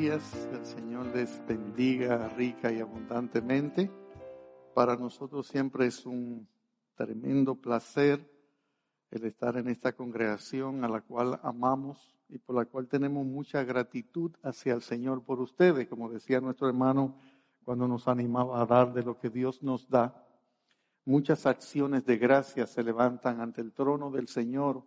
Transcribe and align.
Días. 0.00 0.48
El 0.52 0.66
Señor 0.66 1.06
les 1.14 1.40
bendiga 1.46 2.28
rica 2.36 2.70
y 2.70 2.80
abundantemente. 2.80 3.90
Para 4.74 4.94
nosotros 4.94 5.46
siempre 5.46 5.86
es 5.86 6.04
un 6.04 6.46
tremendo 6.96 7.54
placer 7.54 8.30
el 9.10 9.24
estar 9.24 9.56
en 9.56 9.68
esta 9.68 9.92
congregación 9.94 10.84
a 10.84 10.88
la 10.88 11.00
cual 11.00 11.40
amamos 11.42 12.14
y 12.28 12.36
por 12.36 12.56
la 12.56 12.66
cual 12.66 12.88
tenemos 12.88 13.24
mucha 13.24 13.64
gratitud 13.64 14.32
hacia 14.42 14.74
el 14.74 14.82
Señor 14.82 15.22
por 15.22 15.40
ustedes, 15.40 15.88
como 15.88 16.10
decía 16.10 16.42
nuestro 16.42 16.68
hermano 16.68 17.16
cuando 17.64 17.88
nos 17.88 18.06
animaba 18.06 18.60
a 18.60 18.66
dar 18.66 18.92
de 18.92 19.02
lo 19.02 19.18
que 19.18 19.30
Dios 19.30 19.62
nos 19.62 19.88
da. 19.88 20.26
Muchas 21.06 21.46
acciones 21.46 22.04
de 22.04 22.18
gracia 22.18 22.66
se 22.66 22.82
levantan 22.82 23.40
ante 23.40 23.62
el 23.62 23.72
trono 23.72 24.10
del 24.10 24.28
Señor 24.28 24.82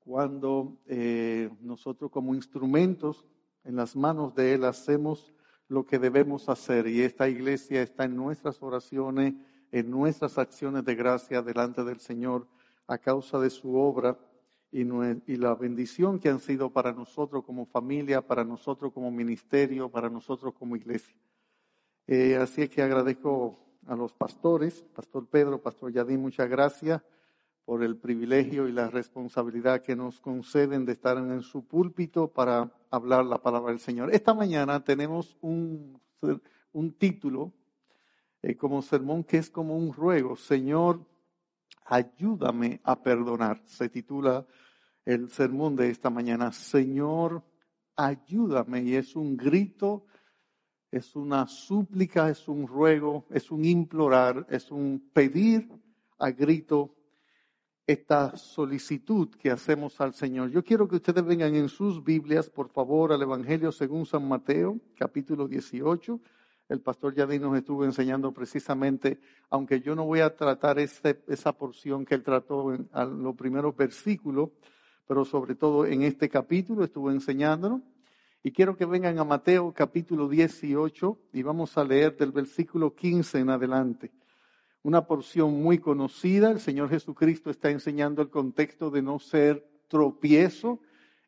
cuando 0.00 0.78
eh, 0.86 1.50
nosotros 1.60 2.10
como 2.10 2.34
instrumentos 2.34 3.24
en 3.64 3.76
las 3.76 3.96
manos 3.96 4.34
de 4.34 4.54
Él 4.54 4.64
hacemos 4.64 5.32
lo 5.68 5.86
que 5.86 5.98
debemos 5.98 6.48
hacer. 6.48 6.86
Y 6.86 7.02
esta 7.02 7.28
iglesia 7.28 7.82
está 7.82 8.04
en 8.04 8.16
nuestras 8.16 8.62
oraciones, 8.62 9.34
en 9.70 9.90
nuestras 9.90 10.38
acciones 10.38 10.84
de 10.84 10.94
gracia 10.94 11.42
delante 11.42 11.84
del 11.84 12.00
Señor 12.00 12.46
a 12.86 12.98
causa 12.98 13.38
de 13.38 13.50
su 13.50 13.76
obra 13.76 14.18
y, 14.72 14.84
la 15.36 15.54
bendición 15.54 16.18
que 16.18 16.28
han 16.28 16.40
sido 16.40 16.70
para 16.70 16.92
nosotros 16.92 17.44
como 17.44 17.66
familia, 17.66 18.20
para 18.20 18.44
nosotros 18.44 18.92
como 18.92 19.10
ministerio, 19.10 19.88
para 19.88 20.08
nosotros 20.08 20.54
como 20.58 20.76
iglesia. 20.76 21.16
Eh, 22.06 22.36
así 22.36 22.62
es 22.62 22.70
que 22.70 22.82
agradezco 22.82 23.58
a 23.86 23.94
los 23.94 24.12
pastores, 24.12 24.82
Pastor 24.94 25.26
Pedro, 25.26 25.60
Pastor 25.60 25.92
Yadín, 25.92 26.20
muchas 26.20 26.48
gracias 26.48 27.02
por 27.64 27.82
el 27.84 27.96
privilegio 27.96 28.68
y 28.68 28.72
la 28.72 28.88
responsabilidad 28.88 29.82
que 29.82 29.96
nos 29.96 30.20
conceden 30.20 30.84
de 30.84 30.92
estar 30.92 31.16
en 31.18 31.42
su 31.42 31.66
púlpito 31.66 32.28
para 32.28 32.72
hablar 32.90 33.24
la 33.24 33.42
palabra 33.42 33.70
del 33.70 33.80
Señor. 33.80 34.12
Esta 34.12 34.34
mañana 34.34 34.82
tenemos 34.82 35.36
un, 35.40 36.00
un 36.72 36.92
título 36.92 37.52
eh, 38.42 38.56
como 38.56 38.82
sermón 38.82 39.24
que 39.24 39.38
es 39.38 39.50
como 39.50 39.76
un 39.76 39.92
ruego. 39.92 40.36
Señor, 40.36 41.06
ayúdame 41.84 42.80
a 42.84 43.02
perdonar. 43.02 43.62
Se 43.66 43.88
titula 43.88 44.46
el 45.04 45.30
sermón 45.30 45.76
de 45.76 45.90
esta 45.90 46.10
mañana, 46.10 46.52
Señor, 46.52 47.42
ayúdame. 47.96 48.82
Y 48.82 48.94
es 48.94 49.14
un 49.16 49.36
grito, 49.36 50.06
es 50.90 51.14
una 51.16 51.46
súplica, 51.46 52.30
es 52.30 52.48
un 52.48 52.66
ruego, 52.66 53.26
es 53.30 53.50
un 53.50 53.64
implorar, 53.64 54.46
es 54.48 54.70
un 54.70 55.10
pedir 55.12 55.68
a 56.18 56.30
grito 56.30 56.96
esta 57.90 58.36
solicitud 58.36 59.28
que 59.30 59.50
hacemos 59.50 60.00
al 60.00 60.14
Señor. 60.14 60.50
Yo 60.50 60.62
quiero 60.62 60.88
que 60.88 60.96
ustedes 60.96 61.24
vengan 61.24 61.54
en 61.54 61.68
sus 61.68 62.02
Biblias, 62.02 62.48
por 62.48 62.68
favor, 62.68 63.12
al 63.12 63.22
Evangelio 63.22 63.72
según 63.72 64.06
San 64.06 64.28
Mateo, 64.28 64.78
capítulo 64.96 65.48
18 65.48 66.20
el 66.70 66.80
pastor 66.80 67.12
Yadín 67.16 67.42
nos 67.42 67.58
estuvo 67.58 67.84
enseñando 67.84 68.32
precisamente, 68.32 69.18
aunque 69.50 69.80
yo 69.80 69.96
no 69.96 70.04
voy 70.04 70.20
a 70.20 70.36
tratar 70.36 70.78
esa 70.78 71.52
porción 71.52 72.04
que 72.04 72.14
él 72.14 72.22
trató 72.22 72.72
en, 72.72 72.88
los 73.20 73.34
primeros 73.34 73.76
versículos, 73.76 74.50
pero 75.04 75.24
sobre 75.24 75.56
todo 75.56 75.84
en 75.84 76.02
este 76.02 76.28
capítulo 76.28 76.84
estuvo 76.84 77.10
enseñándonos. 77.10 77.82
Y 78.44 78.52
quiero 78.52 78.76
que 78.76 78.86
vengan 78.86 79.18
a 79.18 79.24
Mateo 79.24 79.74
capítulo 79.74 80.28
18 80.28 81.18
y 81.32 81.42
vamos 81.42 81.76
a 81.76 81.82
leer 81.82 82.16
del 82.16 82.30
versículo 82.30 82.94
15 82.94 83.40
en 83.40 83.50
adelante. 83.50 84.12
Una 84.82 85.06
porción 85.06 85.62
muy 85.62 85.78
conocida, 85.78 86.50
el 86.50 86.60
Señor 86.60 86.88
Jesucristo 86.88 87.50
está 87.50 87.70
enseñando 87.70 88.22
el 88.22 88.30
contexto 88.30 88.90
de 88.90 89.02
no 89.02 89.18
ser 89.18 89.68
tropiezo. 89.88 90.80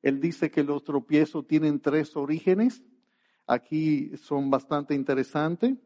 Él 0.03 0.21
dice 0.21 0.51
que 0.51 0.65
los 0.65 0.85
tropiezos 0.85 1.47
tienen 1.47 1.81
tres 1.81 2.17
orígenes 2.17 2.83
aquí 3.47 4.17
son 4.17 4.51
bastante 4.51 4.95
interesantes. 4.95 5.77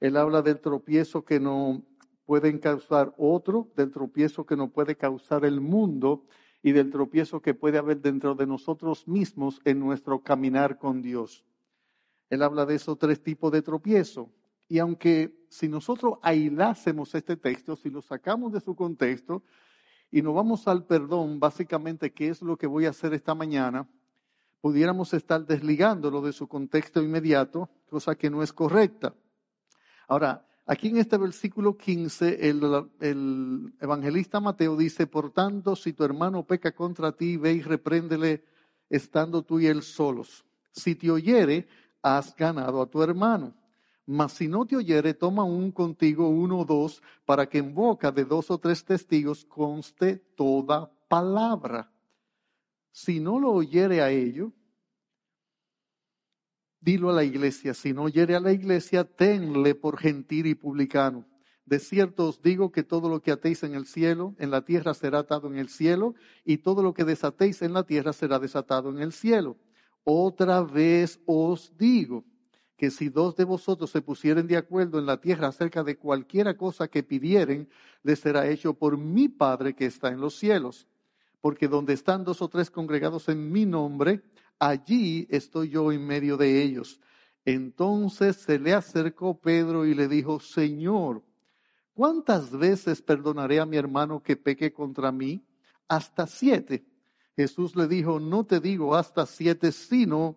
Él 0.00 0.16
habla 0.16 0.42
del 0.42 0.60
tropiezo 0.60 1.24
que 1.24 1.40
no 1.40 1.82
pueden 2.24 2.58
causar 2.58 3.14
otro, 3.16 3.70
del 3.76 3.90
tropiezo 3.90 4.46
que 4.46 4.56
no 4.56 4.70
puede 4.70 4.96
causar 4.96 5.44
el 5.44 5.60
mundo 5.60 6.24
y 6.62 6.72
del 6.72 6.90
tropiezo 6.90 7.40
que 7.40 7.54
puede 7.54 7.78
haber 7.78 8.00
dentro 8.00 8.34
de 8.34 8.46
nosotros 8.46 9.08
mismos 9.08 9.60
en 9.64 9.80
nuestro 9.80 10.22
caminar 10.22 10.78
con 10.78 11.02
Dios. 11.02 11.44
Él 12.30 12.42
habla 12.42 12.66
de 12.66 12.74
esos 12.74 12.98
tres 12.98 13.22
tipos 13.22 13.50
de 13.52 13.62
tropiezo. 13.62 14.30
Y 14.68 14.78
aunque 14.78 15.46
si 15.48 15.68
nosotros 15.68 16.18
aislásemos 16.22 17.14
este 17.14 17.36
texto, 17.36 17.76
si 17.76 17.90
lo 17.90 18.02
sacamos 18.02 18.52
de 18.52 18.60
su 18.60 18.76
contexto 18.76 19.42
y 20.10 20.22
nos 20.22 20.34
vamos 20.34 20.68
al 20.68 20.84
perdón, 20.84 21.40
básicamente, 21.40 22.12
¿qué 22.12 22.28
es 22.28 22.42
lo 22.42 22.56
que 22.56 22.66
voy 22.66 22.86
a 22.86 22.90
hacer 22.90 23.14
esta 23.14 23.34
mañana? 23.34 23.88
pudiéramos 24.60 25.14
estar 25.14 25.46
desligándolo 25.46 26.20
de 26.20 26.32
su 26.32 26.48
contexto 26.48 27.02
inmediato, 27.02 27.70
cosa 27.88 28.14
que 28.14 28.30
no 28.30 28.42
es 28.42 28.52
correcta. 28.52 29.14
Ahora, 30.08 30.46
aquí 30.66 30.88
en 30.88 30.98
este 30.98 31.16
versículo 31.16 31.76
15, 31.76 32.48
el, 32.48 33.72
evangelista 33.80 34.40
Mateo 34.40 34.76
dice, 34.76 35.06
por 35.06 35.32
tanto, 35.32 35.76
si 35.76 35.92
tu 35.92 36.04
hermano 36.04 36.44
peca 36.44 36.72
contra 36.72 37.12
ti, 37.12 37.36
ve 37.36 37.52
y 37.52 37.62
repréndele 37.62 38.44
estando 38.88 39.42
tú 39.42 39.60
y 39.60 39.66
él 39.66 39.82
solos. 39.82 40.44
Si 40.72 40.94
te 40.94 41.10
oyere, 41.10 41.68
has 42.02 42.34
ganado 42.34 42.82
a 42.82 42.86
tu 42.86 43.02
hermano. 43.02 43.54
Mas 44.10 44.32
si 44.32 44.48
no 44.48 44.64
te 44.64 44.74
oyere, 44.74 45.12
toma 45.12 45.44
un 45.44 45.70
contigo, 45.70 46.30
uno 46.30 46.60
o 46.60 46.64
dos, 46.64 47.02
para 47.26 47.46
que 47.46 47.58
en 47.58 47.74
boca 47.74 48.10
de 48.10 48.24
dos 48.24 48.50
o 48.50 48.56
tres 48.56 48.82
testigos 48.82 49.44
conste 49.44 50.16
toda 50.34 50.90
palabra. 51.08 51.92
Si 52.90 53.20
no 53.20 53.38
lo 53.38 53.52
oyere 53.52 54.00
a 54.00 54.10
ello, 54.10 54.50
dilo 56.80 57.10
a 57.10 57.12
la 57.12 57.22
iglesia. 57.22 57.74
Si 57.74 57.92
no 57.92 58.04
oyere 58.04 58.34
a 58.34 58.40
la 58.40 58.50
iglesia, 58.50 59.04
tenle 59.04 59.74
por 59.74 59.98
gentil 59.98 60.46
y 60.46 60.54
publicano. 60.54 61.26
De 61.66 61.78
cierto 61.78 62.28
os 62.28 62.40
digo 62.40 62.72
que 62.72 62.82
todo 62.82 63.10
lo 63.10 63.20
que 63.20 63.32
atéis 63.32 63.62
en 63.62 63.74
el 63.74 63.84
cielo, 63.84 64.34
en 64.38 64.50
la 64.50 64.64
tierra 64.64 64.94
será 64.94 65.18
atado 65.18 65.48
en 65.48 65.58
el 65.58 65.68
cielo, 65.68 66.14
y 66.46 66.56
todo 66.56 66.82
lo 66.82 66.94
que 66.94 67.04
desatéis 67.04 67.60
en 67.60 67.74
la 67.74 67.84
tierra 67.84 68.14
será 68.14 68.38
desatado 68.38 68.88
en 68.88 69.00
el 69.00 69.12
cielo. 69.12 69.58
Otra 70.02 70.62
vez 70.62 71.20
os 71.26 71.76
digo 71.76 72.24
que 72.78 72.90
si 72.90 73.10
dos 73.10 73.36
de 73.36 73.44
vosotros 73.44 73.90
se 73.90 74.00
pusieren 74.00 74.46
de 74.46 74.56
acuerdo 74.56 74.98
en 74.98 75.04
la 75.04 75.20
tierra 75.20 75.48
acerca 75.48 75.84
de 75.84 75.98
cualquiera 75.98 76.56
cosa 76.56 76.88
que 76.88 77.02
pidieren, 77.02 77.68
les 78.02 78.20
será 78.20 78.48
hecho 78.48 78.72
por 78.72 78.96
mi 78.96 79.28
Padre 79.28 79.74
que 79.74 79.84
está 79.84 80.08
en 80.08 80.20
los 80.20 80.38
cielos 80.38 80.86
porque 81.40 81.68
donde 81.68 81.92
están 81.92 82.24
dos 82.24 82.42
o 82.42 82.48
tres 82.48 82.70
congregados 82.70 83.28
en 83.28 83.50
mi 83.50 83.64
nombre, 83.64 84.22
allí 84.58 85.26
estoy 85.30 85.70
yo 85.70 85.92
en 85.92 86.06
medio 86.06 86.36
de 86.36 86.62
ellos. 86.62 87.00
Entonces 87.44 88.36
se 88.36 88.58
le 88.58 88.74
acercó 88.74 89.38
Pedro 89.38 89.86
y 89.86 89.94
le 89.94 90.08
dijo, 90.08 90.40
Señor, 90.40 91.22
¿cuántas 91.94 92.50
veces 92.50 93.00
perdonaré 93.00 93.60
a 93.60 93.66
mi 93.66 93.76
hermano 93.76 94.22
que 94.22 94.36
peque 94.36 94.72
contra 94.72 95.12
mí? 95.12 95.44
Hasta 95.86 96.26
siete. 96.26 96.84
Jesús 97.36 97.76
le 97.76 97.86
dijo, 97.86 98.18
no 98.18 98.44
te 98.44 98.60
digo 98.60 98.96
hasta 98.96 99.24
siete, 99.24 99.70
sino 99.70 100.36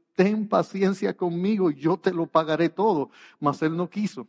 ten 0.15 0.47
paciencia 0.47 1.15
conmigo, 1.15 1.71
yo 1.71 1.97
te 1.97 2.13
lo 2.13 2.27
pagaré 2.27 2.69
todo. 2.69 3.11
Mas 3.39 3.61
él 3.61 3.75
no 3.75 3.89
quiso, 3.89 4.27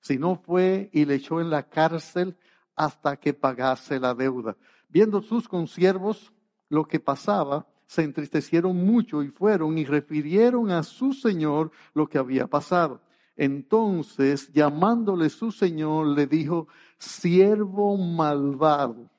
sino 0.00 0.36
fue 0.36 0.90
y 0.92 1.04
le 1.04 1.16
echó 1.16 1.40
en 1.40 1.50
la 1.50 1.68
cárcel 1.68 2.36
hasta 2.74 3.16
que 3.16 3.34
pagase 3.34 4.00
la 4.00 4.14
deuda. 4.14 4.56
Viendo 4.88 5.22
sus 5.22 5.48
consiervos 5.48 6.32
lo 6.68 6.86
que 6.86 7.00
pasaba, 7.00 7.66
se 7.86 8.02
entristecieron 8.02 8.76
mucho 8.76 9.22
y 9.22 9.28
fueron 9.28 9.76
y 9.76 9.84
refirieron 9.84 10.70
a 10.70 10.82
su 10.82 11.12
señor 11.12 11.70
lo 11.94 12.06
que 12.08 12.18
había 12.18 12.46
pasado. 12.46 13.00
Entonces, 13.36 14.50
llamándole 14.52 15.28
su 15.30 15.52
señor, 15.52 16.06
le 16.06 16.26
dijo, 16.26 16.68
siervo 16.98 17.96
malvado, 17.96 19.10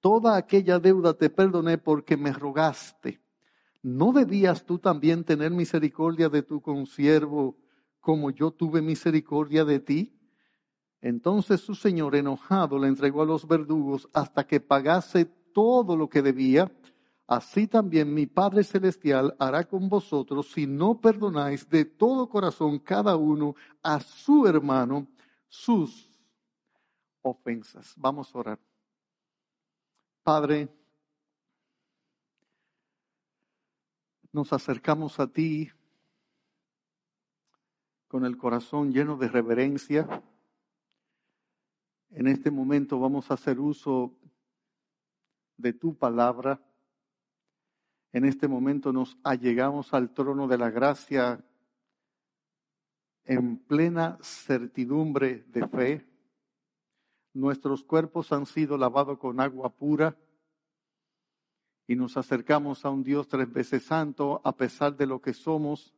toda 0.00 0.36
aquella 0.36 0.78
deuda 0.78 1.14
te 1.14 1.30
perdoné 1.30 1.78
porque 1.78 2.16
me 2.16 2.32
rogaste 2.32 3.20
¿no 3.82 4.12
debías 4.12 4.64
tú 4.64 4.78
también 4.78 5.24
tener 5.24 5.50
misericordia 5.50 6.28
de 6.28 6.42
tu 6.42 6.60
consiervo 6.60 7.56
como 8.00 8.30
yo 8.30 8.50
tuve 8.50 8.82
misericordia 8.82 9.64
de 9.64 9.80
ti? 9.80 10.20
Entonces 11.00 11.60
su 11.60 11.74
señor 11.74 12.14
enojado 12.14 12.78
le 12.78 12.88
entregó 12.88 13.22
a 13.22 13.26
los 13.26 13.46
verdugos 13.46 14.08
hasta 14.12 14.46
que 14.46 14.60
pagase 14.60 15.24
todo 15.24 15.96
lo 15.96 16.08
que 16.08 16.22
debía. 16.22 16.70
Así 17.26 17.66
también 17.66 18.12
mi 18.12 18.26
Padre 18.26 18.64
Celestial 18.64 19.34
hará 19.38 19.64
con 19.64 19.88
vosotros 19.88 20.50
si 20.52 20.66
no 20.66 21.00
perdonáis 21.00 21.68
de 21.68 21.84
todo 21.84 22.28
corazón 22.28 22.78
cada 22.80 23.16
uno 23.16 23.54
a 23.82 24.00
su 24.00 24.46
hermano 24.46 25.06
sus 25.48 26.10
ofensas. 27.22 27.94
Vamos 27.96 28.34
a 28.34 28.38
orar. 28.38 28.58
Padre, 30.22 30.68
nos 34.32 34.52
acercamos 34.52 35.18
a 35.18 35.26
ti 35.26 35.70
con 38.06 38.24
el 38.24 38.36
corazón 38.36 38.92
lleno 38.92 39.16
de 39.16 39.28
reverencia. 39.28 40.22
En 42.10 42.26
este 42.26 42.50
momento 42.50 42.98
vamos 42.98 43.30
a 43.30 43.34
hacer 43.34 43.58
uso 43.60 44.14
de 45.56 45.72
tu 45.72 45.96
palabra. 45.96 46.60
En 48.12 48.24
este 48.24 48.48
momento 48.48 48.92
nos 48.92 49.16
allegamos 49.22 49.94
al 49.94 50.12
trono 50.12 50.48
de 50.48 50.58
la 50.58 50.70
gracia 50.70 51.44
en 53.24 53.58
plena 53.58 54.18
certidumbre 54.22 55.44
de 55.48 55.68
fe. 55.68 56.06
Nuestros 57.32 57.84
cuerpos 57.84 58.32
han 58.32 58.46
sido 58.46 58.76
lavados 58.76 59.18
con 59.18 59.40
agua 59.40 59.70
pura 59.70 60.16
y 61.90 61.96
nos 61.96 62.16
acercamos 62.16 62.84
a 62.84 62.90
un 62.90 63.02
Dios 63.02 63.26
tres 63.26 63.52
veces 63.52 63.82
santo 63.82 64.40
a 64.44 64.56
pesar 64.56 64.96
de 64.96 65.06
lo 65.06 65.20
que 65.20 65.34
somos, 65.34 65.92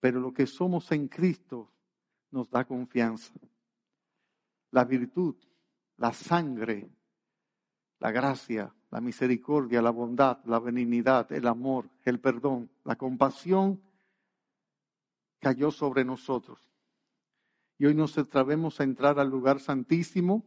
pero 0.00 0.18
lo 0.18 0.34
que 0.34 0.44
somos 0.44 0.90
en 0.90 1.06
Cristo 1.06 1.70
nos 2.32 2.50
da 2.50 2.64
confianza. 2.64 3.32
La 4.72 4.84
virtud, 4.84 5.36
la 5.98 6.12
sangre, 6.12 6.90
la 8.00 8.10
gracia, 8.10 8.74
la 8.90 9.00
misericordia, 9.00 9.80
la 9.80 9.92
bondad, 9.92 10.44
la 10.46 10.58
benignidad, 10.58 11.30
el 11.30 11.46
amor, 11.46 11.88
el 12.02 12.18
perdón, 12.18 12.68
la 12.82 12.96
compasión 12.96 13.80
cayó 15.38 15.70
sobre 15.70 16.04
nosotros. 16.04 16.58
Y 17.78 17.86
hoy 17.86 17.94
nos 17.94 18.18
atrevemos 18.18 18.80
a 18.80 18.82
entrar 18.82 19.20
al 19.20 19.30
lugar 19.30 19.60
santísimo 19.60 20.44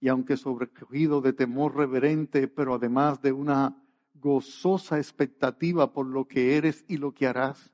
y 0.00 0.08
aunque 0.08 0.36
sobrecogido 0.36 1.20
de 1.20 1.32
temor 1.32 1.76
reverente, 1.76 2.48
pero 2.48 2.74
además 2.74 3.20
de 3.22 3.32
una 3.32 3.82
gozosa 4.14 4.98
expectativa 4.98 5.92
por 5.92 6.06
lo 6.06 6.26
que 6.26 6.56
eres 6.56 6.84
y 6.88 6.96
lo 6.96 7.12
que 7.12 7.26
harás, 7.26 7.72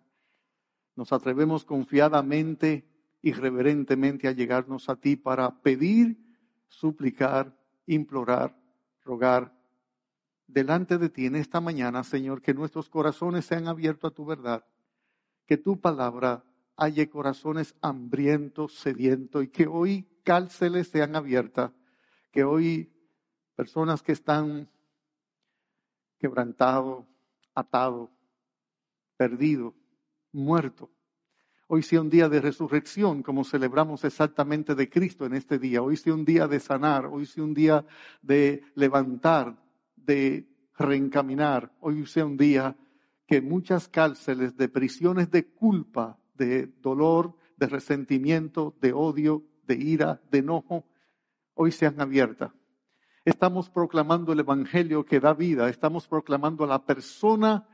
nos 0.95 1.13
atrevemos 1.13 1.65
confiadamente 1.65 2.89
y 3.23 3.33
reverentemente 3.33 4.29
a 4.29 4.33
llegarnos 4.33 4.89
a 4.89 4.97
ti 4.97 5.17
para 5.17 5.63
pedir, 5.63 6.19
suplicar, 6.69 7.57
implorar, 7.87 8.59
rogar 9.05 9.57
delante 10.47 10.99
de 10.99 11.09
ti 11.09 11.27
en 11.27 11.37
esta 11.37 11.61
mañana, 11.61 12.05
Señor, 12.05 12.43
que 12.43 12.55
nuestros 12.55 12.89
corazones 12.89 13.47
sean 13.47 13.69
abiertos 13.69 14.11
a 14.11 14.15
tu 14.15 14.25
verdad, 14.25 14.65
que 15.47 15.57
tu 15.57 15.81
palabra 15.81 16.45
halle 16.77 17.09
corazones 17.09 17.75
hambrientos, 17.81 18.75
sedientos 18.75 19.45
y 19.45 19.49
que 19.49 19.67
hoy 19.67 20.09
cárceles 20.25 20.89
sean 20.89 21.17
abiertas 21.17 21.73
que 22.33 22.43
hoy 22.43 22.91
personas 23.55 24.03
que 24.03 24.13
están 24.13 24.69
quebrantados, 26.19 27.05
atados, 27.55 28.11
perdidos, 29.17 29.75
muertos, 30.33 30.89
hoy 31.69 31.83
sea 31.83 32.01
un 32.01 32.11
día 32.11 32.29
de 32.29 32.41
resurrección, 32.41 33.23
como 33.23 33.45
celebramos 33.45 34.05
exactamente 34.05 34.75
de 34.75 34.89
Cristo 34.89 35.27
en 35.27 35.35
este 35.35 35.59
día. 35.59 35.83
Hoy 35.83 35.97
sea 35.97 36.15
un 36.15 36.25
día 36.25 36.49
de 36.49 36.59
sanar, 36.59 37.07
hoy 37.07 37.27
sea 37.27 37.45
un 37.45 37.55
día 37.55 37.85
de 38.23 38.65
levantar, 38.75 39.57
de 39.95 40.49
reencaminar. 40.77 41.73
Hoy 41.81 42.07
sea 42.07 42.27
un 42.27 42.37
día 42.37 42.77
que 43.27 43.41
muchas 43.41 43.89
cárceles 43.89 44.57
de 44.57 44.69
prisiones 44.69 45.31
de 45.31 45.47
culpa, 45.47 46.19
de 46.35 46.67
dolor, 46.67 47.37
de 47.57 47.67
resentimiento, 47.67 48.75
de 48.81 48.93
odio, 48.93 49.45
de 49.67 49.77
ira, 49.77 50.21
de 50.31 50.39
enojo, 50.39 50.85
hoy 51.55 51.73
sean 51.73 52.01
abiertas. 52.01 52.53
Estamos 53.25 53.71
proclamando 53.71 54.33
el 54.33 54.41
Evangelio 54.41 55.05
que 55.05 55.21
da 55.21 55.33
vida, 55.33 55.69
estamos 55.69 56.09
proclamando 56.09 56.65
a 56.65 56.67
la 56.67 56.85
persona 56.85 57.69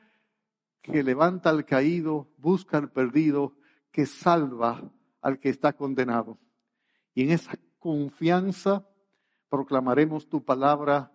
que 0.83 1.03
levanta 1.03 1.51
al 1.51 1.65
caído, 1.65 2.31
busca 2.37 2.79
al 2.79 2.91
perdido, 2.91 3.57
que 3.91 4.07
salva 4.07 4.93
al 5.23 5.39
que 5.41 5.49
está 5.49 5.73
condenado. 5.73 6.39
Y 7.15 7.23
en 7.23 7.31
esa 7.31 7.59
confianza 7.79 8.87
proclamaremos 9.49 10.29
tu 10.29 10.45
palabra 10.45 11.13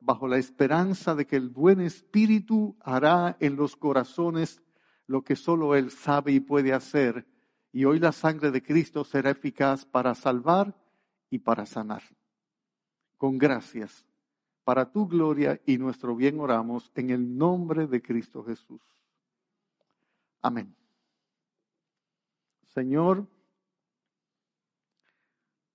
bajo 0.00 0.28
la 0.28 0.38
esperanza 0.38 1.14
de 1.14 1.26
que 1.26 1.36
el 1.36 1.48
buen 1.48 1.80
espíritu 1.80 2.76
hará 2.80 3.36
en 3.40 3.56
los 3.56 3.76
corazones 3.76 4.62
lo 5.06 5.22
que 5.22 5.36
solo 5.36 5.74
Él 5.74 5.90
sabe 5.90 6.32
y 6.32 6.40
puede 6.40 6.72
hacer. 6.72 7.26
Y 7.72 7.84
hoy 7.84 7.98
la 7.98 8.12
sangre 8.12 8.50
de 8.50 8.62
Cristo 8.62 9.04
será 9.04 9.30
eficaz 9.30 9.86
para 9.86 10.14
salvar 10.14 10.76
y 11.30 11.38
para 11.38 11.66
sanar. 11.66 12.02
Con 13.16 13.38
gracias, 13.38 14.06
para 14.64 14.90
tu 14.90 15.06
gloria 15.06 15.60
y 15.66 15.78
nuestro 15.78 16.14
bien 16.14 16.38
oramos 16.40 16.90
en 16.94 17.10
el 17.10 17.36
nombre 17.36 17.86
de 17.86 18.02
Cristo 18.02 18.44
Jesús. 18.44 18.80
Amén. 20.40 20.74
Señor, 22.68 23.26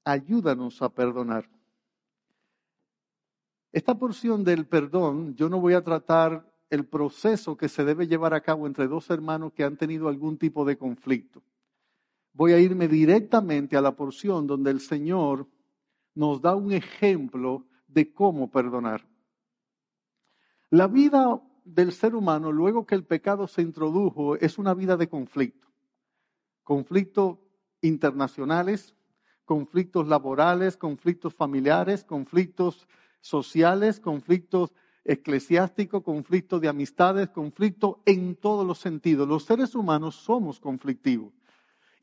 ayúdanos 0.05 0.81
a 0.81 0.89
perdonar. 0.89 1.49
Esta 3.71 3.95
porción 3.95 4.43
del 4.43 4.67
perdón, 4.67 5.35
yo 5.35 5.49
no 5.49 5.59
voy 5.59 5.73
a 5.73 5.83
tratar 5.83 6.47
el 6.69 6.85
proceso 6.85 7.57
que 7.57 7.67
se 7.67 7.83
debe 7.83 8.07
llevar 8.07 8.33
a 8.33 8.41
cabo 8.41 8.67
entre 8.67 8.87
dos 8.87 9.09
hermanos 9.09 9.53
que 9.53 9.63
han 9.63 9.77
tenido 9.77 10.07
algún 10.07 10.37
tipo 10.37 10.63
de 10.65 10.77
conflicto 10.77 11.41
voy 12.33 12.53
a 12.53 12.59
irme 12.59 12.87
directamente 12.87 13.77
a 13.77 13.81
la 13.81 13.95
porción 13.95 14.47
donde 14.47 14.71
el 14.71 14.79
Señor 14.79 15.47
nos 16.15 16.41
da 16.41 16.55
un 16.55 16.71
ejemplo 16.71 17.65
de 17.87 18.11
cómo 18.11 18.49
perdonar. 18.49 19.07
La 20.69 20.87
vida 20.87 21.41
del 21.63 21.91
ser 21.91 22.15
humano, 22.15 22.51
luego 22.51 22.85
que 22.85 22.95
el 22.95 23.05
pecado 23.05 23.47
se 23.47 23.61
introdujo, 23.61 24.35
es 24.35 24.57
una 24.57 24.73
vida 24.73 24.97
de 24.97 25.07
conflicto. 25.07 25.67
Conflictos 26.63 27.37
internacionales, 27.81 28.95
conflictos 29.45 30.07
laborales, 30.07 30.77
conflictos 30.77 31.33
familiares, 31.35 32.03
conflictos 32.03 32.87
sociales, 33.21 33.99
conflictos 33.99 34.73
eclesiásticos, 35.05 36.01
conflictos 36.01 36.61
de 36.61 36.69
amistades, 36.69 37.29
conflictos 37.29 37.97
en 38.05 38.35
todos 38.35 38.65
los 38.65 38.79
sentidos. 38.79 39.27
Los 39.27 39.43
seres 39.43 39.75
humanos 39.75 40.15
somos 40.15 40.59
conflictivos. 40.59 41.33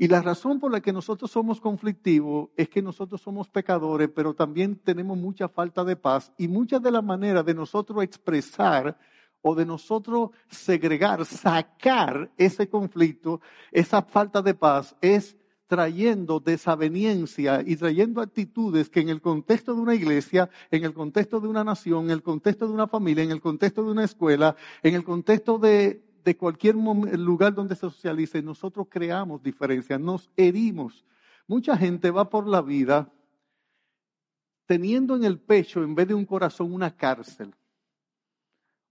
Y 0.01 0.09
la 0.09 0.23
razón 0.23 0.59
por 0.59 0.73
la 0.73 0.81
que 0.81 0.95
nosotros 0.95 1.31
somos 1.31 1.61
conflictivos 1.61 2.49
es 2.57 2.71
que 2.71 2.81
nosotros 2.81 3.21
somos 3.21 3.51
pecadores, 3.51 4.09
pero 4.09 4.33
también 4.33 4.77
tenemos 4.77 5.19
mucha 5.19 5.47
falta 5.47 5.85
de 5.85 5.95
paz 5.95 6.33
y 6.39 6.49
muchas 6.49 6.81
de 6.81 6.91
las 6.91 7.05
maneras 7.05 7.45
de 7.45 7.53
nosotros 7.53 8.03
expresar 8.03 8.97
o 9.43 9.55
de 9.55 9.67
nosotros 9.67 10.31
segregar, 10.49 11.27
sacar 11.27 12.31
ese 12.39 12.67
conflicto, 12.67 13.43
esa 13.71 14.01
falta 14.01 14.41
de 14.41 14.55
paz, 14.55 14.97
es 15.03 15.37
trayendo 15.67 16.41
desaveniencia 16.41 17.63
y 17.63 17.77
trayendo 17.77 18.23
actitudes 18.23 18.89
que 18.89 19.01
en 19.01 19.11
el 19.11 19.21
contexto 19.21 19.75
de 19.75 19.83
una 19.83 19.95
iglesia, 19.95 20.49
en 20.71 20.85
el 20.85 20.95
contexto 20.95 21.41
de 21.41 21.49
una 21.49 21.63
nación, 21.63 22.07
en 22.07 22.13
el 22.13 22.23
contexto 22.23 22.67
de 22.67 22.73
una 22.73 22.89
familia, 22.89 23.23
en 23.23 23.33
el 23.33 23.43
contexto 23.43 23.85
de 23.85 23.91
una 23.91 24.05
escuela, 24.05 24.57
en 24.83 24.95
el 24.95 25.05
contexto 25.05 25.59
de, 25.59 26.03
de 26.25 26.37
cualquier 26.37 26.77
lugar 26.77 27.55
donde 27.55 27.75
se 27.75 27.83
socialice, 27.83 28.43
nosotros 28.43 28.87
creamos 28.91 29.43
diferencias, 29.43 30.01
nos 30.01 30.31
herimos. 30.37 31.05
Mucha 31.47 31.77
gente 31.77 32.11
va 32.11 32.29
por 32.29 32.47
la 32.47 32.63
vida 32.63 33.13
teniendo 34.67 35.17
en 35.17 35.25
el 35.25 35.41
pecho, 35.41 35.83
en 35.83 35.95
vez 35.95 36.07
de 36.09 36.15
un 36.15 36.25
corazón, 36.25 36.73
una 36.73 36.95
cárcel 36.95 37.55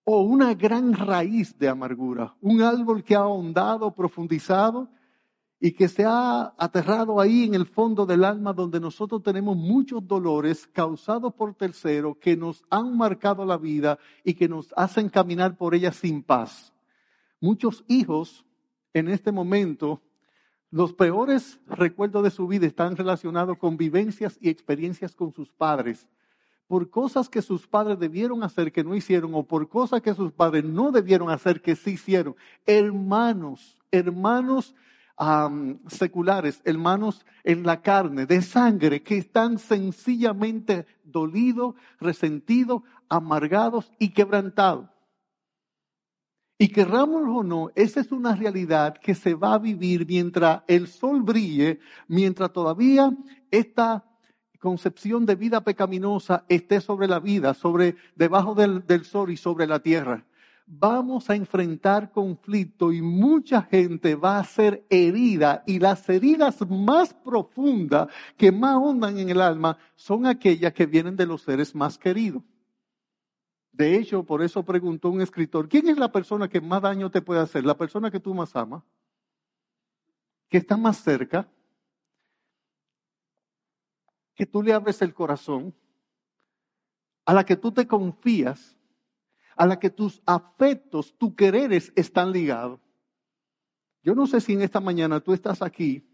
o 0.04 0.22
una 0.22 0.56
gran 0.56 0.94
raíz 0.94 1.58
de 1.58 1.70
amargura, 1.70 2.36
un 2.42 2.62
árbol 2.62 3.04
que 3.04 3.16
ha 3.16 3.20
ahondado, 3.20 3.94
profundizado 3.94 4.90
y 5.60 5.72
que 5.72 5.88
se 5.88 6.04
ha 6.04 6.54
aterrado 6.58 7.22
ahí 7.22 7.44
en 7.44 7.54
el 7.54 7.66
fondo 7.66 8.06
del 8.06 8.24
alma 8.24 8.54
donde 8.54 8.80
nosotros 8.80 9.22
tenemos 9.22 9.56
muchos 9.56 10.08
dolores 10.08 10.68
causados 10.68 11.34
por 11.34 11.54
terceros 11.54 12.18
que 12.18 12.36
nos 12.36 12.64
han 12.70 12.98
marcado 12.98 13.46
la 13.46 13.58
vida 13.58 14.00
y 14.24 14.34
que 14.34 14.48
nos 14.48 14.74
hacen 14.76 15.10
caminar 15.10 15.56
por 15.58 15.76
ella 15.76 15.92
sin 15.92 16.24
paz. 16.24 16.74
Muchos 17.40 17.84
hijos 17.88 18.46
en 18.94 19.08
este 19.08 19.32
momento, 19.32 20.02
los 20.72 20.94
peores 20.94 21.60
recuerdos 21.68 22.24
de 22.24 22.32
su 22.32 22.48
vida 22.48 22.68
están 22.68 22.96
relacionados 22.96 23.58
con 23.58 23.78
vivencias 23.78 24.38
y 24.42 24.50
experiencias 24.50 25.16
con 25.16 25.32
sus 25.34 25.52
padres 25.52 26.08
por 26.70 26.92
cosas 26.92 27.30
que 27.30 27.42
sus 27.42 27.66
padres 27.66 27.98
debieron 27.98 28.44
hacer 28.44 28.72
que 28.72 28.84
no 28.84 28.96
hicieron 28.96 29.34
o 29.34 29.42
por 29.42 29.68
cosas 29.68 30.04
que 30.04 30.14
sus 30.14 30.32
padres 30.32 30.64
no 30.64 30.92
debieron 30.92 31.32
hacer 31.32 31.64
que 31.64 31.76
sí 31.76 31.94
hicieron. 31.94 32.36
Hermanos, 32.64 33.76
hermanos 33.92 34.76
seculares, 35.88 36.62
hermanos 36.64 37.26
en 37.44 37.64
la 37.64 37.82
carne, 37.82 38.28
de 38.28 38.44
sangre, 38.44 39.02
que 39.02 39.18
están 39.18 39.58
sencillamente 39.58 40.86
dolidos, 41.04 41.74
resentidos, 42.00 42.84
amargados 43.10 43.92
y 43.98 44.10
quebrantados. 44.10 44.86
Y 46.62 46.68
querramos 46.68 47.24
o 47.26 47.42
no, 47.42 47.72
esa 47.74 48.02
es 48.02 48.12
una 48.12 48.36
realidad 48.36 48.98
que 48.98 49.16
se 49.16 49.34
va 49.34 49.54
a 49.54 49.60
vivir 49.60 50.06
mientras 50.06 50.62
el 50.68 50.90
sol 50.90 51.24
brille, 51.24 51.80
mientras 52.10 52.52
todavía 52.52 53.16
esta 53.50 54.04
concepción 54.60 55.26
de 55.26 55.36
vida 55.36 55.62
pecaminosa 55.64 56.44
esté 56.50 56.82
sobre 56.82 57.08
la 57.08 57.22
vida, 57.22 57.54
sobre 57.54 57.96
debajo 58.14 58.56
del, 58.56 59.06
sol 59.06 59.32
y 59.32 59.38
sobre 59.38 59.68
la 59.68 59.80
tierra 59.80 60.26
vamos 60.72 61.32
a 61.32 61.36
enfrentar 61.36 62.12
conflicto 62.12 62.92
y 62.92 63.02
mucha 63.02 63.64
gente 63.64 64.14
va 64.14 64.38
a 64.38 64.44
ser 64.44 64.86
herida 64.92 65.64
y 65.66 65.80
las 65.80 66.08
heridas 66.10 66.58
más 66.70 67.12
profundas 67.12 68.10
que 68.38 68.52
más 68.52 68.76
hondan 68.76 69.18
en 69.18 69.30
el 69.30 69.42
alma 69.42 69.80
son 69.96 70.28
aquellas 70.28 70.74
que 70.74 70.86
vienen 70.86 71.16
de 71.16 71.26
los 71.26 71.42
seres 71.42 71.74
más 71.74 71.98
queridos. 71.98 72.44
De 73.72 73.96
hecho, 73.96 74.24
por 74.24 74.42
eso 74.42 74.64
preguntó 74.64 75.10
un 75.10 75.22
escritor, 75.22 75.70
¿quién 75.70 75.88
es 75.88 75.98
la 75.98 76.12
persona 76.12 76.50
que 76.50 76.60
más 76.60 76.82
daño 76.82 77.10
te 77.10 77.22
puede 77.22 77.40
hacer? 77.40 77.66
La 77.66 77.78
persona 77.78 78.12
que 78.12 78.20
tú 78.20 78.34
más 78.34 78.56
amas, 78.56 78.84
que 80.50 80.58
está 80.58 80.76
más 80.76 80.98
cerca, 81.02 81.48
que 84.36 84.46
tú 84.46 84.64
le 84.64 84.74
abres 84.74 85.02
el 85.02 85.14
corazón, 85.14 85.74
a 87.26 87.34
la 87.34 87.46
que 87.46 87.56
tú 87.56 87.72
te 87.72 87.88
confías 87.88 88.80
a 89.60 89.66
la 89.66 89.78
que 89.78 89.90
tus 89.90 90.22
afectos, 90.26 91.14
tus 91.18 91.36
quereres 91.36 91.92
están 91.98 92.32
ligados. 92.32 92.80
Yo 94.02 94.16
no 94.16 94.26
sé 94.26 94.40
si 94.40 94.54
en 94.54 94.62
esta 94.62 94.80
mañana 94.80 95.20
tú 95.20 95.34
estás 95.34 95.62
aquí 95.62 96.10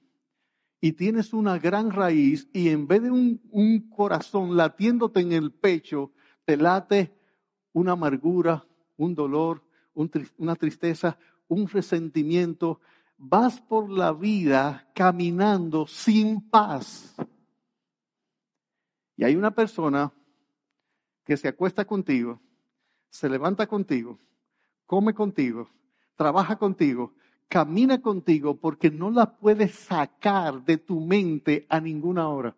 y 0.81 0.93
tienes 0.93 1.31
una 1.31 1.59
gran 1.59 1.91
raíz 1.91 2.50
y 2.53 2.69
en 2.69 2.88
vez 2.88 3.03
de 3.03 3.12
un, 3.12 3.39
un 3.51 3.88
corazón 3.88 4.57
latiéndote 4.57 5.19
en 5.19 5.31
el 5.31 5.51
pecho, 5.53 6.12
te 6.43 6.57
late 6.57 7.14
una 7.75 7.91
amargura, 7.91 8.65
un 8.98 9.13
dolor, 9.13 9.62
una 10.38 10.55
tristeza, 10.55 11.17
un 11.48 11.67
resentimiento. 11.67 12.79
Vas 13.17 13.62
por 13.62 13.89
la 13.89 14.12
vida 14.12 14.89
caminando 14.96 15.86
sin 15.86 16.50
paz. 16.50 17.15
Y 19.15 19.24
hay 19.24 19.36
una 19.36 19.51
persona 19.51 20.12
que 21.24 21.38
se 21.38 21.48
acuesta 21.48 21.86
contigo 21.86 22.41
se 23.15 23.29
levanta 23.29 23.65
contigo, 23.65 24.20
come 24.86 25.13
contigo, 25.13 25.70
trabaja 26.17 26.58
contigo, 26.58 27.13
camina 27.48 28.01
contigo 28.01 28.58
porque 28.58 28.91
no 28.91 29.10
la 29.10 29.38
puedes 29.38 29.74
sacar 29.74 30.65
de 30.65 30.77
tu 30.77 31.00
mente 31.00 31.65
a 31.70 31.79
ninguna 31.79 32.27
hora. 32.27 32.53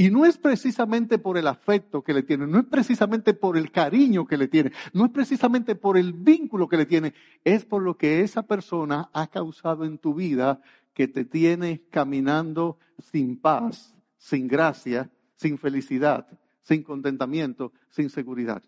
Y 0.00 0.10
no 0.10 0.24
es 0.24 0.38
precisamente 0.38 1.18
por 1.18 1.36
el 1.36 1.46
afecto 1.46 2.02
que 2.02 2.14
le 2.14 2.22
tiene, 2.22 2.46
no 2.46 2.58
es 2.58 2.64
precisamente 2.64 3.34
por 3.34 3.58
el 3.58 3.70
cariño 3.70 4.26
que 4.26 4.38
le 4.38 4.48
tiene, 4.48 4.72
no 4.94 5.04
es 5.04 5.10
precisamente 5.10 5.74
por 5.74 5.98
el 5.98 6.14
vínculo 6.14 6.70
que 6.70 6.78
le 6.78 6.86
tiene, 6.86 7.12
es 7.44 7.66
por 7.66 7.82
lo 7.82 7.98
que 7.98 8.22
esa 8.22 8.46
persona 8.46 9.10
ha 9.12 9.26
causado 9.26 9.84
en 9.84 9.98
tu 9.98 10.14
vida 10.14 10.62
que 10.94 11.06
te 11.06 11.26
tiene 11.26 11.82
caminando 11.90 12.78
sin 13.12 13.38
paz, 13.38 13.94
sin 14.16 14.48
gracia, 14.48 15.10
sin 15.34 15.58
felicidad, 15.58 16.26
sin 16.62 16.82
contentamiento, 16.82 17.74
sin 17.90 18.08
seguridad. 18.08 18.62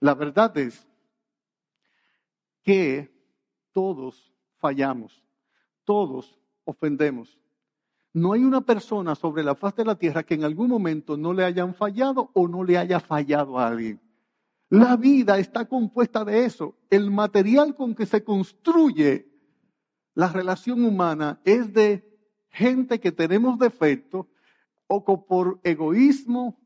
La 0.00 0.14
verdad 0.14 0.56
es 0.56 0.88
que 2.62 3.14
todos 3.74 4.32
fallamos, 4.56 5.22
todos 5.84 6.37
ofendemos. 6.68 7.38
No 8.12 8.32
hay 8.32 8.44
una 8.44 8.60
persona 8.60 9.14
sobre 9.14 9.42
la 9.42 9.54
faz 9.54 9.74
de 9.76 9.84
la 9.84 9.94
tierra 9.94 10.22
que 10.22 10.34
en 10.34 10.44
algún 10.44 10.68
momento 10.68 11.16
no 11.16 11.32
le 11.32 11.44
hayan 11.44 11.74
fallado 11.74 12.30
o 12.34 12.46
no 12.46 12.62
le 12.62 12.76
haya 12.76 13.00
fallado 13.00 13.58
a 13.58 13.68
alguien. 13.68 14.00
La 14.70 14.96
vida 14.96 15.38
está 15.38 15.66
compuesta 15.66 16.24
de 16.24 16.44
eso. 16.44 16.76
El 16.90 17.10
material 17.10 17.74
con 17.74 17.94
que 17.94 18.04
se 18.04 18.22
construye 18.22 19.28
la 20.14 20.28
relación 20.28 20.84
humana 20.84 21.40
es 21.44 21.72
de 21.72 22.04
gente 22.50 23.00
que 23.00 23.12
tenemos 23.12 23.58
defectos 23.58 24.26
o 24.86 25.24
por 25.26 25.60
egoísmo, 25.62 26.58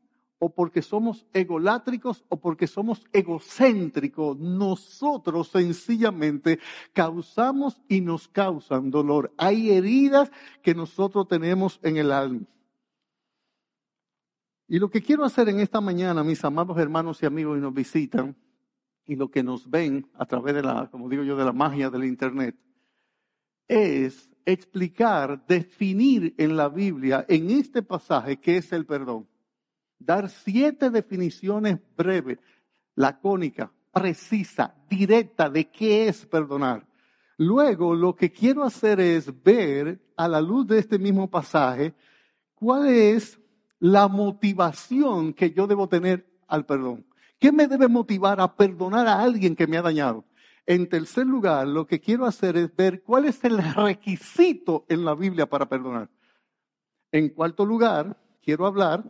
o 0.43 0.49
porque 0.49 0.81
somos 0.81 1.25
egolátricos 1.31 2.25
o 2.27 2.35
porque 2.35 2.67
somos 2.67 3.05
egocéntricos. 3.13 4.37
Nosotros 4.37 5.47
sencillamente 5.47 6.59
causamos 6.91 7.81
y 7.87 8.01
nos 8.01 8.27
causan 8.27 8.91
dolor. 8.91 9.33
Hay 9.37 9.71
heridas 9.71 10.29
que 10.61 10.75
nosotros 10.75 11.29
tenemos 11.29 11.79
en 11.81 11.95
el 11.95 12.11
alma. 12.11 12.41
Y 14.67 14.79
lo 14.79 14.89
que 14.89 15.01
quiero 15.01 15.23
hacer 15.23 15.47
en 15.47 15.61
esta 15.61 15.79
mañana, 15.79 16.25
mis 16.25 16.43
amados 16.43 16.77
hermanos 16.77 17.23
y 17.23 17.25
amigos 17.25 17.57
y 17.57 17.61
nos 17.61 17.73
visitan, 17.73 18.35
y 19.05 19.15
lo 19.15 19.31
que 19.31 19.43
nos 19.43 19.69
ven 19.69 20.09
a 20.15 20.25
través 20.25 20.55
de 20.55 20.63
la, 20.63 20.89
como 20.91 21.07
digo 21.07 21.23
yo, 21.23 21.37
de 21.37 21.45
la 21.45 21.53
magia 21.53 21.89
del 21.89 22.03
Internet, 22.03 22.57
es 23.69 24.29
explicar, 24.43 25.45
definir 25.47 26.35
en 26.37 26.57
la 26.57 26.67
Biblia, 26.67 27.25
en 27.29 27.49
este 27.49 27.81
pasaje, 27.81 28.41
qué 28.41 28.57
es 28.57 28.73
el 28.73 28.85
perdón 28.85 29.25
dar 30.05 30.29
siete 30.29 30.89
definiciones 30.89 31.79
breves, 31.95 32.39
lacónicas, 32.95 33.69
precisa, 33.91 34.75
directa 34.89 35.49
de 35.49 35.69
qué 35.69 36.07
es 36.07 36.25
perdonar. 36.25 36.85
Luego 37.37 37.95
lo 37.95 38.15
que 38.15 38.31
quiero 38.31 38.63
hacer 38.63 38.99
es 38.99 39.31
ver 39.43 39.99
a 40.15 40.27
la 40.27 40.41
luz 40.41 40.67
de 40.67 40.79
este 40.79 40.99
mismo 40.99 41.29
pasaje 41.29 41.93
cuál 42.53 42.87
es 42.87 43.39
la 43.79 44.07
motivación 44.07 45.33
que 45.33 45.51
yo 45.51 45.67
debo 45.67 45.87
tener 45.89 46.25
al 46.47 46.65
perdón. 46.65 47.05
¿Qué 47.39 47.51
me 47.51 47.67
debe 47.67 47.87
motivar 47.87 48.39
a 48.39 48.55
perdonar 48.55 49.07
a 49.07 49.21
alguien 49.21 49.55
que 49.55 49.67
me 49.67 49.77
ha 49.77 49.81
dañado? 49.81 50.23
En 50.65 50.87
tercer 50.87 51.27
lugar, 51.27 51.67
lo 51.67 51.85
que 51.85 51.99
quiero 51.99 52.25
hacer 52.25 52.55
es 52.55 52.73
ver 52.73 53.03
cuál 53.03 53.25
es 53.25 53.43
el 53.43 53.57
requisito 53.57 54.85
en 54.87 55.03
la 55.03 55.13
Biblia 55.13 55.45
para 55.45 55.67
perdonar. 55.67 56.09
En 57.11 57.29
cuarto 57.29 57.65
lugar, 57.65 58.17
quiero 58.41 58.65
hablar 58.65 59.03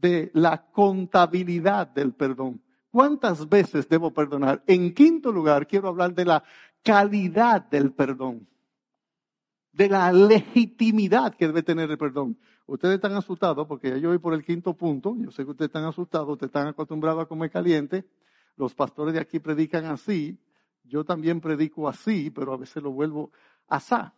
de 0.00 0.30
la 0.34 0.66
contabilidad 0.70 1.88
del 1.88 2.12
perdón. 2.12 2.62
¿Cuántas 2.90 3.48
veces 3.48 3.88
debo 3.88 4.12
perdonar? 4.12 4.62
En 4.66 4.94
quinto 4.94 5.30
lugar, 5.30 5.66
quiero 5.66 5.88
hablar 5.88 6.14
de 6.14 6.24
la 6.24 6.42
calidad 6.82 7.62
del 7.68 7.92
perdón, 7.92 8.48
de 9.72 9.88
la 9.88 10.12
legitimidad 10.12 11.34
que 11.34 11.46
debe 11.46 11.62
tener 11.62 11.90
el 11.90 11.98
perdón. 11.98 12.38
Ustedes 12.66 12.96
están 12.96 13.12
asustados 13.14 13.66
porque 13.66 13.90
ya 13.90 13.96
yo 13.96 14.08
voy 14.08 14.18
por 14.18 14.34
el 14.34 14.44
quinto 14.44 14.74
punto. 14.74 15.16
Yo 15.18 15.30
sé 15.30 15.44
que 15.44 15.50
ustedes 15.50 15.68
están 15.68 15.84
asustados, 15.84 16.28
ustedes 16.28 16.48
están 16.48 16.68
acostumbrados 16.68 17.22
a 17.22 17.26
comer 17.26 17.50
caliente. 17.50 18.04
Los 18.56 18.74
pastores 18.74 19.14
de 19.14 19.20
aquí 19.20 19.38
predican 19.38 19.86
así. 19.86 20.38
Yo 20.84 21.04
también 21.04 21.40
predico 21.40 21.88
así, 21.88 22.30
pero 22.30 22.52
a 22.52 22.56
veces 22.56 22.82
lo 22.82 22.90
vuelvo 22.90 23.32
asá. 23.68 24.14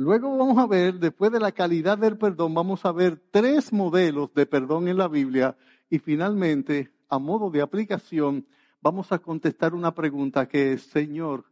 Luego 0.00 0.34
vamos 0.34 0.56
a 0.56 0.66
ver, 0.66 0.94
después 0.94 1.30
de 1.30 1.38
la 1.38 1.52
calidad 1.52 1.98
del 1.98 2.16
perdón, 2.16 2.54
vamos 2.54 2.86
a 2.86 2.90
ver 2.90 3.22
tres 3.30 3.70
modelos 3.70 4.32
de 4.32 4.46
perdón 4.46 4.88
en 4.88 4.96
la 4.96 5.08
Biblia 5.08 5.58
Y 5.90 5.98
finalmente, 5.98 6.90
a 7.10 7.18
modo 7.18 7.50
de 7.50 7.60
aplicación, 7.60 8.46
vamos 8.80 9.12
a 9.12 9.18
contestar 9.18 9.74
una 9.74 9.94
pregunta 9.94 10.48
que 10.48 10.72
es, 10.72 10.84
Señor, 10.84 11.44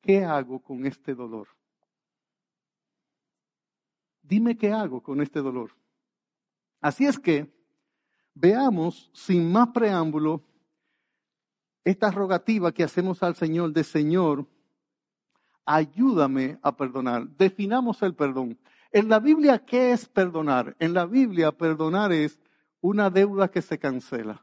¿qué 0.00 0.24
hago 0.24 0.62
con 0.62 0.86
este 0.86 1.12
dolor? 1.12 1.48
Dime 4.22 4.56
qué 4.56 4.70
hago 4.70 5.02
con 5.02 5.20
este 5.20 5.40
dolor. 5.40 5.72
Así 6.80 7.04
es 7.04 7.18
que 7.18 7.52
veamos 8.32 9.10
sin 9.12 9.50
más 9.50 9.70
preámbulo 9.70 10.44
esta 11.82 12.12
rogativa 12.12 12.70
que 12.70 12.84
hacemos 12.84 13.24
al 13.24 13.34
Señor 13.34 13.72
de 13.72 13.82
Señor, 13.82 14.46
ayúdame 15.68 16.58
a 16.62 16.74
perdonar. 16.74 17.28
Definamos 17.28 18.02
el 18.02 18.14
perdón. 18.14 18.58
En 18.90 19.10
la 19.10 19.20
Biblia, 19.20 19.58
¿qué 19.58 19.92
es 19.92 20.08
perdonar? 20.08 20.74
En 20.78 20.94
la 20.94 21.04
Biblia, 21.04 21.52
perdonar 21.52 22.10
es 22.10 22.40
una 22.80 23.10
deuda 23.10 23.50
que 23.50 23.60
se 23.60 23.78
cancela. 23.78 24.42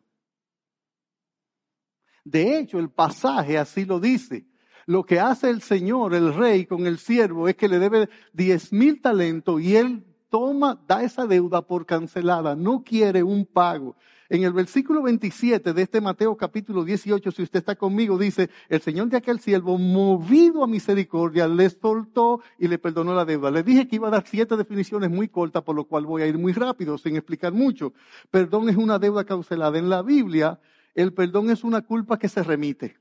De 2.23 2.59
hecho, 2.59 2.77
el 2.77 2.89
pasaje 2.89 3.57
así 3.57 3.85
lo 3.85 3.99
dice. 3.99 4.45
Lo 4.85 5.03
que 5.03 5.19
hace 5.19 5.49
el 5.49 5.61
Señor, 5.61 6.13
el 6.13 6.31
rey, 6.31 6.67
con 6.67 6.85
el 6.85 6.99
siervo 6.99 7.47
es 7.47 7.55
que 7.55 7.67
le 7.67 7.79
debe 7.79 8.07
diez 8.31 8.71
mil 8.71 9.01
talentos 9.01 9.59
y 9.61 9.77
él 9.77 10.05
toma, 10.29 10.79
da 10.87 11.03
esa 11.03 11.25
deuda 11.25 11.61
por 11.61 11.85
cancelada, 11.85 12.55
no 12.55 12.83
quiere 12.83 13.23
un 13.23 13.45
pago. 13.45 13.95
En 14.27 14.43
el 14.43 14.53
versículo 14.53 15.03
27 15.03 15.71
de 15.73 15.81
este 15.83 16.01
Mateo 16.01 16.35
capítulo 16.35 16.83
18, 16.83 17.31
si 17.31 17.43
usted 17.43 17.59
está 17.59 17.75
conmigo, 17.75 18.17
dice, 18.17 18.49
el 18.69 18.81
Señor 18.81 19.07
de 19.09 19.17
aquel 19.17 19.39
siervo, 19.39 19.77
movido 19.77 20.63
a 20.63 20.67
misericordia, 20.67 21.47
le 21.47 21.69
soltó 21.69 22.41
y 22.57 22.67
le 22.67 22.79
perdonó 22.79 23.13
la 23.13 23.23
deuda. 23.23 23.51
Le 23.51 23.61
dije 23.61 23.87
que 23.87 23.97
iba 23.97 24.07
a 24.07 24.11
dar 24.11 24.25
siete 24.25 24.57
definiciones 24.57 25.11
muy 25.11 25.27
cortas, 25.27 25.61
por 25.61 25.75
lo 25.75 25.85
cual 25.85 26.07
voy 26.07 26.23
a 26.23 26.27
ir 26.27 26.39
muy 26.39 26.53
rápido, 26.53 26.97
sin 26.97 27.15
explicar 27.15 27.53
mucho. 27.53 27.93
Perdón 28.31 28.67
es 28.67 28.77
una 28.77 28.97
deuda 28.97 29.25
cancelada. 29.25 29.77
En 29.77 29.89
la 29.89 30.01
Biblia, 30.01 30.59
el 30.95 31.13
perdón 31.13 31.51
es 31.51 31.63
una 31.63 31.81
culpa 31.81 32.17
que 32.17 32.27
se 32.27 32.41
remite. 32.41 32.97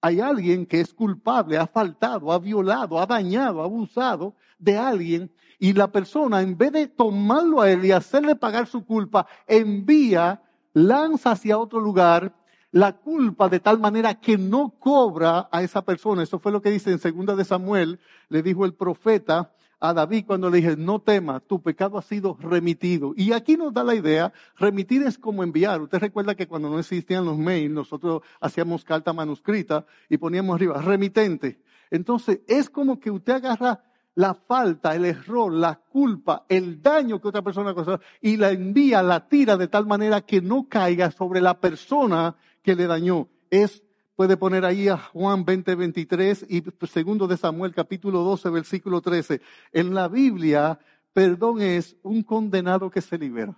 Hay 0.00 0.20
alguien 0.20 0.64
que 0.64 0.80
es 0.80 0.94
culpable, 0.94 1.58
ha 1.58 1.66
faltado, 1.66 2.32
ha 2.32 2.38
violado, 2.38 2.98
ha 2.98 3.06
dañado, 3.06 3.60
ha 3.60 3.64
abusado 3.64 4.36
de 4.58 4.78
alguien 4.78 5.30
y 5.58 5.72
la 5.72 5.90
persona 5.90 6.42
en 6.42 6.56
vez 6.56 6.72
de 6.72 6.86
tomarlo 6.86 7.60
a 7.60 7.70
él 7.70 7.84
y 7.84 7.92
hacerle 7.92 8.36
pagar 8.36 8.66
su 8.66 8.84
culpa, 8.84 9.26
envía, 9.46 10.42
lanza 10.72 11.32
hacia 11.32 11.58
otro 11.58 11.80
lugar 11.80 12.34
la 12.72 12.92
culpa 12.92 13.48
de 13.48 13.60
tal 13.60 13.78
manera 13.78 14.20
que 14.20 14.36
no 14.36 14.74
cobra 14.78 15.48
a 15.50 15.62
esa 15.62 15.82
persona. 15.82 16.22
Eso 16.22 16.38
fue 16.38 16.52
lo 16.52 16.60
que 16.60 16.70
dice 16.70 16.90
en 16.90 16.98
segunda 16.98 17.34
de 17.34 17.44
Samuel, 17.44 18.00
le 18.28 18.42
dijo 18.42 18.64
el 18.64 18.74
profeta 18.74 19.52
a 19.80 19.92
David 19.92 20.24
cuando 20.26 20.50
le 20.50 20.58
dije, 20.58 20.76
no 20.76 21.00
temas, 21.00 21.42
tu 21.46 21.62
pecado 21.62 21.98
ha 21.98 22.02
sido 22.02 22.36
remitido. 22.40 23.12
Y 23.16 23.32
aquí 23.32 23.56
nos 23.56 23.72
da 23.72 23.84
la 23.84 23.94
idea, 23.94 24.32
remitir 24.56 25.02
es 25.02 25.18
como 25.18 25.42
enviar. 25.42 25.80
Usted 25.80 25.98
recuerda 25.98 26.34
que 26.34 26.46
cuando 26.46 26.68
no 26.70 26.78
existían 26.78 27.24
los 27.24 27.38
mails, 27.38 27.72
nosotros 27.72 28.22
hacíamos 28.40 28.84
carta 28.84 29.12
manuscrita 29.12 29.86
y 30.08 30.16
poníamos 30.18 30.56
arriba, 30.56 30.80
remitente. 30.80 31.60
Entonces, 31.90 32.40
es 32.46 32.68
como 32.68 32.98
que 32.98 33.10
usted 33.10 33.34
agarra 33.34 33.82
la 34.16 34.34
falta, 34.34 34.94
el 34.94 35.04
error, 35.04 35.52
la 35.52 35.76
culpa, 35.76 36.44
el 36.48 36.82
daño 36.82 37.20
que 37.20 37.28
otra 37.28 37.42
persona 37.42 37.74
causó 37.74 38.00
y 38.20 38.36
la 38.36 38.50
envía, 38.50 39.02
la 39.02 39.28
tira 39.28 39.56
de 39.56 39.68
tal 39.68 39.86
manera 39.86 40.20
que 40.22 40.40
no 40.40 40.66
caiga 40.68 41.10
sobre 41.10 41.40
la 41.40 41.60
persona 41.60 42.34
que 42.62 42.74
le 42.74 42.86
dañó. 42.86 43.28
Es 43.50 43.82
Puede 44.16 44.38
poner 44.38 44.64
ahí 44.64 44.88
a 44.88 44.96
Juan 44.96 45.44
20, 45.44 45.74
23 45.74 46.46
y 46.48 46.64
segundo 46.86 47.26
de 47.26 47.36
Samuel 47.36 47.74
capítulo 47.74 48.20
12, 48.20 48.48
versículo 48.48 49.02
13. 49.02 49.42
En 49.72 49.94
la 49.94 50.08
Biblia, 50.08 50.80
perdón 51.12 51.60
es 51.60 51.98
un 52.02 52.22
condenado 52.22 52.88
que 52.90 53.02
se 53.02 53.18
libera. 53.18 53.54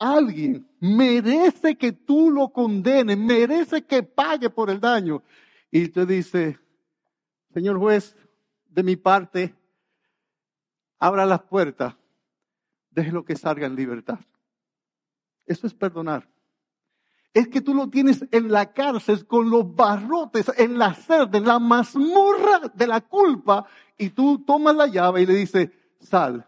Alguien 0.00 0.68
merece 0.80 1.76
que 1.76 1.92
tú 1.92 2.28
lo 2.28 2.48
condenes, 2.48 3.16
merece 3.16 3.82
que 3.82 4.02
pague 4.02 4.50
por 4.50 4.68
el 4.68 4.80
daño. 4.80 5.22
Y 5.70 5.86
te 5.88 6.06
dice, 6.06 6.58
señor 7.54 7.78
juez, 7.78 8.16
de 8.70 8.82
mi 8.82 8.96
parte, 8.96 9.54
abra 10.98 11.26
las 11.26 11.42
puertas, 11.42 11.94
déjelo 12.90 13.24
que 13.24 13.36
salga 13.36 13.66
en 13.66 13.76
libertad. 13.76 14.18
Eso 15.46 15.66
es 15.66 15.74
perdonar 15.74 16.28
es 17.32 17.48
que 17.48 17.60
tú 17.60 17.74
lo 17.74 17.88
tienes 17.88 18.24
en 18.32 18.50
la 18.50 18.72
cárcel 18.72 19.26
con 19.26 19.50
los 19.50 19.74
barrotes, 19.74 20.50
en 20.56 20.78
la 20.78 20.94
celda, 20.94 21.38
en 21.38 21.46
la 21.46 21.58
mazmorra 21.58 22.60
de 22.74 22.86
la 22.86 23.00
culpa, 23.00 23.66
y 23.96 24.10
tú 24.10 24.44
tomas 24.44 24.74
la 24.74 24.86
llave 24.86 25.22
y 25.22 25.26
le 25.26 25.34
dices, 25.34 25.70
sal. 26.00 26.46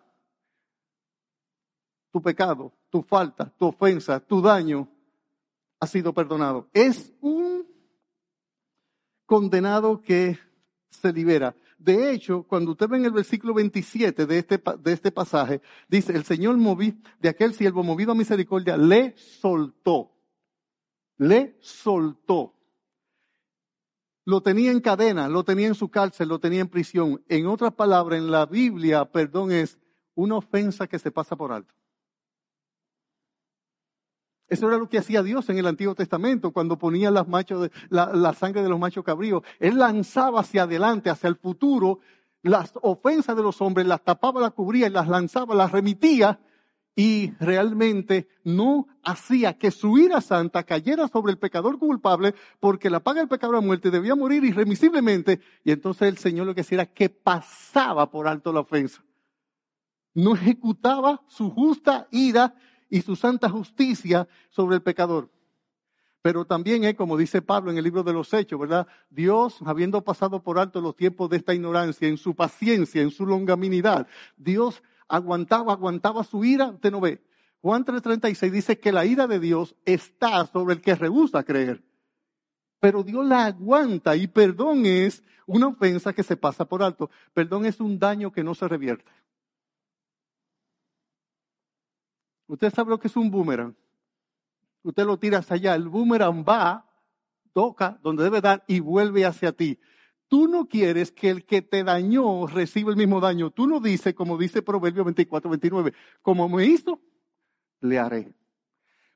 Tu 2.10 2.20
pecado, 2.20 2.72
tu 2.90 3.02
falta, 3.02 3.50
tu 3.56 3.66
ofensa, 3.66 4.20
tu 4.20 4.42
daño 4.42 4.88
ha 5.78 5.86
sido 5.86 6.12
perdonado. 6.12 6.68
Es 6.72 7.12
un 7.20 7.66
condenado 9.24 10.02
que 10.02 10.38
se 10.90 11.12
libera. 11.12 11.54
De 11.82 12.12
hecho, 12.12 12.44
cuando 12.44 12.72
usted 12.72 12.88
ve 12.88 12.98
en 12.98 13.04
el 13.04 13.12
versículo 13.12 13.54
27 13.54 14.26
de 14.26 14.38
este, 14.38 14.62
de 14.78 14.92
este 14.92 15.10
pasaje, 15.10 15.60
dice, 15.88 16.12
el 16.12 16.24
Señor 16.24 16.56
moví, 16.56 17.00
de 17.20 17.28
aquel 17.28 17.54
siervo 17.54 17.82
movido 17.82 18.12
a 18.12 18.14
misericordia, 18.14 18.76
le 18.76 19.14
soltó 19.16 20.12
le 21.22 21.56
soltó. 21.60 22.54
Lo 24.24 24.40
tenía 24.40 24.70
en 24.70 24.80
cadena, 24.80 25.28
lo 25.28 25.44
tenía 25.44 25.68
en 25.68 25.74
su 25.74 25.88
cárcel, 25.88 26.28
lo 26.28 26.38
tenía 26.38 26.60
en 26.60 26.68
prisión. 26.68 27.22
En 27.28 27.46
otras 27.46 27.72
palabras, 27.74 28.18
en 28.18 28.30
la 28.30 28.46
Biblia, 28.46 29.04
perdón 29.04 29.50
es 29.52 29.78
una 30.14 30.36
ofensa 30.36 30.86
que 30.86 30.98
se 30.98 31.10
pasa 31.10 31.36
por 31.36 31.52
alto. 31.52 31.74
Eso 34.48 34.68
era 34.68 34.76
lo 34.76 34.88
que 34.88 34.98
hacía 34.98 35.22
Dios 35.22 35.48
en 35.48 35.58
el 35.58 35.66
Antiguo 35.66 35.94
Testamento 35.94 36.52
cuando 36.52 36.78
ponía 36.78 37.10
las 37.10 37.26
machos 37.26 37.70
la, 37.88 38.12
la, 38.12 38.34
sangre 38.34 38.62
de 38.62 38.68
los 38.68 38.78
machos 38.78 39.04
cabríos. 39.04 39.42
Él 39.58 39.78
lanzaba 39.78 40.40
hacia 40.40 40.64
adelante, 40.64 41.10
hacia 41.10 41.28
el 41.28 41.36
futuro, 41.36 42.00
las 42.42 42.72
ofensas 42.82 43.36
de 43.36 43.42
los 43.42 43.60
hombres, 43.62 43.86
las 43.86 44.02
tapaba, 44.02 44.40
las 44.40 44.52
cubría 44.52 44.88
y 44.88 44.90
las 44.90 45.08
lanzaba, 45.08 45.54
las 45.54 45.72
remitía 45.72 46.40
y 46.94 47.32
realmente 47.40 48.28
no 48.44 48.86
hacía 49.02 49.56
que 49.56 49.70
su 49.70 49.96
ira 49.98 50.20
santa 50.20 50.64
cayera 50.64 51.08
sobre 51.08 51.32
el 51.32 51.38
pecador 51.38 51.78
culpable 51.78 52.34
porque 52.60 52.90
la 52.90 53.00
paga 53.00 53.20
del 53.20 53.28
pecador 53.28 53.56
a 53.56 53.60
muerte 53.60 53.90
debía 53.90 54.14
morir 54.14 54.44
irremisiblemente 54.44 55.40
y 55.64 55.72
entonces 55.72 56.08
el 56.08 56.18
Señor 56.18 56.46
lo 56.46 56.54
que 56.54 56.60
hacía 56.60 56.82
era 56.82 56.92
que 56.92 57.08
pasaba 57.08 58.10
por 58.10 58.28
alto 58.28 58.52
la 58.52 58.60
ofensa. 58.60 59.02
No 60.14 60.34
ejecutaba 60.34 61.22
su 61.28 61.50
justa 61.50 62.06
ira 62.10 62.54
y 62.92 63.00
su 63.00 63.16
santa 63.16 63.48
justicia 63.48 64.28
sobre 64.50 64.76
el 64.76 64.82
pecador. 64.82 65.30
Pero 66.20 66.44
también 66.44 66.84
es 66.84 66.94
como 66.94 67.16
dice 67.16 67.40
Pablo 67.40 67.70
en 67.70 67.78
el 67.78 67.84
libro 67.84 68.02
de 68.02 68.12
los 68.12 68.34
Hechos, 68.34 68.60
¿verdad? 68.60 68.86
Dios, 69.08 69.60
habiendo 69.64 70.04
pasado 70.04 70.42
por 70.42 70.58
alto 70.58 70.82
los 70.82 70.94
tiempos 70.94 71.30
de 71.30 71.38
esta 71.38 71.54
ignorancia, 71.54 72.06
en 72.06 72.18
su 72.18 72.34
paciencia, 72.34 73.00
en 73.00 73.10
su 73.10 73.24
longaminidad, 73.24 74.06
Dios 74.36 74.82
aguantaba, 75.08 75.72
aguantaba 75.72 76.22
su 76.22 76.44
ira, 76.44 76.66
usted 76.66 76.92
no 76.92 77.00
ve. 77.00 77.24
Juan 77.62 77.86
3:36 77.86 78.50
dice 78.50 78.78
que 78.78 78.92
la 78.92 79.06
ira 79.06 79.26
de 79.26 79.40
Dios 79.40 79.74
está 79.86 80.44
sobre 80.44 80.74
el 80.74 80.82
que 80.82 80.94
rehúsa 80.94 81.44
creer. 81.44 81.82
Pero 82.78 83.02
Dios 83.02 83.24
la 83.24 83.46
aguanta 83.46 84.16
y 84.16 84.26
perdón 84.26 84.84
es 84.84 85.22
una 85.46 85.68
ofensa 85.68 86.12
que 86.12 86.22
se 86.22 86.36
pasa 86.36 86.66
por 86.66 86.82
alto. 86.82 87.10
Perdón 87.32 87.64
es 87.64 87.80
un 87.80 87.98
daño 87.98 88.32
que 88.32 88.44
no 88.44 88.54
se 88.54 88.68
revierte. 88.68 89.10
Usted 92.52 92.70
sabe 92.70 92.90
lo 92.90 93.00
que 93.00 93.08
es 93.08 93.16
un 93.16 93.30
boomerang. 93.30 93.74
Usted 94.82 95.06
lo 95.06 95.18
tira 95.18 95.38
hacia 95.38 95.56
allá. 95.56 95.74
El 95.74 95.88
boomerang 95.88 96.44
va, 96.46 96.86
toca 97.54 97.98
donde 98.02 98.24
debe 98.24 98.42
dar 98.42 98.62
y 98.66 98.80
vuelve 98.80 99.24
hacia 99.24 99.52
ti. 99.52 99.78
Tú 100.28 100.48
no 100.48 100.68
quieres 100.68 101.12
que 101.12 101.30
el 101.30 101.46
que 101.46 101.62
te 101.62 101.82
dañó 101.82 102.46
reciba 102.46 102.90
el 102.90 102.98
mismo 102.98 103.20
daño. 103.20 103.50
Tú 103.50 103.66
no 103.66 103.80
dices, 103.80 104.12
como 104.12 104.36
dice 104.36 104.60
Proverbio 104.60 105.02
24, 105.02 105.48
29, 105.48 105.94
como 106.20 106.46
me 106.46 106.66
hizo, 106.66 107.00
le 107.80 107.98
haré. 107.98 108.34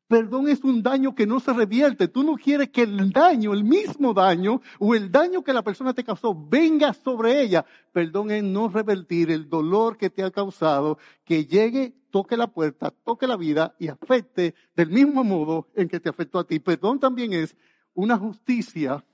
Perdón 0.09 0.49
es 0.49 0.65
un 0.65 0.83
daño 0.83 1.15
que 1.15 1.27
no 1.27 1.39
se 1.39 1.53
revierte. 1.53 2.09
Tú 2.09 2.23
no 2.23 2.37
quieres 2.37 2.71
que 2.71 2.85
el 2.85 3.11
daño, 3.11 3.53
el 3.53 3.65
mismo 3.65 4.15
daño 4.15 4.63
o 4.79 4.95
el 4.95 5.13
daño 5.13 5.45
que 5.45 5.53
la 5.53 5.63
persona 5.63 5.93
te 5.93 6.05
causó 6.05 6.35
venga 6.35 6.95
sobre 6.95 7.43
ella. 7.43 7.67
Perdón 7.93 8.31
es 8.31 8.43
no 8.43 8.69
revertir 8.69 9.31
el 9.31 9.51
dolor 9.51 9.99
que 9.99 10.09
te 10.09 10.23
ha 10.23 10.31
causado, 10.31 10.97
que 11.25 11.45
llegue, 11.45 11.93
toque 12.17 12.39
la 12.39 12.47
puerta, 12.47 12.91
toque 12.91 13.27
la 13.27 13.37
vida 13.37 13.77
y 13.79 13.89
afecte 13.89 14.55
del 14.75 14.89
mismo 14.89 15.23
modo 15.23 15.69
en 15.75 15.87
que 15.87 16.01
te 16.01 16.09
afectó 16.09 16.39
a 16.39 16.47
ti. 16.47 16.61
Perdón 16.61 16.99
también 16.99 17.35
es 17.35 17.55
una 17.93 18.17
justicia 18.17 19.05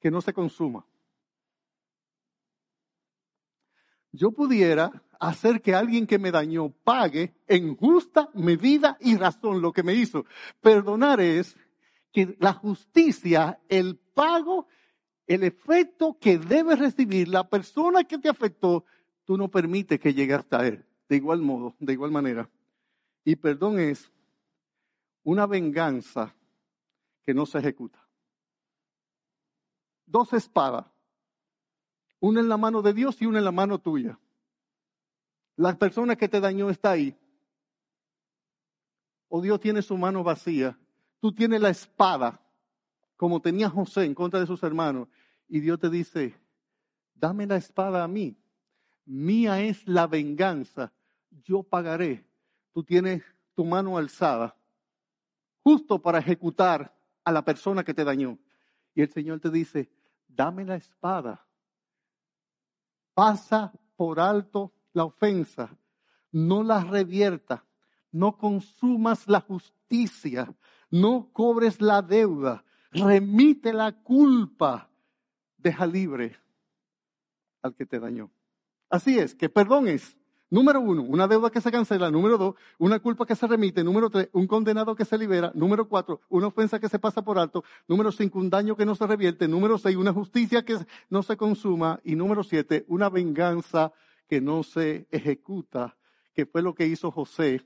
que 0.00 0.10
no 0.10 0.20
se 0.20 0.34
consuma. 0.34 0.84
yo 4.16 4.32
pudiera 4.32 5.02
hacer 5.20 5.60
que 5.60 5.74
alguien 5.74 6.06
que 6.06 6.18
me 6.18 6.30
dañó 6.30 6.70
pague 6.70 7.34
en 7.46 7.76
justa 7.76 8.30
medida 8.34 8.96
y 9.00 9.16
razón 9.16 9.60
lo 9.60 9.72
que 9.72 9.82
me 9.82 9.94
hizo. 9.94 10.24
Perdonar 10.60 11.20
es 11.20 11.56
que 12.12 12.34
la 12.40 12.54
justicia, 12.54 13.60
el 13.68 13.98
pago, 14.14 14.68
el 15.26 15.42
efecto 15.42 16.16
que 16.18 16.38
debe 16.38 16.76
recibir 16.76 17.28
la 17.28 17.48
persona 17.48 18.04
que 18.04 18.18
te 18.18 18.30
afectó, 18.30 18.84
tú 19.24 19.36
no 19.36 19.50
permites 19.50 20.00
que 20.00 20.14
llegue 20.14 20.32
hasta 20.32 20.66
él. 20.66 20.85
De 21.08 21.16
igual 21.16 21.40
modo, 21.40 21.74
de 21.78 21.92
igual 21.92 22.10
manera. 22.10 22.48
Y 23.24 23.36
perdón 23.36 23.78
es 23.78 24.10
una 25.22 25.46
venganza 25.46 26.34
que 27.22 27.34
no 27.34 27.46
se 27.46 27.58
ejecuta. 27.58 27.98
Dos 30.06 30.32
espadas, 30.32 30.86
una 32.20 32.40
en 32.40 32.48
la 32.48 32.56
mano 32.56 32.82
de 32.82 32.92
Dios 32.92 33.20
y 33.20 33.26
una 33.26 33.38
en 33.38 33.44
la 33.44 33.52
mano 33.52 33.80
tuya. 33.80 34.18
La 35.56 35.76
persona 35.76 36.16
que 36.16 36.28
te 36.28 36.40
dañó 36.40 36.70
está 36.70 36.92
ahí. 36.92 37.16
O 39.28 39.40
Dios 39.40 39.58
tiene 39.58 39.82
su 39.82 39.96
mano 39.96 40.22
vacía. 40.22 40.78
Tú 41.18 41.32
tienes 41.32 41.60
la 41.60 41.70
espada, 41.70 42.40
como 43.16 43.40
tenía 43.40 43.68
José 43.68 44.04
en 44.04 44.14
contra 44.14 44.38
de 44.38 44.46
sus 44.46 44.62
hermanos. 44.62 45.08
Y 45.48 45.60
Dios 45.60 45.80
te 45.80 45.90
dice, 45.90 46.38
dame 47.14 47.46
la 47.46 47.56
espada 47.56 48.04
a 48.04 48.08
mí. 48.08 48.36
Mía 49.04 49.60
es 49.62 49.86
la 49.88 50.06
venganza. 50.06 50.92
Yo 51.44 51.62
pagaré. 51.62 52.26
Tú 52.72 52.84
tienes 52.84 53.22
tu 53.54 53.64
mano 53.64 53.96
alzada, 53.96 54.54
justo 55.62 56.00
para 56.00 56.18
ejecutar 56.18 56.94
a 57.24 57.32
la 57.32 57.42
persona 57.42 57.82
que 57.82 57.94
te 57.94 58.04
dañó. 58.04 58.38
Y 58.94 59.02
el 59.02 59.10
Señor 59.10 59.40
te 59.40 59.50
dice, 59.50 59.90
dame 60.28 60.64
la 60.64 60.76
espada. 60.76 61.46
Pasa 63.14 63.72
por 63.96 64.20
alto 64.20 64.72
la 64.92 65.04
ofensa, 65.04 65.76
no 66.32 66.62
la 66.62 66.84
revierta, 66.84 67.64
no 68.12 68.36
consumas 68.36 69.26
la 69.26 69.40
justicia, 69.40 70.54
no 70.90 71.30
cobres 71.32 71.80
la 71.80 72.02
deuda, 72.02 72.64
remite 72.90 73.72
la 73.72 73.92
culpa, 73.92 74.90
deja 75.56 75.86
libre 75.86 76.36
al 77.62 77.74
que 77.74 77.86
te 77.86 77.98
dañó. 77.98 78.30
Así 78.88 79.18
es, 79.18 79.34
que 79.34 79.48
perdón 79.48 79.88
es 79.88 80.16
Número 80.48 80.80
uno, 80.80 81.02
una 81.02 81.26
deuda 81.26 81.50
que 81.50 81.60
se 81.60 81.72
cancela. 81.72 82.10
Número 82.10 82.38
dos, 82.38 82.54
una 82.78 83.00
culpa 83.00 83.26
que 83.26 83.34
se 83.34 83.46
remite. 83.46 83.82
Número 83.82 84.10
tres, 84.10 84.28
un 84.32 84.46
condenado 84.46 84.94
que 84.94 85.04
se 85.04 85.18
libera. 85.18 85.50
Número 85.54 85.88
cuatro, 85.88 86.20
una 86.28 86.46
ofensa 86.46 86.78
que 86.78 86.88
se 86.88 86.98
pasa 86.98 87.22
por 87.22 87.38
alto. 87.38 87.64
Número 87.88 88.12
cinco, 88.12 88.38
un 88.38 88.48
daño 88.48 88.76
que 88.76 88.86
no 88.86 88.94
se 88.94 89.06
revierte. 89.06 89.48
Número 89.48 89.76
seis, 89.76 89.96
una 89.96 90.12
justicia 90.12 90.64
que 90.64 90.78
no 91.10 91.22
se 91.22 91.36
consuma. 91.36 92.00
Y 92.04 92.14
número 92.14 92.44
siete, 92.44 92.84
una 92.88 93.08
venganza 93.08 93.92
que 94.28 94.40
no 94.40 94.62
se 94.62 95.06
ejecuta, 95.10 95.96
que 96.34 96.46
fue 96.46 96.62
lo 96.62 96.74
que 96.74 96.86
hizo 96.86 97.10
José 97.10 97.62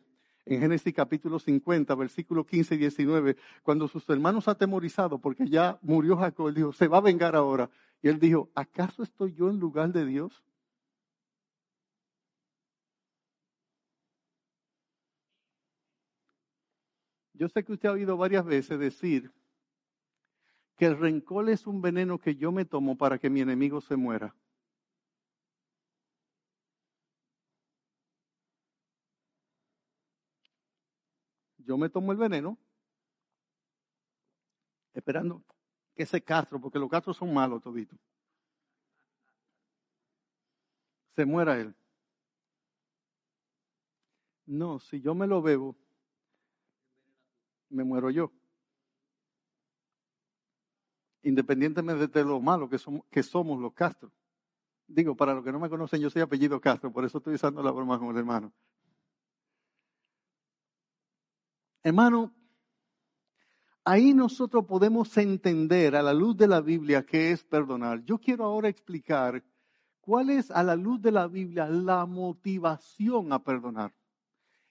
en 0.47 0.61
Génesis 0.61 0.93
capítulo 0.95 1.39
50, 1.39 1.95
versículos 1.95 2.47
15 2.47 2.75
y 2.75 2.79
19, 2.79 3.37
cuando 3.63 3.89
sus 3.89 4.09
hermanos 4.09 4.49
atemorizados, 4.49 5.21
porque 5.21 5.47
ya 5.47 5.79
murió 5.83 6.17
Jacob, 6.17 6.49
él 6.49 6.55
dijo, 6.55 6.73
se 6.73 6.89
va 6.89 6.99
a 6.99 7.03
vengar 7.03 7.37
ahora. 7.37 7.71
Y 8.03 8.09
él 8.09 8.19
dijo, 8.19 8.51
¿acaso 8.55 9.03
estoy 9.03 9.35
yo 9.35 9.51
en 9.51 9.61
lugar 9.61 9.93
de 9.93 10.07
Dios? 10.07 10.43
Yo 17.41 17.49
sé 17.49 17.65
que 17.65 17.73
usted 17.73 17.89
ha 17.89 17.93
oído 17.93 18.19
varias 18.19 18.45
veces 18.45 18.79
decir 18.79 19.33
que 20.77 20.85
el 20.85 20.99
rencor 20.99 21.49
es 21.49 21.67
un 21.67 21.81
veneno 21.81 22.19
que 22.19 22.37
yo 22.37 22.53
me 22.53 22.67
tomo 22.67 22.99
para 22.99 23.19
que 23.19 23.31
mi 23.31 23.41
enemigo 23.41 23.81
se 23.81 23.97
muera. 23.97 24.37
Yo 31.57 31.79
me 31.79 31.89
tomo 31.89 32.13
el 32.13 32.19
veneno 32.19 32.59
esperando 34.93 35.43
que 35.95 36.03
ese 36.03 36.21
castro, 36.21 36.61
porque 36.61 36.79
los 36.79 36.91
castros 36.91 37.17
son 37.17 37.33
malos 37.33 37.63
toditos, 37.63 37.99
se 41.17 41.25
muera 41.25 41.59
él. 41.59 41.75
No, 44.45 44.79
si 44.79 45.01
yo 45.01 45.15
me 45.15 45.27
lo 45.27 45.41
bebo, 45.41 45.75
me 47.71 47.85
muero 47.85 48.11
yo. 48.11 48.33
Independientemente 51.23 52.07
de 52.07 52.25
lo 52.25 52.41
malo 52.41 52.69
que 52.69 52.79
somos, 52.79 53.05
que 53.11 53.23
somos 53.23 53.59
los 53.61 53.73
Castro. 53.73 54.13
Digo, 54.87 55.15
para 55.15 55.35
los 55.35 55.45
que 55.45 55.53
no 55.53 55.61
me 55.61 55.71
conocen, 55.71 56.01
yo 56.01 56.11
soy 56.11 56.23
apellido 56.23 56.61
Castro, 56.61 56.93
por 56.93 57.05
eso 57.05 57.19
estoy 57.19 57.35
usando 57.35 57.63
la 57.63 57.71
broma 57.71 57.99
con 57.99 58.11
el 58.11 58.17
hermano. 58.17 58.53
Hermano, 61.83 62.35
ahí 63.85 64.13
nosotros 64.13 64.67
podemos 64.67 65.17
entender 65.17 65.97
a 65.97 66.03
la 66.03 66.13
luz 66.13 66.37
de 66.37 66.49
la 66.49 66.61
Biblia 66.61 67.07
qué 67.07 67.31
es 67.31 67.45
perdonar. 67.45 68.05
Yo 68.05 68.19
quiero 68.19 68.45
ahora 68.45 68.69
explicar 68.69 69.43
cuál 70.01 70.31
es 70.31 70.51
a 70.51 70.63
la 70.63 70.77
luz 70.77 71.01
de 71.01 71.13
la 71.13 71.27
Biblia 71.29 71.69
la 71.69 72.05
motivación 72.05 73.33
a 73.33 73.43
perdonar. 73.43 73.95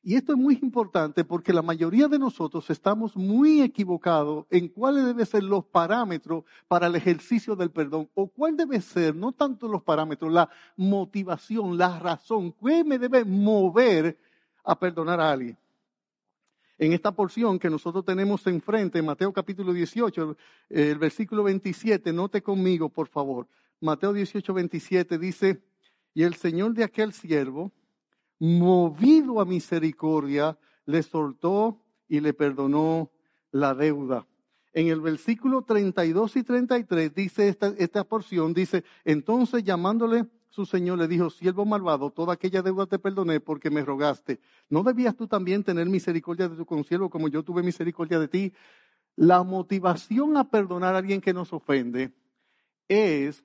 Y 0.02 0.16
esto 0.16 0.32
es 0.32 0.38
muy 0.38 0.58
importante 0.62 1.26
porque 1.26 1.52
la 1.52 1.62
mayoría 1.62 2.08
de 2.08 2.18
nosotros 2.18 2.70
estamos 2.70 3.18
muy 3.18 3.62
equivocados 3.62 4.46
en 4.50 4.70
cuáles 4.70 5.06
deben 5.06 5.26
ser 5.26 5.44
los 5.44 5.66
parámetros 5.66 6.46
para 6.70 6.88
el 6.88 6.96
ejercicio 6.96 7.56
del 7.56 7.70
perdón 7.70 8.10
o 8.14 8.28
cuál 8.28 8.56
debe 8.56 8.80
ser, 8.80 9.14
no 9.14 9.34
tanto 9.34 9.68
los 9.68 9.84
parámetros, 9.84 10.32
la 10.32 10.50
motivación, 10.78 11.78
la 11.78 12.00
razón, 12.00 12.54
qué 12.54 12.84
me 12.86 12.98
debe 12.98 13.26
mover 13.26 14.18
a 14.64 14.80
perdonar 14.80 15.20
a 15.20 15.32
alguien. 15.32 15.58
En 16.78 16.94
esta 16.94 17.12
porción 17.12 17.60
que 17.60 17.70
nosotros 17.70 18.06
tenemos 18.06 18.48
enfrente, 18.48 19.02
Mateo 19.02 19.34
capítulo 19.34 19.74
18, 19.74 20.38
el 20.70 20.98
versículo 20.98 21.44
27, 21.44 22.14
note 22.14 22.42
conmigo, 22.42 22.88
por 22.88 23.10
favor. 23.10 23.48
Mateo 23.82 24.14
18, 24.14 24.54
27 24.54 25.18
dice, 25.18 25.62
y 26.14 26.24
el 26.24 26.36
Señor 26.36 26.74
de 26.74 26.86
aquel 26.86 27.12
siervo, 27.12 27.74
movido 28.40 29.42
a 29.42 29.46
misericordia, 29.46 30.58
le 30.86 31.04
soltó 31.04 31.82
y 32.08 32.20
le 32.22 32.34
perdonó 32.34 33.12
la 33.52 33.76
deuda. 33.76 34.26
En 34.74 34.88
el 34.88 35.02
versículo 35.02 35.64
32 35.64 36.38
y 36.38 36.44
33 36.44 37.14
dice 37.14 37.50
esta, 37.50 37.74
esta 37.78 38.04
porción, 38.04 38.54
dice, 38.54 38.84
entonces 39.04 39.64
llamándole 39.64 40.28
su 40.50 40.66
señor 40.66 40.98
le 40.98 41.08
dijo, 41.08 41.30
siervo 41.30 41.64
malvado, 41.66 42.10
toda 42.12 42.34
aquella 42.34 42.62
deuda 42.62 42.88
te 42.88 43.00
perdoné 43.00 43.40
porque 43.40 43.70
me 43.70 43.86
rogaste. 43.86 44.40
¿No 44.68 44.84
debías 44.84 45.16
tú 45.16 45.28
también 45.28 45.64
tener 45.64 45.88
misericordia 45.88 46.50
de 46.50 46.56
tu 46.56 46.66
consiervo 46.66 47.10
como 47.10 47.28
yo 47.28 47.44
tuve 47.44 47.62
misericordia 47.62 48.20
de 48.20 48.28
ti? 48.28 48.54
La 49.16 49.44
motivación 49.44 50.38
a 50.38 50.50
perdonar 50.50 50.96
a 50.96 50.98
alguien 50.98 51.22
que 51.22 51.34
nos 51.34 51.54
ofende 51.54 52.12
es 52.88 53.44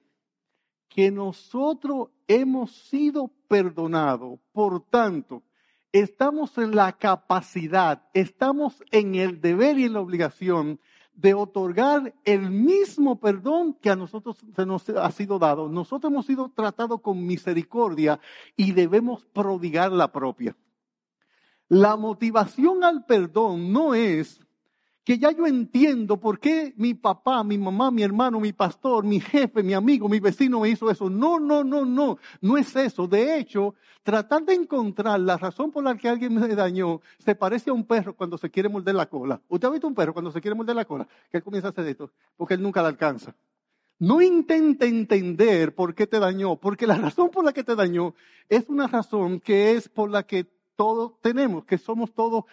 que 0.89 1.11
nosotros 1.11 2.09
hemos 2.27 2.73
sido 2.73 3.31
perdonados. 3.55 4.41
Por 4.53 4.81
tanto, 4.81 5.45
estamos 5.93 6.59
en 6.59 6.75
la 6.75 6.91
capacidad, 6.91 8.03
estamos 8.13 8.83
en 8.91 9.15
el 9.15 9.41
deber 9.41 9.79
y 9.79 9.85
en 9.85 9.93
la 9.93 10.01
obligación 10.01 10.81
de 11.15 11.35
otorgar 11.35 12.13
el 12.25 12.51
mismo 12.51 13.21
perdón 13.21 13.75
que 13.75 13.91
a 13.91 13.95
nosotros 13.95 14.39
se 14.57 14.67
nos 14.67 14.89
ha 14.89 15.09
sido 15.13 15.39
dado. 15.39 15.69
Nosotros 15.69 16.13
hemos 16.13 16.27
sido 16.27 16.51
tratados 16.53 17.01
con 17.01 17.25
misericordia 17.25 18.19
y 18.57 18.73
debemos 18.73 19.25
prodigar 19.27 19.93
la 19.93 20.11
propia. 20.11 20.57
La 21.69 21.97
motivación 21.97 22.83
al 22.83 23.07
perdón 23.07 23.73
no 23.73 23.95
es 23.95 24.44
que 25.05 25.19
ya 25.19 25.31
yo 25.31 25.47
entiendo 25.47 26.19
por 26.19 26.39
qué 26.41 26.73
mi 26.77 26.95
papá, 26.95 27.45
mi 27.45 27.59
mamá, 27.59 27.91
mi 27.91 28.03
hermano, 28.03 28.41
mi 28.41 28.55
pastor, 28.55 29.05
mi 29.05 29.21
jefe, 29.21 29.63
mi 29.63 29.75
amigo, 29.75 30.09
mi 30.09 30.19
vecino 30.19 30.61
me 30.61 30.71
hizo 30.71 30.91
eso. 30.91 31.11
No, 31.11 31.39
no, 31.39 31.63
no, 31.63 31.85
no, 31.85 32.19
no 32.41 32.57
es 32.57 32.75
eso. 32.75 33.07
De 33.07 33.39
hecho, 33.39 33.75
tratar 34.03 34.45
de 34.45 34.55
encontrar 34.55 35.21
la 35.21 35.37
razón 35.37 35.71
por 35.71 35.85
la 35.85 35.95
que 35.95 36.09
alguien 36.09 36.35
me 36.35 36.49
dañó 36.55 37.03
se 37.19 37.35
parece 37.35 37.69
a 37.69 37.75
un 37.75 37.85
perro 37.85 38.17
cuando 38.17 38.39
se 38.39 38.51
quiere 38.51 38.71
morder 38.71 38.95
la 38.95 39.07
cola. 39.07 39.43
¿Usted 39.49 39.69
ha 39.69 39.71
visto 39.73 39.87
un 39.87 39.95
perro 39.95 40.15
cuando 40.15 40.33
se 40.33 40.41
quiere 40.41 40.55
morder 40.55 40.75
la 40.75 40.87
cola? 40.87 41.07
Que 41.31 41.37
él 41.37 41.43
comienza 41.43 41.69
a 41.69 41.73
hacer 41.73 41.87
esto, 41.87 42.11
porque 42.37 42.55
él 42.55 42.63
nunca 42.63 42.81
la 42.81 42.89
alcanza. 42.89 43.35
No 43.99 44.23
intente 44.23 44.87
entender 44.87 45.75
por 45.75 45.95
qué 45.95 46.07
te 46.07 46.19
dañó, 46.19 46.57
porque 46.57 46.87
la 46.87 46.97
razón 46.97 47.29
por 47.29 47.45
la 47.45 47.53
que 47.53 47.63
te 47.63 47.77
dañó 47.77 48.15
es 48.49 48.69
una 48.71 48.87
razón 48.87 49.39
que 49.39 49.73
es 49.73 49.89
por 49.89 50.11
la 50.11 50.23
que 50.23 50.47
todos 50.77 51.21
tenemos, 51.21 51.65
que 51.65 51.79
somos 51.79 52.13
todos 52.13 52.45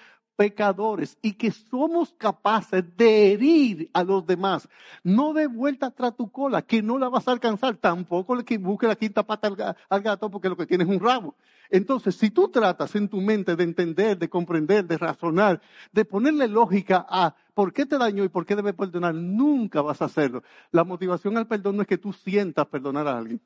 pecadores 0.41 1.19
y 1.21 1.33
que 1.33 1.51
somos 1.51 2.15
capaces 2.17 2.83
de 2.97 3.31
herir 3.31 3.91
a 3.93 4.03
los 4.03 4.25
demás. 4.25 4.67
No 5.03 5.33
de 5.33 5.45
vuelta 5.45 5.91
tras 5.91 6.15
tu 6.15 6.31
cola, 6.31 6.63
que 6.63 6.81
no 6.81 6.97
la 6.97 7.09
vas 7.09 7.27
a 7.27 7.31
alcanzar. 7.31 7.77
Tampoco 7.77 8.35
le 8.35 8.43
que 8.43 8.57
busque 8.57 8.87
la 8.87 8.95
quinta 8.95 9.21
pata 9.21 9.75
al 9.87 10.01
gato 10.01 10.31
porque 10.31 10.49
lo 10.49 10.57
que 10.57 10.65
tienes 10.65 10.87
es 10.87 10.95
un 10.95 10.99
rabo. 10.99 11.35
Entonces, 11.69 12.15
si 12.15 12.31
tú 12.31 12.49
tratas 12.49 12.95
en 12.95 13.07
tu 13.07 13.21
mente 13.21 13.55
de 13.55 13.63
entender, 13.63 14.17
de 14.17 14.29
comprender, 14.31 14.83
de 14.87 14.97
razonar, 14.97 15.61
de 15.91 16.05
ponerle 16.05 16.47
lógica 16.47 17.05
a 17.07 17.35
por 17.53 17.71
qué 17.71 17.85
te 17.85 17.99
dañó 17.99 18.23
y 18.23 18.29
por 18.29 18.43
qué 18.43 18.55
debes 18.55 18.73
perdonar, 18.73 19.13
nunca 19.13 19.83
vas 19.83 20.01
a 20.01 20.05
hacerlo. 20.05 20.41
La 20.71 20.83
motivación 20.83 21.37
al 21.37 21.45
perdón 21.45 21.75
no 21.75 21.83
es 21.83 21.87
que 21.87 21.99
tú 21.99 22.13
sientas 22.13 22.65
perdonar 22.65 23.07
a 23.07 23.15
alguien. 23.15 23.39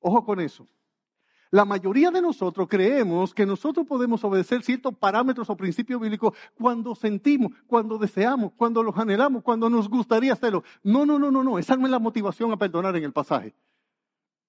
Ojo 0.00 0.24
con 0.24 0.40
eso. 0.40 0.66
La 1.56 1.64
mayoría 1.64 2.10
de 2.10 2.20
nosotros 2.20 2.68
creemos 2.68 3.32
que 3.32 3.46
nosotros 3.46 3.86
podemos 3.86 4.22
obedecer 4.22 4.62
ciertos 4.62 4.94
parámetros 4.94 5.48
o 5.48 5.56
principios 5.56 5.98
bíblicos 5.98 6.34
cuando 6.54 6.94
sentimos, 6.94 7.50
cuando 7.66 7.96
deseamos, 7.96 8.52
cuando 8.58 8.82
los 8.82 8.94
anhelamos, 8.98 9.42
cuando 9.42 9.70
nos 9.70 9.88
gustaría 9.88 10.34
hacerlo. 10.34 10.64
No, 10.82 11.06
no, 11.06 11.18
no, 11.18 11.30
no, 11.30 11.42
no. 11.42 11.58
Esa 11.58 11.74
no 11.74 11.86
es 11.86 11.90
la 11.90 11.98
motivación 11.98 12.52
a 12.52 12.58
perdonar 12.58 12.94
en 12.96 13.04
el 13.04 13.12
pasaje. 13.14 13.54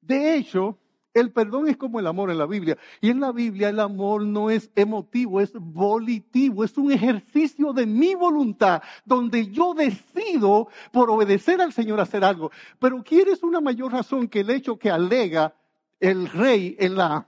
De 0.01 0.35
hecho, 0.35 0.77
El 1.17 1.31
perdón 1.31 1.67
es 1.67 1.77
como 1.77 1.99
el 1.99 2.05
amor 2.05 2.29
en 2.29 2.37
la 2.37 2.45
Biblia. 2.45 2.77
Y 3.01 3.09
en 3.09 3.19
la 3.19 3.31
Biblia 3.31 3.69
el 3.69 3.79
amor 3.79 4.23
no 4.23 4.51
es 4.51 4.69
emotivo, 4.75 5.41
es 5.41 5.51
volitivo, 5.53 6.63
es 6.63 6.77
un 6.77 6.91
ejercicio 6.91 7.73
de 7.73 7.87
mi 7.87 8.13
voluntad, 8.13 8.83
donde 9.03 9.47
yo 9.47 9.73
decido 9.73 10.67
por 10.91 11.09
obedecer 11.09 11.59
al 11.59 11.73
Señor 11.73 11.99
hacer 11.99 12.23
algo. 12.23 12.51
Pero 12.77 13.01
¿quieres 13.03 13.41
una 13.41 13.61
mayor 13.61 13.93
razón 13.93 14.27
que 14.27 14.41
el 14.41 14.51
hecho 14.51 14.77
que 14.77 14.91
alega 14.91 15.55
el 15.99 16.29
rey 16.29 16.75
en 16.79 16.95
la, 16.95 17.27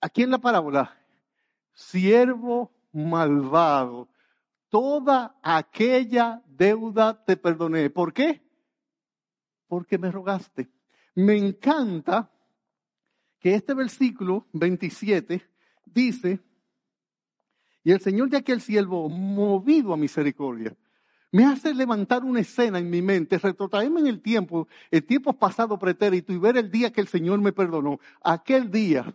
aquí 0.00 0.22
en 0.22 0.30
la 0.30 0.38
parábola? 0.38 0.96
Siervo 1.72 2.72
malvado, 2.92 4.08
toda 4.68 5.38
aquella 5.42 6.42
deuda 6.46 7.24
te 7.24 7.36
perdoné. 7.36 7.90
¿Por 7.90 8.12
qué? 8.12 8.42
Porque 9.66 9.98
me 9.98 10.10
rogaste. 10.10 10.70
Me 11.14 11.36
encanta 11.36 12.30
que 13.38 13.54
este 13.54 13.74
versículo 13.74 14.46
27 14.52 15.42
dice, 15.84 16.40
y 17.82 17.92
el 17.92 18.00
Señor 18.00 18.30
de 18.30 18.38
aquel 18.38 18.60
siervo, 18.60 19.08
movido 19.08 19.92
a 19.92 19.96
misericordia, 19.96 20.76
me 21.36 21.44
hace 21.44 21.74
levantar 21.74 22.24
una 22.24 22.40
escena 22.40 22.78
en 22.78 22.88
mi 22.88 23.02
mente, 23.02 23.36
retrotraerme 23.36 24.00
en 24.00 24.06
el 24.06 24.22
tiempo, 24.22 24.68
el 24.90 25.04
tiempo 25.04 25.34
pasado 25.34 25.78
pretérito 25.78 26.32
y 26.32 26.38
ver 26.38 26.56
el 26.56 26.70
día 26.70 26.90
que 26.90 27.02
el 27.02 27.08
Señor 27.08 27.42
me 27.42 27.52
perdonó. 27.52 28.00
Aquel 28.24 28.70
día, 28.70 29.14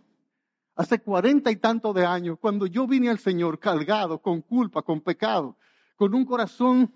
hace 0.76 1.00
cuarenta 1.00 1.50
y 1.50 1.56
tanto 1.56 1.92
de 1.92 2.06
años, 2.06 2.38
cuando 2.40 2.66
yo 2.66 2.86
vine 2.86 3.10
al 3.10 3.18
Señor 3.18 3.58
cargado, 3.58 4.22
con 4.22 4.40
culpa, 4.40 4.82
con 4.82 5.00
pecado, 5.00 5.56
con 5.96 6.14
un 6.14 6.24
corazón 6.24 6.92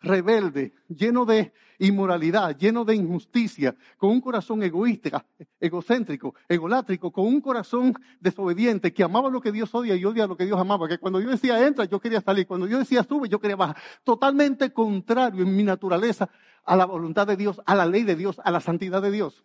rebelde, 0.00 0.72
lleno 0.88 1.24
de 1.24 1.52
inmoralidad, 1.78 2.56
lleno 2.56 2.84
de 2.84 2.94
injusticia, 2.94 3.76
con 3.96 4.10
un 4.10 4.20
corazón 4.20 4.62
egoísta, 4.62 5.24
egocéntrico, 5.60 6.34
egolátrico, 6.48 7.12
con 7.12 7.26
un 7.26 7.40
corazón 7.40 7.94
desobediente, 8.20 8.92
que 8.92 9.02
amaba 9.02 9.30
lo 9.30 9.40
que 9.40 9.52
Dios 9.52 9.74
odia 9.74 9.94
y 9.94 10.04
odia 10.04 10.26
lo 10.26 10.36
que 10.36 10.44
Dios 10.44 10.58
amaba, 10.58 10.88
que 10.88 10.98
cuando 10.98 11.20
yo 11.20 11.30
decía 11.30 11.64
entra, 11.66 11.84
yo 11.84 12.00
quería 12.00 12.20
salir, 12.20 12.46
cuando 12.46 12.66
yo 12.66 12.78
decía 12.78 13.04
sube, 13.04 13.28
yo 13.28 13.40
quería 13.40 13.56
bajar, 13.56 13.76
totalmente 14.04 14.72
contrario 14.72 15.42
en 15.42 15.56
mi 15.56 15.62
naturaleza 15.62 16.28
a 16.64 16.76
la 16.76 16.84
voluntad 16.84 17.26
de 17.26 17.36
Dios, 17.36 17.60
a 17.64 17.74
la 17.74 17.86
ley 17.86 18.02
de 18.02 18.16
Dios, 18.16 18.40
a 18.44 18.50
la 18.50 18.60
santidad 18.60 19.00
de 19.00 19.10
Dios. 19.10 19.44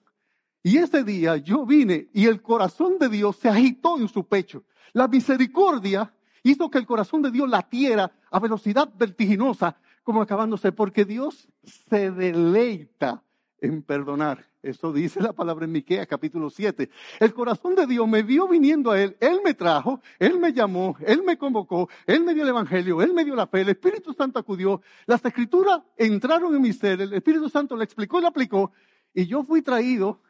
Y 0.63 0.77
ese 0.77 1.03
día 1.03 1.37
yo 1.37 1.65
vine 1.65 2.09
y 2.13 2.25
el 2.25 2.41
corazón 2.41 2.97
de 2.97 3.09
Dios 3.09 3.35
se 3.35 3.49
agitó 3.49 3.99
en 3.99 4.07
su 4.07 4.25
pecho. 4.27 4.63
La 4.93 5.07
misericordia 5.07 6.13
hizo 6.41 6.69
que 6.69 6.77
el 6.77 6.85
corazón 6.85 7.21
de 7.21 7.31
Dios 7.31 7.49
latiera 7.49 8.11
a 8.31 8.39
velocidad 8.39 8.89
vertiginosa 8.97 9.77
como 10.03 10.21
acabándose, 10.21 10.71
porque 10.71 11.05
Dios 11.05 11.47
se 11.63 12.11
deleita 12.11 13.23
en 13.59 13.81
perdonar. 13.81 14.45
Eso 14.61 14.93
dice 14.93 15.21
la 15.21 15.33
palabra 15.33 15.65
en 15.65 15.71
Miqueas 15.71 16.07
capítulo 16.07 16.49
7. 16.49 16.89
El 17.19 17.33
corazón 17.33 17.75
de 17.75 17.85
Dios 17.85 18.07
me 18.07 18.23
vio 18.23 18.47
viniendo 18.47 18.91
a 18.91 19.01
Él, 19.01 19.17
Él 19.19 19.41
me 19.43 19.53
trajo, 19.53 20.01
Él 20.19 20.39
me 20.39 20.53
llamó, 20.53 20.95
Él 21.05 21.23
me 21.23 21.37
convocó, 21.37 21.89
Él 22.05 22.23
me 22.23 22.33
dio 22.33 22.43
el 22.43 22.49
Evangelio, 22.49 23.01
Él 23.01 23.13
me 23.13 23.25
dio 23.25 23.35
la 23.35 23.47
fe, 23.47 23.61
el 23.61 23.69
Espíritu 23.69 24.13
Santo 24.13 24.39
acudió, 24.39 24.81
las 25.05 25.23
escrituras 25.25 25.81
entraron 25.97 26.55
en 26.55 26.61
mi 26.61 26.71
ser, 26.71 27.01
el 27.01 27.13
Espíritu 27.13 27.49
Santo 27.49 27.75
le 27.75 27.83
explicó 27.83 28.19
y 28.19 28.21
le 28.21 28.27
aplicó, 28.27 28.71
y 29.13 29.25
yo 29.25 29.43
fui 29.43 29.61
traído 29.61 30.21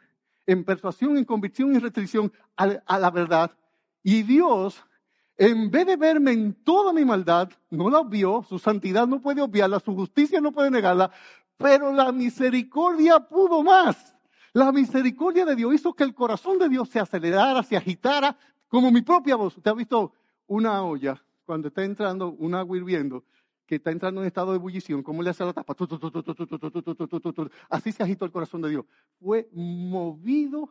en 0.46 0.64
persuasión, 0.64 1.18
en 1.18 1.26
convicción 1.26 1.76
y 1.76 1.80
restricción 1.80 2.32
a 2.56 3.00
la 3.00 3.12
verdad. 3.12 3.52
Y 4.04 4.24
Dios 4.24 4.84
en 5.38 5.72
vez 5.72 5.86
de 5.88 5.98
verme 5.98 6.32
en 6.32 6.54
toda 6.54 6.94
mi 6.94 7.06
maldad, 7.06 7.50
no 7.70 7.90
la 7.90 8.00
obvió, 8.00 8.46
su 8.48 8.60
santidad 8.60 9.08
no 9.08 9.22
puede 9.22 9.42
obviarla, 9.42 9.80
su 9.80 9.96
justicia 9.96 10.40
no 10.40 10.52
puede 10.52 10.70
negarla, 10.70 11.12
pero 11.58 11.92
la 11.92 12.12
misericordia 12.12 13.20
pudo 13.20 13.64
más. 13.64 14.16
La 14.54 14.72
misericordia 14.72 15.46
de 15.46 15.56
Dios 15.56 15.74
hizo 15.74 15.94
que 15.94 16.04
el 16.04 16.14
corazón 16.14 16.60
de 16.60 16.70
Dios 16.70 16.90
se 16.90 17.00
acelerara, 17.00 17.64
se 17.64 17.76
agitara, 17.76 18.38
como 18.68 18.92
mi 18.92 19.02
propia 19.02 19.36
voz. 19.36 19.58
¿Usted 19.58 19.72
ha 19.72 19.74
visto 19.74 20.14
una 20.46 20.84
olla 20.84 21.20
cuando 21.46 21.70
está 21.70 21.84
entrando 21.84 22.32
un 22.32 22.54
agua 22.54 22.78
hirviendo, 22.78 23.24
que 23.66 23.76
está 23.76 23.92
entrando 23.92 24.22
en 24.22 24.28
estado 24.28 24.52
de 24.52 24.58
ebullición, 24.58 25.02
cómo 25.02 25.24
le 25.24 25.32
hace 25.32 25.44
la 25.44 25.54
tapa? 25.54 25.76
Así 27.70 27.92
se 27.92 28.04
agitó 28.04 28.26
el 28.26 28.32
corazón 28.32 28.62
de 28.62 28.70
Dios. 28.70 28.86
Fue 29.20 29.50
movido 29.54 30.70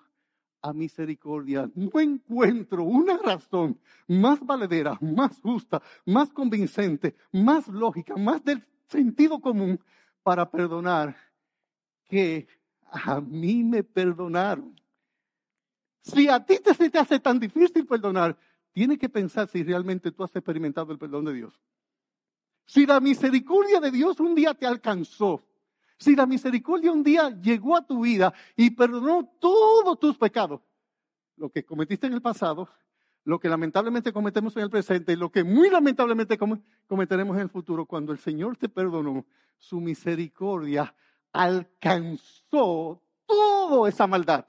a 0.63 0.73
misericordia. 0.73 1.69
No 1.75 2.01
encuentro 2.01 2.85
una 2.85 3.19
razón 3.19 3.79
más 4.07 4.41
valedera, 4.41 4.97
más 5.01 5.41
justa, 5.41 5.83
más 6.07 6.33
convincente, 6.33 7.17
más 7.33 7.69
lógica, 7.69 8.17
más 8.17 8.43
del 8.45 8.65
sentido 8.87 9.41
común 9.41 9.81
para 10.23 10.51
perdonar 10.51 11.17
que 12.05 12.47
a 12.85 13.21
mí 13.21 13.65
me 13.65 13.83
perdonaron. 13.83 14.81
Si 16.03 16.29
a 16.29 16.45
ti 16.45 16.59
te, 16.59 16.75
se 16.75 16.91
te 16.91 16.99
hace 16.99 17.21
tan 17.21 17.39
difícil 17.39 17.87
perdonar, 17.87 18.37
tienes 18.73 18.99
que 18.99 19.09
pensar 19.09 19.49
si 19.49 19.63
realmente 19.63 20.13
tú 20.13 20.25
has 20.25 20.35
experimentado 20.35 20.93
el 20.93 20.99
perdón 20.99 21.25
de 21.25 21.35
Dios. 21.35 21.61
Si 22.67 22.87
la 22.87 23.01
misericordia 23.01 23.81
de 23.81 23.91
Dios 23.91 24.21
un 24.21 24.35
día 24.35 24.55
te 24.55 24.67
alcanzó, 24.67 25.43
si 26.03 26.17
la 26.17 26.27
misericordia 26.27 26.91
un 26.91 27.05
día 27.05 27.31
llegó 27.31 27.77
a 27.77 27.87
tu 27.87 28.03
vida 28.03 28.35
y 28.57 28.71
perdonó 28.71 29.31
todos 29.39 29.99
tus 30.01 30.19
pecados, 30.19 30.61
lo 31.37 31.49
que 31.49 31.65
cometiste 31.65 32.09
en 32.09 32.15
el 32.15 32.21
pasado, 32.21 32.69
lo 33.25 33.39
que 33.39 33.49
lamentablemente 33.49 34.13
cometemos 34.13 34.57
en 34.57 34.65
el 34.65 34.71
presente 34.71 35.13
y 35.13 35.17
lo 35.17 35.31
que 35.31 35.45
muy 35.45 35.71
lamentablemente 35.71 36.37
cometeremos 36.89 37.37
en 37.37 37.43
el 37.43 37.49
futuro, 37.49 37.87
cuando 37.87 38.13
el 38.13 38.19
Señor 38.19 38.57
te 38.57 38.69
perdonó, 38.69 39.25
su 39.59 39.81
misericordia 39.81 40.93
alcanzó 41.33 43.01
toda 43.25 43.89
esa 43.89 44.09
maldad. 44.09 44.45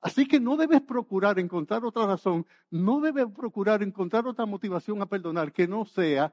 Así 0.00 0.26
que 0.26 0.40
no 0.40 0.56
debes 0.56 0.80
procurar 0.82 1.38
encontrar 1.38 1.84
otra 1.84 2.06
razón, 2.06 2.44
no 2.70 3.00
debes 3.00 3.26
procurar 3.26 3.84
encontrar 3.84 4.26
otra 4.26 4.46
motivación 4.46 5.00
a 5.00 5.06
perdonar 5.06 5.52
que 5.52 5.68
no 5.68 5.84
sea 5.84 6.32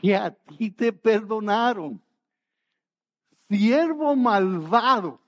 que 0.00 0.16
a 0.16 0.30
ti 0.30 0.70
te 0.70 0.92
perdonaron. 0.92 2.00
Siervo 3.48 4.16
malvado. 4.16 5.20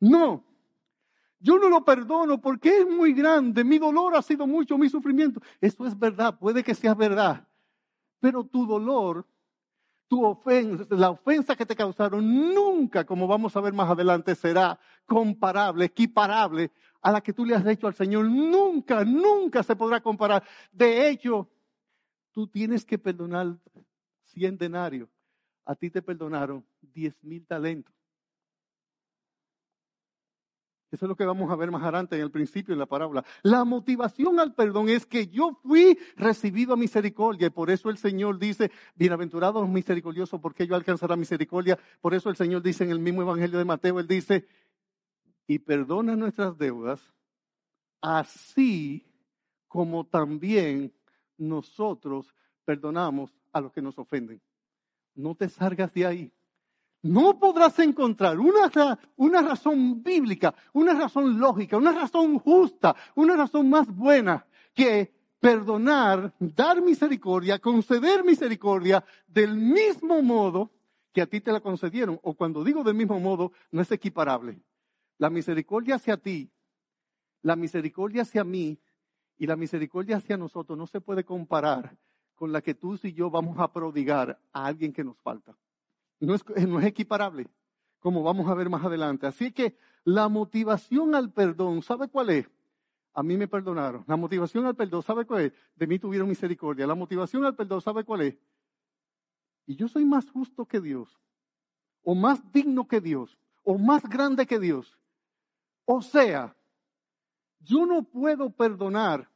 No, 0.00 0.44
yo 1.40 1.58
no 1.58 1.68
lo 1.68 1.84
perdono 1.84 2.40
porque 2.40 2.80
es 2.80 2.86
muy 2.86 3.12
grande, 3.12 3.62
mi 3.62 3.78
dolor 3.78 4.16
ha 4.16 4.22
sido 4.22 4.46
mucho, 4.46 4.76
mi 4.76 4.88
sufrimiento. 4.88 5.40
Eso 5.60 5.86
es 5.86 5.96
verdad, 5.96 6.36
puede 6.38 6.64
que 6.64 6.74
sea 6.74 6.94
verdad. 6.94 7.46
Pero 8.20 8.44
tu 8.44 8.66
dolor, 8.66 9.24
tu 10.08 10.24
ofensa, 10.24 10.84
la 10.90 11.10
ofensa 11.10 11.54
que 11.54 11.66
te 11.66 11.76
causaron, 11.76 12.52
nunca, 12.52 13.04
como 13.04 13.28
vamos 13.28 13.56
a 13.56 13.60
ver 13.60 13.72
más 13.72 13.88
adelante, 13.88 14.34
será 14.34 14.80
comparable, 15.06 15.84
equiparable 15.84 16.72
a 17.00 17.12
la 17.12 17.20
que 17.20 17.32
tú 17.32 17.44
le 17.44 17.54
has 17.54 17.66
hecho 17.66 17.86
al 17.86 17.94
Señor. 17.94 18.24
Nunca, 18.24 19.04
nunca 19.04 19.62
se 19.62 19.76
podrá 19.76 20.00
comparar. 20.00 20.42
De 20.72 21.08
hecho, 21.08 21.48
tú 22.38 22.46
tienes 22.46 22.84
que 22.84 22.98
perdonar 22.98 23.58
100 24.26 24.58
denarios. 24.58 25.08
A 25.64 25.74
ti 25.74 25.90
te 25.90 26.00
perdonaron 26.00 26.64
10 26.82 27.24
mil 27.24 27.44
talentos. 27.44 27.92
Eso 30.92 31.04
es 31.04 31.08
lo 31.08 31.16
que 31.16 31.26
vamos 31.26 31.50
a 31.50 31.56
ver 31.56 31.72
más 31.72 31.82
adelante 31.82 32.14
en 32.14 32.22
el 32.22 32.30
principio 32.30 32.76
de 32.76 32.78
la 32.78 32.86
parábola. 32.86 33.24
La 33.42 33.64
motivación 33.64 34.38
al 34.38 34.54
perdón 34.54 34.88
es 34.88 35.04
que 35.04 35.26
yo 35.26 35.58
fui 35.64 35.98
recibido 36.14 36.74
a 36.74 36.76
misericordia 36.76 37.48
y 37.48 37.50
por 37.50 37.70
eso 37.70 37.90
el 37.90 37.98
Señor 37.98 38.38
dice, 38.38 38.70
bienaventurados 38.94 39.68
misericordiosos 39.68 40.40
porque 40.40 40.64
yo 40.64 40.76
alcanzará 40.76 41.16
misericordia. 41.16 41.76
Por 42.00 42.14
eso 42.14 42.30
el 42.30 42.36
Señor 42.36 42.62
dice 42.62 42.84
en 42.84 42.90
el 42.90 43.00
mismo 43.00 43.22
Evangelio 43.22 43.58
de 43.58 43.64
Mateo, 43.64 43.98
Él 43.98 44.06
dice, 44.06 44.46
y 45.48 45.58
perdona 45.58 46.14
nuestras 46.14 46.56
deudas, 46.56 47.02
así 48.00 49.12
como 49.66 50.06
también 50.06 50.92
nosotros 51.38 52.34
perdonamos 52.64 53.34
a 53.52 53.60
los 53.60 53.72
que 53.72 53.80
nos 53.80 53.98
ofenden. 53.98 54.40
No 55.14 55.34
te 55.34 55.48
salgas 55.48 55.92
de 55.94 56.06
ahí. 56.06 56.32
No 57.00 57.38
podrás 57.38 57.78
encontrar 57.78 58.38
una, 58.38 58.98
una 59.16 59.42
razón 59.42 60.02
bíblica, 60.02 60.54
una 60.72 60.94
razón 60.94 61.38
lógica, 61.38 61.76
una 61.76 61.92
razón 61.92 62.38
justa, 62.38 62.94
una 63.14 63.36
razón 63.36 63.70
más 63.70 63.86
buena 63.86 64.44
que 64.74 65.12
perdonar, 65.38 66.34
dar 66.40 66.82
misericordia, 66.82 67.60
conceder 67.60 68.24
misericordia 68.24 69.04
del 69.26 69.56
mismo 69.56 70.20
modo 70.22 70.72
que 71.12 71.22
a 71.22 71.26
ti 71.26 71.40
te 71.40 71.52
la 71.52 71.60
concedieron. 71.60 72.18
O 72.22 72.34
cuando 72.34 72.64
digo 72.64 72.82
del 72.82 72.94
mismo 72.94 73.20
modo, 73.20 73.52
no 73.70 73.80
es 73.80 73.90
equiparable. 73.92 74.60
La 75.18 75.30
misericordia 75.30 75.96
hacia 75.96 76.16
ti, 76.16 76.50
la 77.42 77.56
misericordia 77.56 78.22
hacia 78.22 78.44
mí 78.44 78.78
y 79.38 79.46
la 79.46 79.56
misericordia 79.56 80.16
hacia 80.16 80.36
nosotros 80.36 80.76
no 80.76 80.86
se 80.86 81.00
puede 81.00 81.24
comparar 81.24 81.96
con 82.34 82.52
la 82.52 82.60
que 82.60 82.74
tú 82.74 82.98
y 83.02 83.12
yo 83.12 83.30
vamos 83.30 83.58
a 83.58 83.72
prodigar 83.72 84.38
a 84.52 84.66
alguien 84.66 84.92
que 84.92 85.04
nos 85.04 85.18
falta. 85.18 85.56
No 86.20 86.34
es, 86.34 86.44
no 86.68 86.80
es 86.80 86.86
equiparable, 86.86 87.46
como 88.00 88.22
vamos 88.22 88.48
a 88.48 88.54
ver 88.54 88.68
más 88.68 88.84
adelante. 88.84 89.26
Así 89.26 89.52
que 89.52 89.76
la 90.04 90.28
motivación 90.28 91.14
al 91.14 91.32
perdón, 91.32 91.82
¿sabe 91.82 92.08
cuál 92.08 92.30
es? 92.30 92.50
A 93.14 93.22
mí 93.22 93.36
me 93.36 93.48
perdonaron. 93.48 94.04
La 94.06 94.16
motivación 94.16 94.66
al 94.66 94.76
perdón, 94.76 95.02
¿sabe 95.02 95.24
cuál 95.24 95.42
es? 95.46 95.52
De 95.74 95.86
mí 95.86 95.98
tuvieron 95.98 96.28
misericordia. 96.28 96.86
La 96.86 96.94
motivación 96.94 97.44
al 97.44 97.54
perdón, 97.54 97.80
¿sabe 97.80 98.04
cuál 98.04 98.22
es? 98.22 98.38
Y 99.66 99.76
yo 99.76 99.86
soy 99.86 100.04
más 100.04 100.30
justo 100.30 100.64
que 100.64 100.80
Dios, 100.80 101.20
o 102.02 102.14
más 102.14 102.40
digno 102.52 102.88
que 102.88 103.00
Dios, 103.00 103.36
o 103.64 103.76
más 103.76 104.02
grande 104.08 104.46
que 104.46 104.58
Dios. 104.58 104.98
O 105.84 106.00
sea, 106.00 106.56
yo 107.60 107.86
no 107.86 108.02
puedo 108.02 108.50
perdonar 108.50 109.28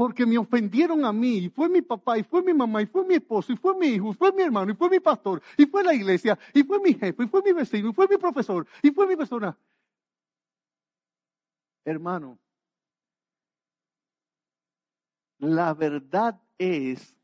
porque 0.00 0.24
me 0.24 0.38
ofendieron 0.38 1.04
a 1.04 1.12
mí, 1.12 1.36
y 1.36 1.48
fue 1.50 1.68
mi 1.68 1.82
papá, 1.82 2.16
y 2.16 2.22
fue 2.22 2.42
mi 2.42 2.54
mamá, 2.54 2.80
y 2.80 2.86
fue 2.86 3.04
mi 3.04 3.16
esposo, 3.16 3.52
y 3.52 3.56
fue 3.56 3.76
mi 3.76 3.88
hijo, 3.88 4.12
y 4.12 4.14
fue 4.14 4.32
mi 4.32 4.42
hermano, 4.42 4.72
y 4.72 4.74
fue 4.74 4.88
mi 4.88 4.98
pastor, 4.98 5.42
y 5.58 5.66
fue 5.66 5.84
la 5.84 5.92
iglesia, 5.92 6.38
y 6.54 6.62
fue 6.62 6.80
mi 6.80 6.94
jefe, 6.94 7.24
y 7.24 7.28
fue 7.28 7.42
mi 7.42 7.52
vecino, 7.52 7.90
y 7.90 7.92
fue 7.92 8.08
mi 8.08 8.16
profesor, 8.16 8.66
y 8.82 8.90
fue 8.92 9.06
mi 9.06 9.14
persona. 9.14 9.54
Hermano, 11.84 12.38
la 15.38 15.74
verdad 15.74 16.40
es 16.56 17.14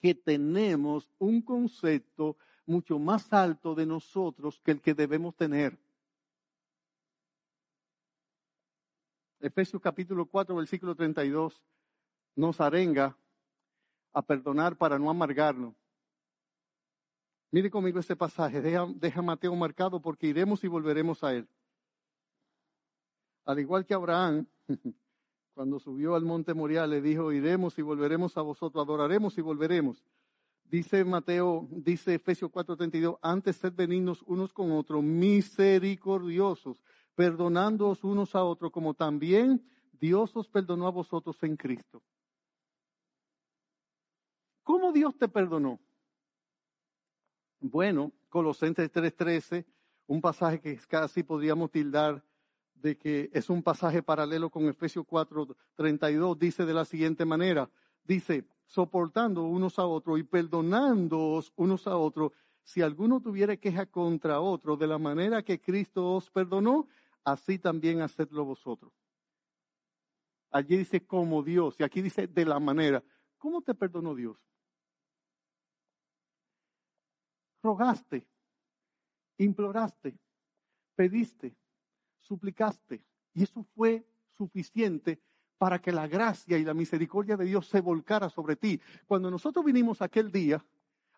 que 0.00 0.14
tenemos 0.14 1.10
un 1.18 1.42
concepto 1.42 2.36
mucho 2.64 3.00
más 3.00 3.32
alto 3.32 3.74
de 3.74 3.86
nosotros 3.86 4.60
que 4.62 4.70
el 4.70 4.80
que 4.80 4.94
debemos 4.94 5.34
tener. 5.34 5.76
Efesios 9.40 9.80
capítulo 9.80 10.26
4, 10.26 10.54
versículo 10.56 10.94
32 10.94 11.62
nos 12.34 12.60
arenga 12.60 13.16
a 14.12 14.22
perdonar 14.22 14.76
para 14.76 14.98
no 14.98 15.10
amargarnos. 15.10 15.74
Mire 17.50 17.70
conmigo 17.70 17.98
este 17.98 18.14
pasaje, 18.14 18.60
deja, 18.60 19.22
Mateo 19.22 19.54
marcado 19.54 20.00
porque 20.00 20.26
iremos 20.26 20.62
y 20.64 20.68
volveremos 20.68 21.24
a 21.24 21.34
él. 21.34 21.48
Al 23.44 23.58
igual 23.58 23.86
que 23.86 23.94
Abraham, 23.94 24.46
cuando 25.54 25.78
subió 25.78 26.14
al 26.14 26.24
monte 26.24 26.52
Moriah, 26.52 26.86
le 26.86 27.00
dijo, 27.00 27.32
iremos 27.32 27.78
y 27.78 27.82
volveremos 27.82 28.36
a 28.36 28.42
vosotros, 28.42 28.84
adoraremos 28.84 29.38
y 29.38 29.40
volveremos. 29.40 30.04
Dice 30.64 31.02
Mateo, 31.04 31.66
dice 31.70 32.14
Efesios 32.14 32.50
4:32, 32.50 33.18
antes 33.22 33.56
sed 33.56 33.72
benignos 33.72 34.22
unos 34.26 34.52
con 34.52 34.70
otros, 34.72 35.02
misericordiosos, 35.02 36.82
perdonándoos 37.18 38.04
unos 38.04 38.36
a 38.36 38.44
otros, 38.44 38.70
como 38.70 38.94
también 38.94 39.60
Dios 39.90 40.36
os 40.36 40.46
perdonó 40.46 40.86
a 40.86 40.92
vosotros 40.92 41.42
en 41.42 41.56
Cristo. 41.56 42.00
¿Cómo 44.62 44.92
Dios 44.92 45.18
te 45.18 45.26
perdonó? 45.26 45.80
Bueno, 47.58 48.12
Colosenses 48.28 48.88
3:13, 48.92 49.66
un 50.06 50.20
pasaje 50.20 50.60
que 50.60 50.76
casi 50.86 51.24
podríamos 51.24 51.72
tildar 51.72 52.22
de 52.76 52.96
que 52.96 53.30
es 53.32 53.50
un 53.50 53.64
pasaje 53.64 54.00
paralelo 54.00 54.48
con 54.48 54.68
Efesios 54.68 55.04
4:32, 55.04 56.38
dice 56.38 56.64
de 56.66 56.74
la 56.74 56.84
siguiente 56.84 57.24
manera, 57.24 57.68
dice, 58.04 58.46
soportando 58.64 59.42
unos 59.42 59.80
a 59.80 59.86
otros 59.86 60.20
y 60.20 60.22
perdonándoos 60.22 61.52
unos 61.56 61.88
a 61.88 61.96
otros, 61.96 62.30
si 62.62 62.80
alguno 62.80 63.20
tuviera 63.20 63.56
queja 63.56 63.86
contra 63.86 64.40
otro, 64.40 64.76
de 64.76 64.86
la 64.86 64.98
manera 64.98 65.42
que 65.42 65.60
Cristo 65.60 66.14
os 66.14 66.30
perdonó, 66.30 66.86
así 67.32 67.58
también 67.58 68.00
hacedlo 68.00 68.44
vosotros. 68.44 68.92
Allí 70.50 70.76
dice 70.76 71.06
como 71.06 71.42
Dios, 71.42 71.76
y 71.78 71.82
aquí 71.82 72.00
dice 72.00 72.26
de 72.26 72.44
la 72.44 72.58
manera. 72.58 73.02
¿Cómo 73.36 73.62
te 73.62 73.74
perdonó 73.74 74.14
Dios? 74.14 74.38
Rogaste, 77.62 78.26
imploraste, 79.36 80.18
pediste, 80.94 81.54
suplicaste, 82.20 83.04
y 83.34 83.42
eso 83.42 83.62
fue 83.74 84.06
suficiente 84.36 85.20
para 85.58 85.80
que 85.80 85.92
la 85.92 86.06
gracia 86.06 86.56
y 86.56 86.64
la 86.64 86.72
misericordia 86.72 87.36
de 87.36 87.44
Dios 87.44 87.66
se 87.66 87.80
volcara 87.80 88.30
sobre 88.30 88.56
ti. 88.56 88.80
Cuando 89.06 89.30
nosotros 89.30 89.64
vinimos 89.64 90.00
aquel 90.00 90.30
día, 90.30 90.64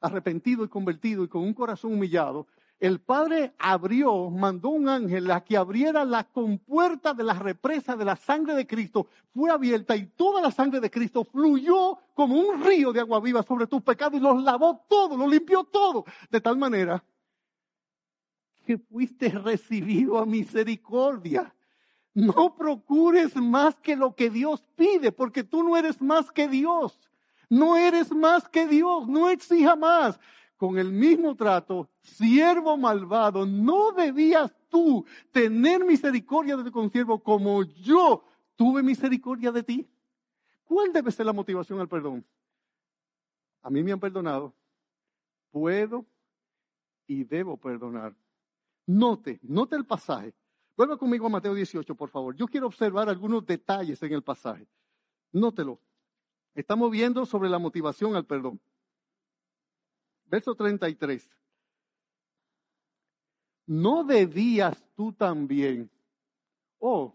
arrepentido 0.00 0.64
y 0.64 0.68
convertido 0.68 1.22
y 1.24 1.28
con 1.28 1.42
un 1.42 1.54
corazón 1.54 1.92
humillado, 1.92 2.46
el 2.80 2.98
Padre 2.98 3.52
abrió, 3.58 4.30
mandó 4.30 4.70
un 4.70 4.88
ángel 4.88 5.30
a 5.30 5.44
que 5.44 5.58
abriera 5.58 6.02
la 6.06 6.24
compuerta 6.24 7.12
de 7.12 7.22
la 7.22 7.34
represa 7.34 7.94
de 7.94 8.06
la 8.06 8.16
sangre 8.16 8.54
de 8.54 8.66
Cristo. 8.66 9.06
Fue 9.34 9.50
abierta 9.50 9.94
y 9.94 10.06
toda 10.06 10.40
la 10.40 10.50
sangre 10.50 10.80
de 10.80 10.90
Cristo 10.90 11.22
fluyó 11.24 11.98
como 12.14 12.40
un 12.40 12.64
río 12.64 12.90
de 12.90 13.00
agua 13.00 13.20
viva 13.20 13.42
sobre 13.42 13.66
tus 13.66 13.82
pecados 13.82 14.18
y 14.18 14.22
los 14.22 14.42
lavó 14.42 14.82
todo, 14.88 15.14
lo 15.14 15.28
limpió 15.28 15.62
todo. 15.64 16.06
De 16.30 16.40
tal 16.40 16.56
manera 16.56 17.04
que 18.64 18.78
fuiste 18.78 19.28
recibido 19.28 20.16
a 20.16 20.24
misericordia. 20.24 21.54
No 22.14 22.54
procures 22.56 23.36
más 23.36 23.76
que 23.76 23.94
lo 23.94 24.14
que 24.14 24.30
Dios 24.30 24.64
pide, 24.74 25.12
porque 25.12 25.44
tú 25.44 25.62
no 25.62 25.76
eres 25.76 26.00
más 26.00 26.32
que 26.32 26.48
Dios. 26.48 26.98
No 27.50 27.76
eres 27.76 28.10
más 28.10 28.48
que 28.48 28.66
Dios, 28.66 29.06
no 29.06 29.28
exija 29.28 29.76
más 29.76 30.18
con 30.60 30.78
el 30.78 30.92
mismo 30.92 31.34
trato, 31.34 31.88
siervo 32.02 32.76
malvado, 32.76 33.46
no 33.46 33.92
debías 33.92 34.54
tú 34.68 35.06
tener 35.32 35.82
misericordia 35.86 36.54
de 36.54 36.64
tu 36.64 36.70
consiervo 36.70 37.18
como 37.18 37.62
yo 37.62 38.22
tuve 38.56 38.82
misericordia 38.82 39.50
de 39.52 39.62
ti. 39.62 39.88
¿Cuál 40.64 40.92
debe 40.92 41.12
ser 41.12 41.24
la 41.24 41.32
motivación 41.32 41.80
al 41.80 41.88
perdón? 41.88 42.22
A 43.62 43.70
mí 43.70 43.82
me 43.82 43.92
han 43.92 44.00
perdonado, 44.00 44.52
puedo 45.50 46.04
y 47.06 47.24
debo 47.24 47.56
perdonar. 47.56 48.14
Note, 48.84 49.40
note 49.42 49.76
el 49.76 49.86
pasaje. 49.86 50.34
Vuelva 50.76 50.98
conmigo 50.98 51.24
a 51.24 51.30
Mateo 51.30 51.54
18, 51.54 51.94
por 51.94 52.10
favor. 52.10 52.36
Yo 52.36 52.46
quiero 52.46 52.66
observar 52.66 53.08
algunos 53.08 53.46
detalles 53.46 54.02
en 54.02 54.12
el 54.12 54.22
pasaje. 54.22 54.68
Nótelo. 55.32 55.80
Estamos 56.54 56.90
viendo 56.90 57.24
sobre 57.24 57.48
la 57.48 57.58
motivación 57.58 58.14
al 58.14 58.26
perdón. 58.26 58.60
Verso 60.30 60.54
33. 60.54 61.28
¿No 63.66 64.04
debías 64.04 64.82
tú 64.96 65.12
también? 65.12 65.90
Oh, 66.78 67.14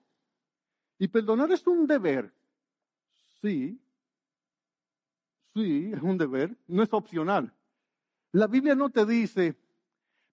y 0.99 1.07
perdonar 1.07 1.51
es 1.51 1.65
un 1.65 1.87
deber. 1.87 2.31
Sí, 3.41 3.79
sí, 5.53 5.91
es 5.93 6.01
un 6.01 6.17
deber, 6.17 6.55
no 6.67 6.83
es 6.83 6.93
opcional. 6.93 7.53
La 8.31 8.47
Biblia 8.47 8.75
no 8.75 8.89
te 8.89 9.05
dice, 9.05 9.55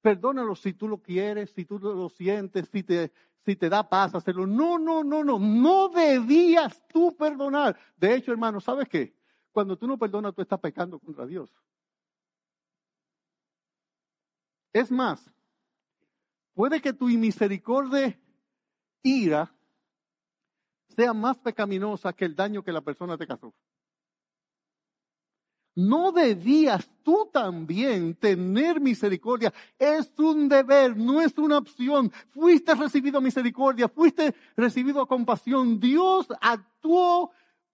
perdónalo 0.00 0.54
si 0.56 0.72
tú 0.72 0.88
lo 0.88 0.98
quieres, 0.98 1.50
si 1.50 1.64
tú 1.64 1.78
lo 1.78 2.08
sientes, 2.08 2.68
si 2.68 2.82
te, 2.82 3.12
si 3.44 3.56
te 3.56 3.68
da 3.68 3.88
paz 3.88 4.14
hacerlo. 4.14 4.46
No, 4.46 4.78
no, 4.78 5.04
no, 5.04 5.22
no, 5.22 5.38
no 5.38 5.88
debías 5.88 6.82
tú 6.88 7.16
perdonar. 7.16 7.76
De 7.96 8.14
hecho, 8.14 8.32
hermano, 8.32 8.60
¿sabes 8.60 8.88
qué? 8.88 9.14
Cuando 9.52 9.76
tú 9.76 9.86
no 9.86 9.98
perdonas, 9.98 10.34
tú 10.34 10.42
estás 10.42 10.60
pecando 10.60 10.98
contra 10.98 11.26
Dios. 11.26 11.50
Es 14.72 14.90
más, 14.90 15.30
puede 16.54 16.80
que 16.80 16.92
tu 16.92 17.06
misericordia 17.06 18.18
ira 19.02 19.52
sea 20.88 21.12
más 21.12 21.38
pecaminosa 21.38 22.12
que 22.12 22.24
el 22.24 22.37
daño 22.37 22.62
que 22.62 22.72
la 22.72 22.80
persona 22.80 23.16
te 23.16 23.26
causó. 23.26 23.54
No 25.74 26.12
debías 26.12 26.90
tú 27.02 27.30
también 27.32 28.14
tener 28.14 28.78
misericordia. 28.78 29.52
Es 29.78 30.12
un 30.18 30.46
deber, 30.48 30.94
no 30.96 31.22
es 31.22 31.37
una 31.38 31.58
opción. 31.58 32.12
Fuiste 32.30 32.74
recibido 32.74 33.22
misericordia, 33.22 33.88
fuiste 33.88 34.35
recibido 34.54 35.06
compasión. 35.06 35.80
Dios 35.80 36.26
actuó 36.42 37.30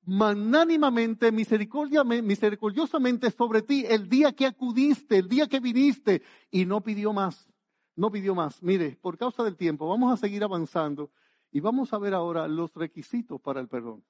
magnánimamente, 0.08 1.30
misericordiosamente 1.30 3.30
sobre 3.30 3.60
ti 3.60 3.84
el 3.86 4.08
día 4.08 4.32
que 4.32 4.46
acudiste, 4.46 5.18
el 5.18 5.28
día 5.28 5.46
que 5.46 5.60
viniste 5.60 6.22
y 6.50 6.64
no 6.64 6.80
pidió 6.80 7.12
más, 7.12 7.46
no 7.94 8.10
pidió 8.10 8.34
más. 8.34 8.62
Mire, 8.62 8.96
por 9.02 9.18
causa 9.18 9.44
del 9.44 9.56
tiempo, 9.56 9.86
vamos 9.86 10.10
a 10.10 10.16
seguir 10.16 10.42
avanzando 10.42 11.10
y 11.52 11.60
vamos 11.60 11.92
a 11.92 11.98
ver 11.98 12.14
ahora 12.14 12.48
los 12.48 12.74
requisitos 12.74 13.38
para 13.42 13.60
el 13.60 13.68
perdón. 13.68 14.02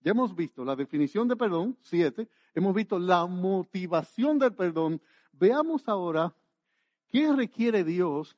Ya 0.00 0.10
hemos 0.10 0.34
visto 0.34 0.64
la 0.64 0.74
definición 0.74 1.28
de 1.28 1.36
perdón, 1.36 1.78
siete, 1.80 2.28
hemos 2.52 2.74
visto 2.74 2.98
la 2.98 3.24
motivación 3.26 4.40
del 4.40 4.52
perdón. 4.52 5.00
Veamos 5.30 5.88
ahora 5.88 6.34
qué 7.06 7.32
requiere 7.32 7.84
Dios 7.84 8.36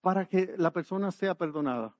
para 0.00 0.26
que 0.26 0.56
la 0.58 0.72
persona 0.72 1.12
sea 1.12 1.36
perdonada. 1.36 1.96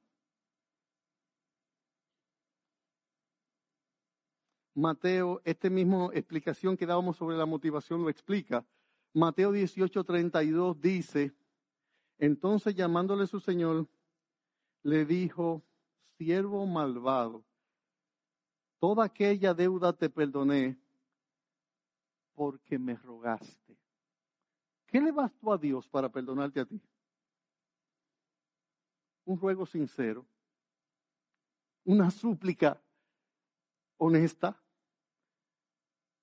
Mateo, 4.74 5.42
esta 5.44 5.68
misma 5.68 6.10
explicación 6.14 6.76
que 6.76 6.86
dábamos 6.86 7.16
sobre 7.16 7.36
la 7.36 7.44
motivación 7.44 8.02
lo 8.02 8.08
explica. 8.08 8.64
Mateo 9.12 9.52
18, 9.52 10.04
32 10.04 10.80
dice, 10.80 11.34
entonces 12.18 12.74
llamándole 12.74 13.26
su 13.26 13.40
señor, 13.40 13.86
le 14.82 15.04
dijo, 15.04 15.62
siervo 16.16 16.66
malvado, 16.66 17.44
toda 18.78 19.04
aquella 19.04 19.52
deuda 19.52 19.92
te 19.92 20.08
perdoné 20.08 20.78
porque 22.34 22.78
me 22.78 22.96
rogaste. 22.96 23.76
¿Qué 24.86 25.00
le 25.00 25.12
vas 25.12 25.32
tú 25.34 25.52
a 25.52 25.58
Dios 25.58 25.88
para 25.88 26.10
perdonarte 26.10 26.60
a 26.60 26.64
ti? 26.64 26.80
Un 29.24 29.38
ruego 29.38 29.66
sincero, 29.66 30.26
una 31.84 32.10
súplica 32.10 32.80
honesta, 33.98 34.61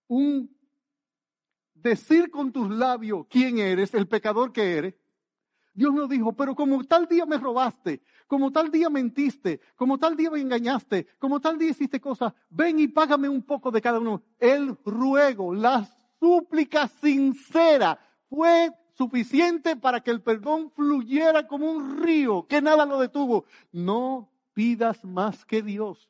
un 0.09 0.53
decir 1.73 2.29
con 2.29 2.51
tus 2.51 2.69
labios 2.69 3.25
quién 3.29 3.59
eres, 3.59 3.93
el 3.93 4.07
pecador 4.07 4.51
que 4.51 4.77
eres, 4.77 4.95
Dios 5.73 5.93
nos 5.93 6.09
dijo, 6.09 6.33
pero 6.33 6.55
como 6.55 6.83
tal 6.83 7.07
día 7.07 7.25
me 7.25 7.37
robaste, 7.37 8.01
como 8.27 8.51
tal 8.51 8.69
día 8.69 8.89
mentiste, 8.89 9.61
como 9.77 9.97
tal 9.97 10.17
día 10.17 10.29
me 10.29 10.41
engañaste, 10.41 11.07
como 11.19 11.39
tal 11.39 11.57
día 11.57 11.69
hiciste 11.69 12.01
cosas, 12.01 12.33
ven 12.49 12.79
y 12.79 12.89
págame 12.89 13.29
un 13.29 13.43
poco 13.43 13.71
de 13.71 13.81
cada 13.81 13.99
uno. 13.99 14.21
El 14.39 14.77
ruego, 14.83 15.53
la 15.53 15.87
súplica 16.19 16.87
sincera 16.87 17.97
fue 18.27 18.71
suficiente 18.91 19.77
para 19.77 20.01
que 20.01 20.11
el 20.11 20.21
perdón 20.21 20.69
fluyera 20.71 21.47
como 21.47 21.71
un 21.71 22.03
río, 22.03 22.45
que 22.47 22.61
nada 22.61 22.85
lo 22.85 22.99
detuvo. 22.99 23.45
No 23.71 24.29
pidas 24.53 25.05
más 25.05 25.45
que 25.45 25.61
Dios. 25.61 26.09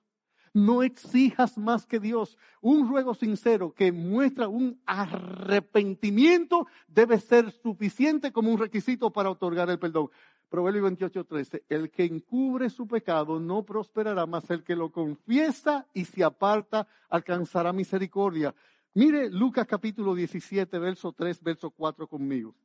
No 0.53 0.83
exijas 0.83 1.57
más 1.57 1.85
que 1.85 1.99
Dios. 1.99 2.37
Un 2.61 2.89
ruego 2.89 3.13
sincero 3.13 3.73
que 3.73 3.91
muestra 3.91 4.47
un 4.47 4.81
arrepentimiento 4.85 6.67
debe 6.87 7.19
ser 7.19 7.51
suficiente 7.51 8.31
como 8.31 8.51
un 8.51 8.59
requisito 8.59 9.11
para 9.11 9.29
otorgar 9.29 9.69
el 9.69 9.79
perdón. 9.79 10.09
Proverbio 10.49 10.83
28, 10.83 11.25
13. 11.25 11.63
El 11.69 11.91
que 11.91 12.05
encubre 12.05 12.69
su 12.69 12.87
pecado 12.87 13.39
no 13.39 13.63
prosperará, 13.63 14.25
más 14.25 14.49
el 14.49 14.63
que 14.63 14.75
lo 14.75 14.91
confiesa 14.91 15.85
y 15.93 16.05
se 16.05 16.23
aparta 16.23 16.87
alcanzará 17.09 17.71
misericordia. 17.71 18.55
Mire 18.95 19.29
Lucas 19.29 19.67
capítulo 19.67 20.15
17, 20.15 20.79
verso 20.79 21.13
3, 21.13 21.43
verso 21.43 21.69
4 21.69 22.07
conmigo. 22.07 22.55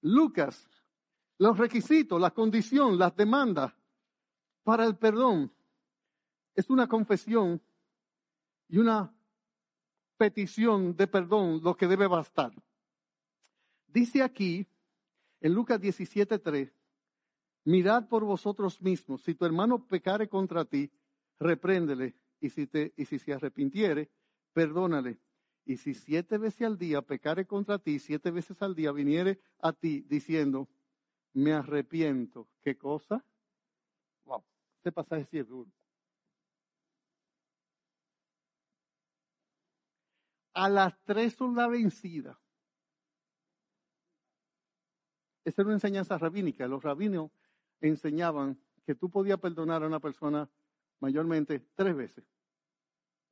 Lucas, 0.00 0.66
los 1.38 1.58
requisitos, 1.58 2.20
la 2.20 2.30
condición, 2.30 2.98
las 2.98 3.14
demandas 3.14 3.74
para 4.66 4.84
el 4.84 4.96
perdón 4.96 5.52
es 6.56 6.68
una 6.70 6.88
confesión 6.88 7.62
y 8.66 8.78
una 8.78 9.14
petición 10.16 10.96
de 10.96 11.06
perdón 11.06 11.60
lo 11.62 11.76
que 11.76 11.86
debe 11.86 12.08
bastar. 12.08 12.52
Dice 13.86 14.24
aquí, 14.24 14.66
en 15.40 15.54
Lucas 15.54 15.80
17:3, 15.80 16.72
mirad 17.64 18.08
por 18.08 18.24
vosotros 18.24 18.82
mismos, 18.82 19.22
si 19.22 19.36
tu 19.36 19.44
hermano 19.44 19.86
pecare 19.86 20.28
contra 20.28 20.64
ti, 20.64 20.90
repréndele, 21.38 22.16
y 22.40 22.50
si, 22.50 22.66
te, 22.66 22.92
y 22.96 23.04
si 23.04 23.20
se 23.20 23.34
arrepintiere, 23.34 24.10
perdónale. 24.52 25.20
Y 25.64 25.76
si 25.76 25.94
siete 25.94 26.38
veces 26.38 26.62
al 26.62 26.76
día 26.76 27.02
pecare 27.02 27.46
contra 27.46 27.78
ti, 27.78 28.00
siete 28.00 28.32
veces 28.32 28.60
al 28.62 28.74
día 28.74 28.90
viniere 28.90 29.38
a 29.60 29.72
ti 29.72 30.04
diciendo, 30.08 30.68
me 31.34 31.52
arrepiento, 31.52 32.48
¿qué 32.62 32.76
cosa? 32.76 33.24
Este 34.86 34.92
pasaje 34.92 35.40
es 35.40 35.48
duro. 35.48 35.68
A 40.54 40.68
las 40.68 40.96
tres 41.02 41.34
son 41.34 41.56
la 41.56 41.66
vencida. 41.66 42.38
Esa 45.44 45.62
era 45.62 45.66
una 45.66 45.74
enseñanza 45.74 46.16
rabínica. 46.16 46.68
Los 46.68 46.84
rabinos 46.84 47.32
enseñaban 47.80 48.56
que 48.84 48.94
tú 48.94 49.10
podías 49.10 49.40
perdonar 49.40 49.82
a 49.82 49.88
una 49.88 49.98
persona 49.98 50.48
mayormente 51.00 51.58
tres 51.74 51.96
veces. 51.96 52.24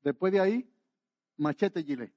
Después 0.02 0.32
de 0.32 0.40
ahí, 0.40 0.74
machete 1.36 1.84
gilet. 1.84 2.12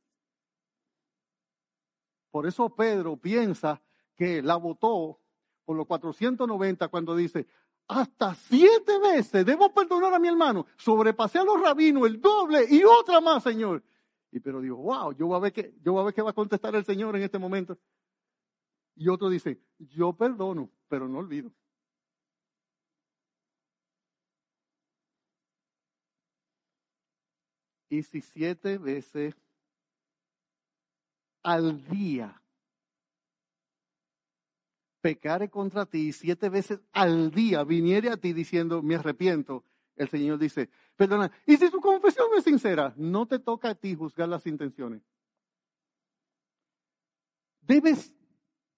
Por 2.31 2.47
eso 2.47 2.75
Pedro 2.75 3.17
piensa 3.17 3.83
que 4.15 4.41
la 4.41 4.55
votó 4.55 5.21
por 5.63 5.77
los 5.77 5.85
490 5.85 6.87
cuando 6.87 7.15
dice, 7.15 7.45
hasta 7.87 8.35
siete 8.35 8.99
veces 8.99 9.45
debo 9.45 9.73
perdonar 9.73 10.13
a 10.13 10.19
mi 10.19 10.27
hermano. 10.27 10.65
Sobrepasé 10.77 11.39
a 11.39 11.43
los 11.43 11.61
rabinos 11.61 12.05
el 12.07 12.19
doble 12.19 12.65
y 12.69 12.83
otra 12.83 13.21
más, 13.21 13.43
Señor. 13.43 13.83
Y 14.31 14.39
pero 14.39 14.61
digo, 14.61 14.77
wow, 14.77 15.13
yo 15.13 15.27
voy 15.27 15.37
a 15.37 15.39
ver 15.39 15.53
qué, 15.53 15.73
yo 15.81 15.93
voy 15.93 16.01
a 16.01 16.05
ver 16.05 16.13
qué 16.13 16.21
va 16.21 16.31
a 16.31 16.33
contestar 16.33 16.75
el 16.75 16.83
Señor 16.83 17.15
en 17.15 17.23
este 17.23 17.39
momento. 17.39 17.77
Y 18.95 19.07
otro 19.09 19.29
dice, 19.29 19.61
yo 19.77 20.13
perdono, 20.13 20.69
pero 20.89 21.07
no 21.07 21.19
olvido. 21.19 21.51
Y 27.89 28.03
si 28.03 28.21
siete 28.21 28.77
veces 28.77 29.33
al 31.41 31.87
día 31.87 32.41
pecare 35.07 35.49
contra 35.49 35.85
ti 35.85 36.11
siete 36.11 36.49
veces 36.49 36.81
al 36.91 37.31
día 37.31 37.63
viniere 37.63 38.09
a 38.09 38.17
ti 38.17 38.33
diciendo, 38.33 38.81
me 38.81 38.95
arrepiento, 38.95 39.63
el 39.95 40.09
Señor 40.09 40.37
dice, 40.37 40.69
perdona, 40.97 41.31
y 41.45 41.55
si 41.55 41.71
tu 41.71 41.79
confesión 41.79 42.27
es 42.37 42.43
sincera, 42.43 42.93
no 42.97 43.25
te 43.25 43.39
toca 43.39 43.69
a 43.69 43.75
ti 43.75 43.95
juzgar 43.95 44.27
las 44.27 44.45
intenciones. 44.45 45.01
Debes 47.61 48.11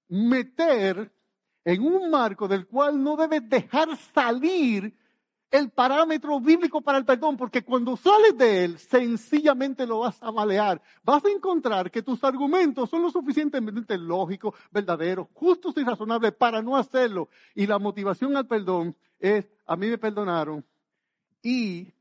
meter 0.07 1.11
en 1.65 1.81
un 1.81 2.11
marco 2.11 2.47
del 2.47 2.67
cual 2.67 3.01
no 3.03 3.17
debes 3.17 3.49
dejar 3.49 3.97
salir 4.13 4.95
el 5.51 5.71
parámetro 5.71 6.39
bíblico 6.39 6.81
para 6.81 6.99
el 6.99 7.05
perdón, 7.05 7.35
porque 7.35 7.63
cuando 7.63 7.97
sales 7.97 8.37
de 8.37 8.65
él, 8.65 8.77
sencillamente 8.77 9.85
lo 9.87 9.99
vas 9.99 10.21
a 10.21 10.31
malear. 10.31 10.81
Vas 11.03 11.25
a 11.25 11.29
encontrar 11.29 11.89
que 11.89 12.03
tus 12.03 12.23
argumentos 12.23 12.89
son 12.89 13.01
lo 13.01 13.09
suficientemente 13.09 13.97
lógicos, 13.97 14.53
verdaderos, 14.71 15.27
justos 15.33 15.75
y 15.77 15.83
razonables 15.83 16.33
para 16.33 16.61
no 16.61 16.77
hacerlo. 16.77 17.29
Y 17.55 17.65
la 17.65 17.79
motivación 17.79 18.37
al 18.37 18.45
perdón 18.45 18.95
es, 19.19 19.51
a 19.65 19.75
mí 19.75 19.87
me 19.87 19.97
perdonaron. 19.97 20.63
Y 21.41 21.93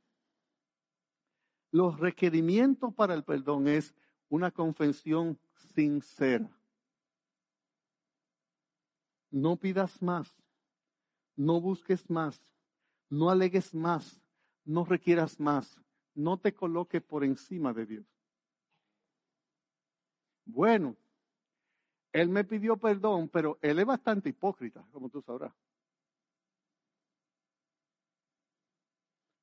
los 1.71 1.99
requerimientos 1.99 2.93
para 2.93 3.15
el 3.15 3.25
perdón 3.25 3.67
es 3.67 3.95
una 4.29 4.51
confesión 4.51 5.39
sincera. 5.75 6.51
No 9.31 9.57
pidas 9.57 10.03
más, 10.03 10.35
no 11.37 11.61
busques 11.61 12.09
más 12.11 12.41
no 13.11 13.31
alegues 13.31 13.75
más, 13.75 14.21
no 14.65 14.85
requieras 14.85 15.41
más, 15.41 15.81
no 16.15 16.39
te 16.39 16.55
coloques 16.55 17.03
por 17.03 17.25
encima 17.25 17.73
de 17.73 17.87
Dios. 17.87 18.07
Bueno, 20.45 20.97
él 22.13 22.29
me 22.29 22.45
pidió 22.45 22.77
perdón, 22.77 23.29
pero 23.29 23.59
él 23.63 23.79
es 23.79 23.87
bastante 23.87 24.31
hipócrita, 24.31 24.85
como 24.91 25.09
tú 25.09 25.23
sabrás. 25.23 25.53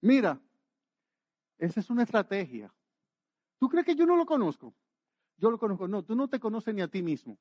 Mira, 0.01 0.39
esa 1.57 1.79
es 1.79 1.89
una 1.89 2.03
estrategia. 2.03 2.73
¿Tú 3.59 3.69
crees 3.69 3.85
que 3.85 3.95
yo 3.95 4.05
no 4.05 4.15
lo 4.17 4.25
conozco? 4.25 4.73
Yo 5.37 5.49
lo 5.49 5.57
conozco. 5.57 5.87
No, 5.87 6.03
tú 6.03 6.15
no 6.15 6.27
te 6.27 6.39
conoces 6.39 6.73
ni 6.73 6.81
a 6.81 6.87
ti 6.87 7.01
mismo. 7.01 7.37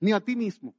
Ni 0.00 0.12
a 0.12 0.20
ti 0.20 0.36
mismo. 0.36 0.74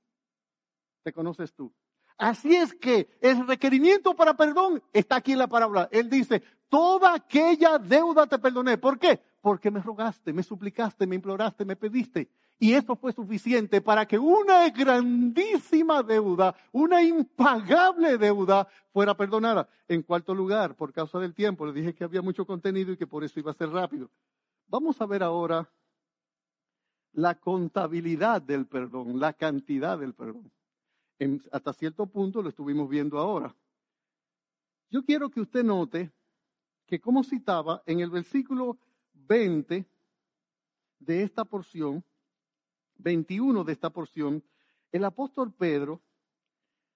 Te 1.03 1.14
conoces 1.14 1.53
tú. 1.53 1.74
Así 2.18 2.55
es 2.55 2.74
que 2.74 3.07
el 3.22 3.45
requerimiento 3.47 4.15
para 4.15 4.36
perdón 4.36 4.82
está 4.91 5.18
aquí 5.18 5.34
en 5.34 5.39
la 5.39 5.47
parábola. 5.47 5.88
Él 5.91 6.09
dice, 6.09 6.41
toda 6.68 7.13
aquella 7.13 7.78
deuda 7.78 8.26
te 8.26 8.39
perdoné. 8.39 8.78
¿Por 8.78 8.97
qué? 8.97 9.22
Porque 9.39 9.70
me 9.70 9.82
rogaste, 9.82 10.34
me 10.34 10.41
suplicaste, 10.41 11.05
me 11.05 11.15
imploraste, 11.15 11.63
me 11.63 11.76
pediste. 11.76 12.28
Y 12.59 12.74
eso 12.74 12.95
fue 12.95 13.13
suficiente 13.13 13.82
para 13.82 14.07
que 14.07 14.18
una 14.18 14.68
grandísima 14.70 16.01
deuda, 16.01 16.55
una 16.72 17.03
impagable 17.03 18.18
deuda, 18.18 18.68
fuera 18.91 19.15
perdonada. 19.15 19.70
En 19.88 20.01
cuarto 20.01 20.34
lugar, 20.34 20.76
por 20.76 20.91
causa 20.91 21.20
del 21.20 21.36
tiempo, 21.36 21.68
le 21.68 21.74
dije 21.74 21.93
que 21.93 22.03
había 22.03 22.24
mucho 22.24 22.47
contenido 22.47 22.91
y 22.91 22.97
que 22.97 23.05
por 23.05 23.24
eso 23.24 23.39
iba 23.39 23.51
a 23.51 23.53
ser 23.55 23.70
rápido. 23.70 24.09
Vamos 24.68 24.99
a 24.99 25.05
ver 25.05 25.22
ahora 25.22 25.70
la 27.13 27.36
contabilidad 27.36 28.41
del 28.41 28.65
perdón, 28.65 29.20
la 29.20 29.34
cantidad 29.34 29.99
del 29.99 30.15
perdón 30.15 30.51
hasta 31.51 31.74
cierto 31.74 32.05
punto 32.05 32.41
lo 32.41 32.49
estuvimos 32.49 32.89
viendo 32.89 33.18
ahora. 33.18 33.55
Yo 34.89 35.03
quiero 35.03 35.30
que 35.30 35.41
usted 35.41 35.63
note 35.63 36.11
que 36.86 36.99
como 36.99 37.24
citaba 37.24 37.84
en 37.86 37.99
el 37.99 38.09
versículo 38.09 38.78
20 39.13 39.86
de 40.99 41.24
esta 41.24 41.43
porción, 41.43 42.03
21 42.97 43.63
de 43.63 43.74
esta 43.74 43.89
porción, 43.89 44.43
el 44.91 45.03
apóstol 45.03 45.51
Pedro 45.51 46.01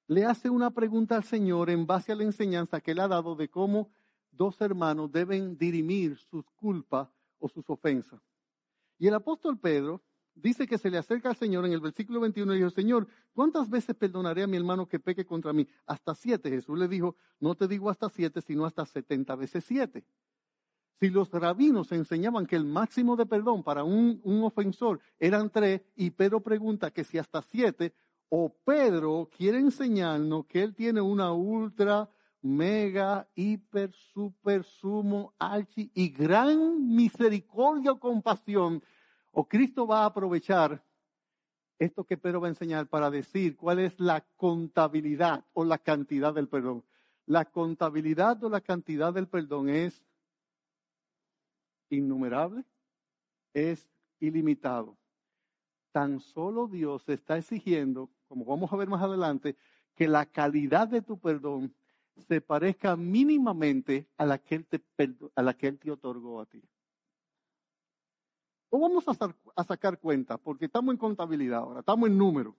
le 0.08 0.26
hace 0.26 0.50
una 0.50 0.72
pregunta 0.72 1.16
al 1.16 1.24
Señor 1.24 1.70
en 1.70 1.86
base 1.86 2.12
a 2.12 2.16
la 2.16 2.24
enseñanza 2.24 2.82
que 2.82 2.92
él 2.92 3.00
ha 3.00 3.08
dado 3.08 3.36
de 3.36 3.50
cómo 3.50 3.90
dos 4.32 4.60
hermanos 4.62 5.12
deben 5.12 5.58
dirimir 5.58 6.18
sus 6.18 6.46
culpas 6.52 7.10
o 7.40 7.50
sus 7.50 7.70
ofensas. 7.70 8.22
Y 8.98 9.08
el 9.08 9.14
apóstol 9.14 9.58
Pedro 9.58 10.02
dice 10.36 10.68
que 10.68 10.78
se 10.78 10.90
le 10.90 10.98
acerca 10.98 11.30
al 11.30 11.36
Señor 11.36 11.66
en 11.66 11.74
el 11.74 11.80
versículo 11.80 12.20
21 12.20 12.54
y 12.54 12.58
dijo, 12.58 12.70
Señor, 12.70 13.08
¿cuántas 13.34 13.70
veces 13.70 13.96
perdonaré 13.96 14.44
a 14.44 14.48
mi 14.48 14.58
hermano 14.58 14.88
que 14.88 15.00
peque 15.00 15.26
contra 15.26 15.54
mí? 15.54 15.68
Hasta 15.86 16.16
siete. 16.16 16.50
Jesús 16.50 16.78
le 16.78 16.88
dijo, 16.88 17.16
no 17.40 17.56
te 17.56 17.68
digo 17.68 17.90
hasta 17.90 18.10
siete, 18.10 18.42
sino 18.42 18.66
hasta 18.66 18.86
setenta 18.86 19.36
veces 19.36 19.64
siete. 19.66 20.04
Si 21.00 21.10
los 21.10 21.32
rabinos 21.32 21.92
enseñaban 21.92 22.46
que 22.46 22.56
el 22.56 22.66
máximo 22.66 23.16
de 23.16 23.26
perdón 23.26 23.64
para 23.64 23.84
un, 23.84 24.22
un 24.24 24.44
ofensor 24.44 25.00
eran 25.20 25.50
tres, 25.50 25.82
y 25.96 26.12
Pedro 26.12 26.42
pregunta 26.42 26.92
que 26.92 27.04
si 27.04 27.18
hasta 27.18 27.42
siete, 27.42 27.94
o 28.30 28.56
Pedro 28.64 29.30
quiere 29.36 29.58
enseñarnos 29.58 30.46
que 30.46 30.64
él 30.64 30.74
tiene 30.74 31.02
una 31.02 31.34
ultra 31.34 32.10
mega, 32.42 33.28
hiper, 33.36 33.92
super, 33.92 34.64
sumo, 34.64 35.34
archi 35.38 35.92
y 35.94 36.10
gran 36.10 36.96
misericordia 36.96 37.92
o 37.92 38.00
compasión, 38.00 38.84
o 39.32 39.48
Cristo 39.48 39.88
va 39.88 40.04
a 40.04 40.06
aprovechar 40.06 40.84
esto 41.80 42.04
que 42.04 42.18
Pedro 42.18 42.42
va 42.42 42.48
a 42.48 42.52
enseñar 42.52 42.88
para 42.88 43.10
decir 43.10 43.56
cuál 43.56 43.80
es 43.80 44.00
la 44.00 44.22
contabilidad 44.38 45.46
o 45.54 45.66
la 45.66 45.80
cantidad 45.80 46.34
del 46.34 46.48
perdón. 46.48 46.84
La 47.26 47.46
contabilidad 47.46 48.44
o 48.44 48.50
la 48.50 48.62
cantidad 48.62 49.14
del 49.14 49.28
perdón 49.28 49.70
es 49.70 50.04
innumerable, 51.90 52.66
es 53.54 53.90
ilimitado. 54.20 54.98
Tan 55.92 56.20
solo 56.20 56.68
Dios 56.68 57.08
está 57.10 57.38
exigiendo, 57.38 58.10
como 58.28 58.46
vamos 58.46 58.72
a 58.72 58.76
ver 58.76 58.88
más 58.88 59.02
adelante, 59.02 59.56
que 59.96 60.08
la 60.08 60.26
calidad 60.26 60.88
de 60.88 61.02
tu 61.02 61.20
perdón 61.20 61.74
se 62.28 62.42
parezca 62.42 62.96
mínimamente 62.96 64.08
a 64.18 64.26
la 64.26 64.38
que 64.38 64.56
Él 64.56 64.66
te, 64.68 64.82
a 65.36 65.42
la 65.42 65.54
que 65.56 65.68
él 65.68 65.80
te 65.80 65.92
otorgó 65.92 66.42
a 66.42 66.46
ti. 66.46 66.62
O 68.72 68.80
vamos 68.80 69.06
a, 69.08 69.36
a 69.56 69.64
sacar 69.66 70.00
cuenta, 70.00 70.38
porque 70.38 70.66
estamos 70.66 70.94
en 70.94 70.98
contabilidad 70.98 71.60
ahora, 71.60 71.82
estamos 71.82 72.10
en 72.10 72.18
número. 72.18 72.56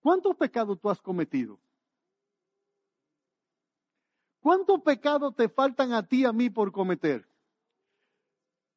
¿Cuántos 0.00 0.34
pecados 0.36 0.80
tú 0.80 0.88
has 0.88 1.00
cometido? 1.02 1.60
¿Cuántos 4.40 4.80
pecados 4.82 5.36
te 5.36 5.50
faltan 5.50 5.92
a 5.92 6.02
ti 6.02 6.22
y 6.22 6.24
a 6.24 6.32
mí 6.32 6.48
por 6.48 6.72
cometer? 6.72 7.28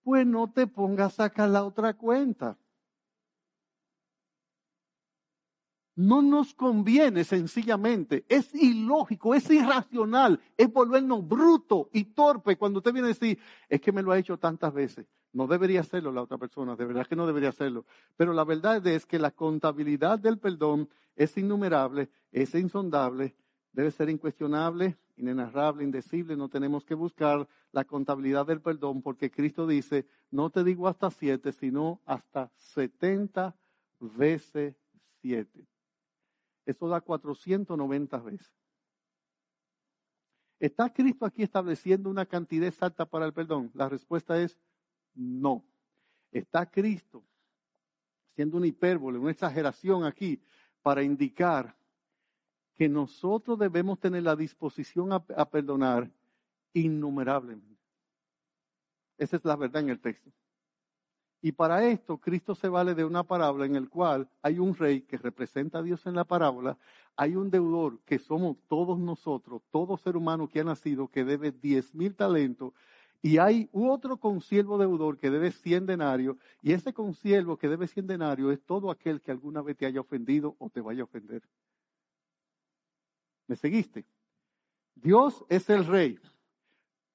Pues 0.04 0.28
no 0.28 0.52
te 0.52 0.68
pongas 0.68 1.14
a 1.14 1.28
sacar 1.28 1.50
la 1.50 1.64
otra 1.64 1.94
cuenta. 1.94 2.58
No 6.02 6.22
nos 6.22 6.54
conviene 6.54 7.26
sencillamente, 7.26 8.24
es 8.30 8.56
ilógico, 8.56 9.36
es 9.36 9.50
irracional, 9.50 10.40
es 10.56 10.72
volvernos 10.72 11.28
bruto 11.28 11.90
y 11.92 12.06
torpe 12.06 12.56
cuando 12.56 12.80
usted 12.80 12.94
viene 12.94 13.08
a 13.08 13.10
decir, 13.10 13.38
es 13.68 13.82
que 13.82 13.92
me 13.92 14.02
lo 14.02 14.14
ha 14.14 14.18
hecho 14.18 14.40
tantas 14.40 14.74
veces. 14.74 15.08
No 15.34 15.46
debería 15.46 15.82
hacerlo 15.82 16.14
la 16.14 16.22
otra 16.22 16.38
persona, 16.38 16.78
de 16.78 16.86
verdad 16.86 17.06
que 17.06 17.18
no 17.18 17.28
debería 17.28 17.50
hacerlo. 17.50 17.84
Pero 18.16 18.32
la 18.32 18.46
verdad 18.46 18.88
es 18.88 19.06
que 19.06 19.20
la 19.20 19.32
contabilidad 19.32 20.18
del 20.18 20.38
perdón 20.38 20.88
es 21.18 21.38
innumerable, 21.38 22.10
es 22.32 22.56
insondable, 22.56 23.36
debe 23.74 23.92
ser 23.92 24.10
incuestionable, 24.10 24.96
inenarrable, 25.18 25.84
indecible. 25.84 26.38
No 26.38 26.48
tenemos 26.48 26.86
que 26.86 26.96
buscar 26.96 27.46
la 27.74 27.84
contabilidad 27.84 28.46
del 28.48 28.62
perdón 28.62 29.02
porque 29.02 29.30
Cristo 29.30 29.68
dice, 29.68 30.06
no 30.32 30.50
te 30.50 30.64
digo 30.64 30.88
hasta 30.88 31.12
siete, 31.12 31.52
sino 31.52 32.00
hasta 32.06 32.50
setenta 32.56 33.54
veces 34.00 34.78
siete. 35.22 35.68
Eso 36.70 36.88
da 36.88 37.02
490 37.02 38.20
veces. 38.20 38.54
¿Está 40.60 40.94
Cristo 40.94 41.26
aquí 41.26 41.42
estableciendo 41.42 42.12
una 42.12 42.28
cantidad 42.28 42.68
exacta 42.68 43.08
para 43.08 43.26
el 43.26 43.34
perdón? 43.34 43.72
La 43.74 43.90
respuesta 43.90 44.40
es 44.40 44.56
no. 45.16 45.66
¿Está 46.32 46.70
Cristo 46.70 47.24
siendo 48.36 48.58
una 48.58 48.68
hipérbole, 48.68 49.18
una 49.18 49.32
exageración 49.32 50.04
aquí 50.04 50.40
para 50.84 51.02
indicar 51.02 51.76
que 52.76 52.88
nosotros 52.88 53.58
debemos 53.58 54.00
tener 54.00 54.22
la 54.22 54.36
disposición 54.36 55.12
a, 55.12 55.26
a 55.38 55.50
perdonar 55.50 56.12
innumerablemente? 56.74 57.82
Esa 59.18 59.38
es 59.38 59.44
la 59.44 59.56
verdad 59.56 59.82
en 59.82 59.90
el 59.90 60.00
texto. 60.00 60.32
Y 61.42 61.54
para 61.54 61.86
esto, 61.86 62.18
Cristo 62.18 62.54
se 62.54 62.68
vale 62.68 62.96
de 62.96 63.06
una 63.06 63.24
parábola 63.24 63.66
en 63.66 63.76
el 63.76 63.90
cual 63.90 64.30
hay 64.42 64.60
un 64.60 64.76
rey 64.76 65.02
que 65.02 65.18
representa 65.18 65.80
a 65.80 65.82
Dios 65.82 66.06
en 66.06 66.16
la 66.16 66.26
parábola, 66.26 66.78
hay 67.16 67.36
un 67.36 67.50
deudor 67.50 68.00
que 68.02 68.20
somos 68.20 68.58
todos 68.68 69.00
nosotros, 69.00 69.62
todo 69.72 69.98
ser 69.98 70.18
humano 70.18 70.50
que 70.50 70.60
ha 70.60 70.64
nacido, 70.66 71.08
que 71.08 71.24
debe 71.24 71.52
diez 71.52 71.96
mil 71.96 72.14
talentos, 72.14 72.74
y 73.22 73.38
hay 73.38 73.70
otro 73.72 74.18
consiervo 74.18 74.78
deudor 74.78 75.18
que 75.18 75.30
debe 75.30 75.52
cien 75.52 75.86
denarios, 75.86 76.38
y 76.62 76.74
ese 76.74 76.94
consiervo 76.94 77.58
que 77.58 77.70
debe 77.70 77.88
cien 77.88 78.08
denarios 78.08 78.54
es 78.54 78.62
todo 78.62 78.92
aquel 78.92 79.22
que 79.22 79.32
alguna 79.32 79.62
vez 79.62 79.78
te 79.78 79.86
haya 79.86 80.02
ofendido 80.02 80.56
o 80.60 80.70
te 80.70 80.82
vaya 80.82 81.02
a 81.02 81.06
ofender. 81.06 81.42
¿Me 83.48 83.56
seguiste? 83.56 84.06
Dios 84.96 85.46
es 85.50 85.70
el 85.70 85.86
rey. 85.86 86.20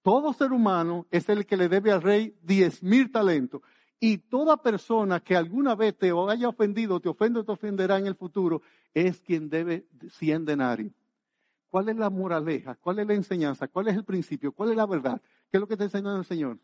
Todo 0.02 0.32
ser 0.32 0.52
humano 0.52 1.06
es 1.10 1.28
el 1.28 1.46
que 1.46 1.56
le 1.56 1.68
debe 1.68 1.92
al 1.92 2.02
rey 2.02 2.36
diez 2.42 2.82
mil 2.82 3.10
talentos. 3.10 3.62
Y 4.00 4.18
toda 4.18 4.56
persona 4.56 5.20
que 5.20 5.36
alguna 5.36 5.74
vez 5.74 5.96
te 5.96 6.12
haya 6.28 6.48
ofendido, 6.48 7.00
te 7.00 7.08
ofende 7.08 7.40
o 7.40 7.44
te 7.44 7.52
ofenderá 7.52 7.98
en 7.98 8.06
el 8.06 8.14
futuro, 8.14 8.60
es 8.92 9.20
quien 9.20 9.48
debe 9.48 9.86
100 10.10 10.44
denarios. 10.44 10.92
¿Cuál 11.68 11.88
es 11.88 11.96
la 11.96 12.10
moraleja? 12.10 12.76
¿Cuál 12.76 13.00
es 13.00 13.06
la 13.06 13.14
enseñanza? 13.14 13.66
¿Cuál 13.66 13.88
es 13.88 13.96
el 13.96 14.04
principio? 14.04 14.52
¿Cuál 14.52 14.70
es 14.70 14.76
la 14.76 14.86
verdad? 14.86 15.20
¿Qué 15.50 15.56
es 15.56 15.60
lo 15.60 15.66
que 15.66 15.76
te 15.76 15.84
enseña 15.84 16.16
el 16.16 16.24
Señor? 16.24 16.58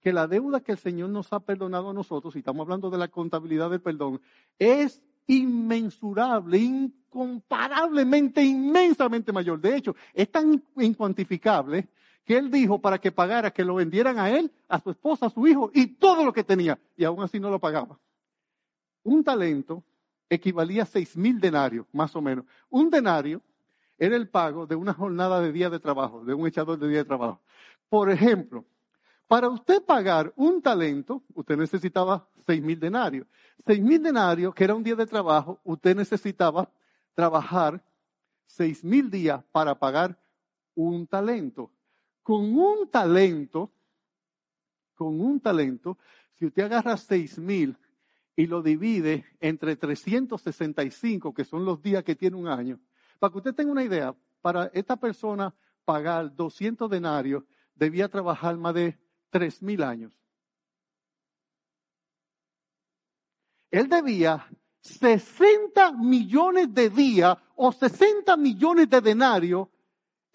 Que 0.00 0.12
la 0.12 0.26
deuda 0.26 0.60
que 0.60 0.72
el 0.72 0.78
Señor 0.78 1.10
nos 1.10 1.32
ha 1.32 1.40
perdonado 1.40 1.90
a 1.90 1.94
nosotros, 1.94 2.34
y 2.34 2.38
estamos 2.38 2.64
hablando 2.64 2.90
de 2.90 2.98
la 2.98 3.08
contabilidad 3.08 3.70
del 3.70 3.80
perdón, 3.80 4.20
es 4.58 5.02
inmensurable, 5.26 6.58
incomparablemente, 6.58 8.42
inmensamente 8.42 9.32
mayor. 9.32 9.60
De 9.60 9.76
hecho, 9.76 9.94
es 10.12 10.30
tan 10.30 10.62
incuantificable 10.76 11.88
que 12.28 12.36
él 12.36 12.50
dijo 12.50 12.78
para 12.78 12.98
que 12.98 13.10
pagara, 13.10 13.50
que 13.50 13.64
lo 13.64 13.76
vendieran 13.76 14.18
a 14.18 14.28
él, 14.28 14.52
a 14.68 14.78
su 14.78 14.90
esposa, 14.90 15.24
a 15.24 15.30
su 15.30 15.46
hijo 15.46 15.70
y 15.72 15.86
todo 15.86 16.26
lo 16.26 16.30
que 16.34 16.44
tenía. 16.44 16.78
Y 16.94 17.04
aún 17.04 17.22
así 17.22 17.40
no 17.40 17.48
lo 17.48 17.58
pagaba. 17.58 17.98
Un 19.02 19.24
talento 19.24 19.82
equivalía 20.28 20.82
a 20.82 20.84
seis 20.84 21.16
mil 21.16 21.40
denarios, 21.40 21.86
más 21.90 22.14
o 22.14 22.20
menos. 22.20 22.44
Un 22.68 22.90
denario 22.90 23.40
era 23.96 24.14
el 24.14 24.28
pago 24.28 24.66
de 24.66 24.74
una 24.76 24.92
jornada 24.92 25.40
de 25.40 25.52
día 25.52 25.70
de 25.70 25.80
trabajo, 25.80 26.22
de 26.22 26.34
un 26.34 26.46
echador 26.46 26.78
de 26.78 26.88
día 26.88 26.98
de 26.98 27.06
trabajo. 27.06 27.40
Por 27.88 28.10
ejemplo, 28.10 28.66
para 29.26 29.48
usted 29.48 29.82
pagar 29.82 30.30
un 30.36 30.60
talento, 30.60 31.22
usted 31.32 31.56
necesitaba 31.56 32.28
seis 32.44 32.60
mil 32.62 32.78
denarios. 32.78 33.26
Seis 33.64 33.80
mil 33.80 34.02
denarios, 34.02 34.54
que 34.54 34.64
era 34.64 34.74
un 34.74 34.84
día 34.84 34.96
de 34.96 35.06
trabajo, 35.06 35.60
usted 35.64 35.96
necesitaba 35.96 36.70
trabajar 37.14 37.82
seis 38.44 38.84
mil 38.84 39.10
días 39.10 39.42
para 39.50 39.78
pagar 39.78 40.14
un 40.74 41.06
talento 41.06 41.70
con 42.28 42.58
un 42.58 42.90
talento, 42.90 43.72
con 44.94 45.18
un 45.18 45.40
talento, 45.40 45.96
si 46.34 46.44
usted 46.44 46.64
agarra 46.64 46.98
seis 46.98 47.38
mil 47.38 47.74
y 48.36 48.46
lo 48.46 48.60
divide 48.60 49.24
entre 49.40 49.76
365, 49.76 51.32
que 51.32 51.46
son 51.46 51.64
los 51.64 51.80
días 51.80 52.04
que 52.04 52.14
tiene 52.14 52.36
un 52.36 52.46
año, 52.46 52.78
para 53.18 53.32
que 53.32 53.38
usted 53.38 53.54
tenga 53.54 53.72
una 53.72 53.82
idea, 53.82 54.14
para 54.42 54.66
esta 54.74 54.96
persona 54.96 55.54
pagar 55.86 56.36
200 56.36 56.90
denarios, 56.90 57.44
debía 57.74 58.10
trabajar 58.10 58.58
más 58.58 58.74
de 58.74 58.98
mil 59.62 59.82
años. 59.82 60.12
Él 63.70 63.88
debía 63.88 64.46
60 64.80 65.92
millones 65.92 66.74
de 66.74 66.90
días 66.90 67.38
o 67.56 67.72
60 67.72 68.36
millones 68.36 68.90
de 68.90 69.00
denarios 69.00 69.68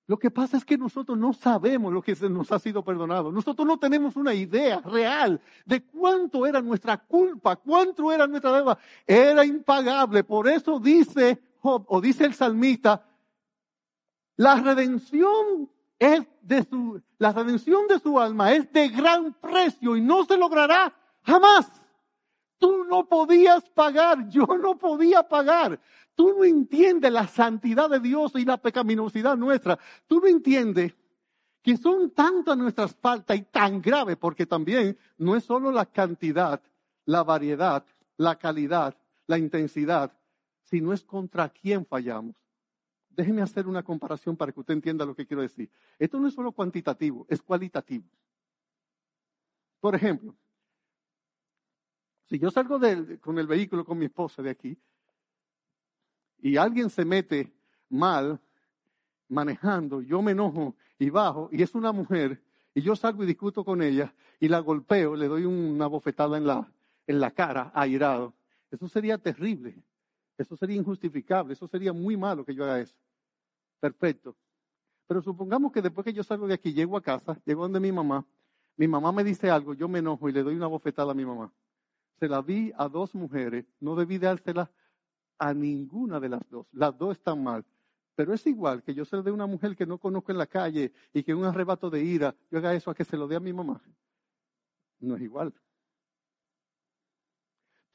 Lo 0.08 0.18
que 0.18 0.30
pasa 0.30 0.56
es 0.56 0.64
que 0.64 0.78
nosotros 0.78 1.18
no 1.18 1.32
sabemos 1.32 1.92
lo 1.92 2.00
que 2.00 2.14
nos 2.28 2.52
ha 2.52 2.60
sido 2.60 2.84
perdonado. 2.84 3.32
Nosotros 3.32 3.66
no 3.66 3.78
tenemos 3.78 4.14
una 4.14 4.34
idea 4.34 4.80
real 4.80 5.40
de 5.64 5.82
cuánto 5.82 6.46
era 6.46 6.60
nuestra 6.60 6.96
culpa, 6.96 7.56
cuánto 7.56 8.12
era 8.12 8.26
nuestra 8.28 8.52
deuda. 8.52 8.78
Era 9.04 9.44
impagable. 9.44 10.22
Por 10.22 10.46
eso 10.48 10.78
dice 10.78 11.42
Job, 11.58 11.84
o 11.88 12.00
dice 12.00 12.24
el 12.24 12.34
salmista, 12.34 13.04
la 14.36 14.60
redención 14.60 15.68
es 15.98 16.22
de 16.40 16.62
su, 16.62 17.02
la 17.18 17.32
redención 17.32 17.88
de 17.88 17.98
su 17.98 18.20
alma 18.20 18.52
es 18.52 18.70
de 18.72 18.88
gran 18.88 19.32
precio 19.32 19.96
y 19.96 20.00
no 20.00 20.24
se 20.24 20.36
logrará 20.36 20.94
jamás. 21.22 21.70
Tú 22.58 22.84
no 22.84 23.06
podías 23.06 23.68
pagar, 23.70 24.28
yo 24.28 24.46
no 24.46 24.78
podía 24.78 25.22
pagar. 25.22 25.80
Tú 26.14 26.34
no 26.38 26.44
entiendes 26.44 27.12
la 27.12 27.26
santidad 27.26 27.90
de 27.90 28.00
Dios 28.00 28.32
y 28.34 28.44
la 28.44 28.56
pecaminosidad 28.56 29.36
nuestra. 29.36 29.78
Tú 30.06 30.20
no 30.20 30.26
entiendes 30.26 30.94
que 31.62 31.76
son 31.76 32.10
tantas 32.12 32.56
nuestras 32.56 32.94
faltas 32.94 33.36
y 33.36 33.42
tan 33.42 33.82
graves, 33.82 34.16
porque 34.16 34.46
también 34.46 34.96
no 35.18 35.36
es 35.36 35.44
solo 35.44 35.70
la 35.70 35.84
cantidad, 35.84 36.62
la 37.04 37.24
variedad, 37.24 37.84
la 38.16 38.36
calidad, 38.36 38.96
la 39.26 39.36
intensidad, 39.36 40.12
sino 40.62 40.92
es 40.92 41.04
contra 41.04 41.48
quién 41.48 41.84
fallamos. 41.84 42.36
Déjeme 43.10 43.42
hacer 43.42 43.66
una 43.66 43.82
comparación 43.82 44.36
para 44.36 44.52
que 44.52 44.60
usted 44.60 44.74
entienda 44.74 45.04
lo 45.04 45.14
que 45.14 45.26
quiero 45.26 45.42
decir. 45.42 45.70
Esto 45.98 46.20
no 46.20 46.28
es 46.28 46.34
solo 46.34 46.52
cuantitativo, 46.52 47.26
es 47.28 47.42
cualitativo. 47.42 48.08
Por 49.80 49.94
ejemplo, 49.94 50.34
si 52.26 52.38
yo 52.38 52.50
salgo 52.50 52.80
con 53.20 53.38
el 53.38 53.46
vehículo 53.46 53.84
con 53.84 53.98
mi 53.98 54.06
esposa 54.06 54.42
de 54.42 54.50
aquí 54.50 54.78
y 56.38 56.56
alguien 56.56 56.90
se 56.90 57.04
mete 57.04 57.52
mal 57.88 58.40
manejando, 59.28 60.02
yo 60.02 60.22
me 60.22 60.32
enojo 60.32 60.76
y 60.98 61.10
bajo, 61.10 61.48
y 61.52 61.62
es 61.62 61.74
una 61.74 61.92
mujer, 61.92 62.42
y 62.74 62.82
yo 62.82 62.94
salgo 62.96 63.22
y 63.24 63.26
discuto 63.26 63.64
con 63.64 63.82
ella, 63.82 64.14
y 64.40 64.48
la 64.48 64.60
golpeo, 64.60 65.16
le 65.16 65.28
doy 65.28 65.44
una 65.44 65.86
bofetada 65.86 66.36
en 66.36 66.46
la, 66.46 66.70
en 67.06 67.20
la 67.20 67.30
cara, 67.30 67.72
airado. 67.74 68.34
Eso 68.70 68.88
sería 68.88 69.18
terrible. 69.18 69.74
Eso 70.36 70.56
sería 70.56 70.76
injustificable. 70.76 71.54
Eso 71.54 71.66
sería 71.66 71.92
muy 71.92 72.16
malo 72.16 72.44
que 72.44 72.54
yo 72.54 72.64
haga 72.64 72.80
eso. 72.80 72.94
Perfecto. 73.80 74.36
Pero 75.06 75.22
supongamos 75.22 75.72
que 75.72 75.80
después 75.80 76.04
que 76.04 76.12
yo 76.12 76.22
salgo 76.22 76.46
de 76.46 76.54
aquí, 76.54 76.72
llego 76.72 76.96
a 76.96 77.02
casa, 77.02 77.40
llego 77.44 77.62
donde 77.62 77.80
mi 77.80 77.92
mamá, 77.92 78.26
mi 78.76 78.88
mamá 78.88 79.12
me 79.12 79.24
dice 79.24 79.50
algo, 79.50 79.72
yo 79.72 79.88
me 79.88 80.00
enojo 80.00 80.28
y 80.28 80.32
le 80.32 80.42
doy 80.42 80.54
una 80.54 80.66
bofetada 80.66 81.12
a 81.12 81.14
mi 81.14 81.24
mamá. 81.24 81.50
Se 82.18 82.28
la 82.28 82.42
di 82.42 82.72
a 82.76 82.88
dos 82.88 83.14
mujeres, 83.14 83.66
no 83.80 83.94
debí 83.94 84.18
dársela 84.18 84.70
a 85.38 85.52
ninguna 85.52 86.18
de 86.18 86.28
las 86.30 86.48
dos. 86.48 86.66
Las 86.72 86.96
dos 86.96 87.16
están 87.16 87.42
mal. 87.42 87.64
Pero 88.14 88.32
es 88.32 88.46
igual 88.46 88.82
que 88.82 88.94
yo 88.94 89.04
se 89.04 89.16
lo 89.16 89.22
dé 89.22 89.30
a 89.30 89.34
una 89.34 89.46
mujer 89.46 89.76
que 89.76 89.84
no 89.84 89.98
conozco 89.98 90.32
en 90.32 90.38
la 90.38 90.46
calle 90.46 90.92
y 91.12 91.22
que 91.22 91.32
en 91.32 91.38
un 91.38 91.44
arrebato 91.44 91.90
de 91.90 92.02
ira 92.02 92.34
yo 92.50 92.58
haga 92.58 92.74
eso 92.74 92.90
a 92.90 92.94
que 92.94 93.04
se 93.04 93.16
lo 93.16 93.28
dé 93.28 93.36
a 93.36 93.40
mi 93.40 93.52
mamá. 93.52 93.82
No 95.00 95.16
es 95.16 95.22
igual 95.22 95.52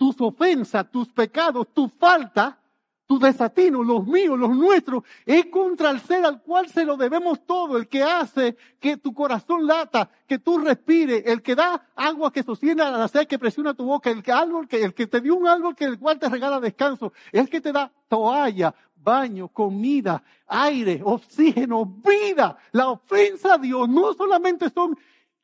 tus 0.01 0.19
ofensas, 0.19 0.89
tus 0.89 1.09
pecados, 1.09 1.67
tu 1.75 1.87
falta, 1.87 2.59
tu 3.05 3.19
desatino, 3.19 3.83
los 3.83 4.07
míos, 4.07 4.39
los 4.39 4.55
nuestros, 4.55 5.03
es 5.25 5.47
contra 5.47 5.89
el 5.89 5.99
ser 5.99 6.25
al 6.25 6.41
cual 6.41 6.69
se 6.69 6.85
lo 6.85 6.95
debemos 6.95 7.45
todo, 7.45 7.77
el 7.77 7.87
que 7.87 8.03
hace 8.03 8.55
que 8.79 8.97
tu 8.97 9.13
corazón 9.13 9.67
lata, 9.67 10.09
que 10.27 10.39
tú 10.39 10.59
respires, 10.59 11.23
el 11.25 11.41
que 11.41 11.55
da 11.55 11.89
agua 11.95 12.31
que 12.31 12.41
sostiene 12.41 12.83
a 12.83 12.91
la 12.91 13.07
sed, 13.07 13.27
que 13.27 13.37
presiona 13.37 13.73
tu 13.73 13.83
boca, 13.83 14.09
el 14.09 14.23
que, 14.23 14.31
árbol, 14.31 14.67
que, 14.67 14.81
el 14.81 14.93
que 14.93 15.07
te 15.07 15.19
dio 15.19 15.35
un 15.35 15.47
árbol 15.47 15.75
que 15.75 15.85
el 15.85 15.99
cual 15.99 16.19
te 16.19 16.29
regala 16.29 16.59
descanso, 16.59 17.11
el 17.33 17.49
que 17.49 17.59
te 17.59 17.73
da 17.73 17.91
toalla, 18.07 18.73
baño, 18.95 19.49
comida, 19.49 20.23
aire, 20.47 21.01
oxígeno, 21.03 21.85
vida. 21.85 22.57
La 22.71 22.89
ofensa 22.89 23.55
a 23.55 23.57
Dios 23.57 23.89
no 23.89 24.13
solamente 24.13 24.69
son 24.69 24.97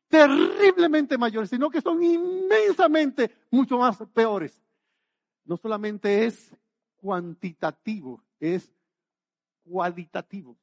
terriblemente 0.08 1.18
mayores, 1.18 1.50
sino 1.50 1.70
que 1.70 1.80
son 1.80 2.02
inmensamente 2.02 3.30
mucho 3.50 3.78
más 3.78 3.98
peores. 4.14 4.58
No 5.44 5.56
solamente 5.56 6.26
es 6.26 6.54
cuantitativo, 7.00 8.22
es 8.38 8.72
cualitativo. 9.64 10.56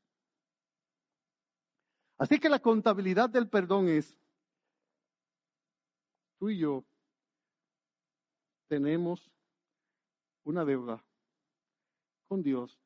Así 2.17 2.39
que 2.39 2.49
la 2.49 2.59
contabilidad 2.59 3.29
del 3.29 3.49
perdón 3.49 3.89
es, 3.89 4.17
tú 6.39 6.49
y 6.49 6.59
yo 6.59 6.83
tenemos 8.67 9.29
una 10.43 10.63
deuda 10.63 11.03
con 12.27 12.41
Dios 12.41 12.79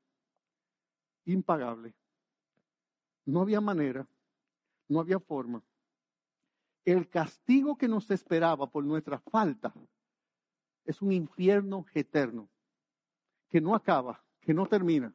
impagable. 1.25 1.93
No 3.25 3.41
había 3.41 3.61
manera, 3.61 4.07
no 4.87 4.99
había 4.99 5.19
forma 5.19 5.61
el 6.91 7.07
castigo 7.07 7.77
que 7.77 7.87
nos 7.87 8.09
esperaba 8.11 8.67
por 8.67 8.83
nuestra 8.83 9.19
falta 9.19 9.73
es 10.85 11.01
un 11.01 11.11
infierno 11.11 11.85
eterno, 11.93 12.49
que 13.49 13.59
no 13.59 13.75
acaba, 13.75 14.23
que 14.41 14.53
no 14.53 14.65
termina, 14.67 15.13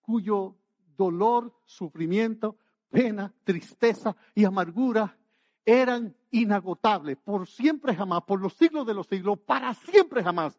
cuyo 0.00 0.56
dolor, 0.96 1.54
sufrimiento, 1.64 2.56
pena, 2.90 3.32
tristeza 3.44 4.16
y 4.34 4.44
amargura 4.44 5.16
eran 5.64 6.16
inagotables, 6.30 7.16
por 7.16 7.46
siempre 7.46 7.94
jamás, 7.94 8.22
por 8.22 8.40
los 8.40 8.54
siglos 8.54 8.86
de 8.86 8.94
los 8.94 9.06
siglos, 9.06 9.38
para 9.40 9.74
siempre 9.74 10.22
jamás. 10.22 10.58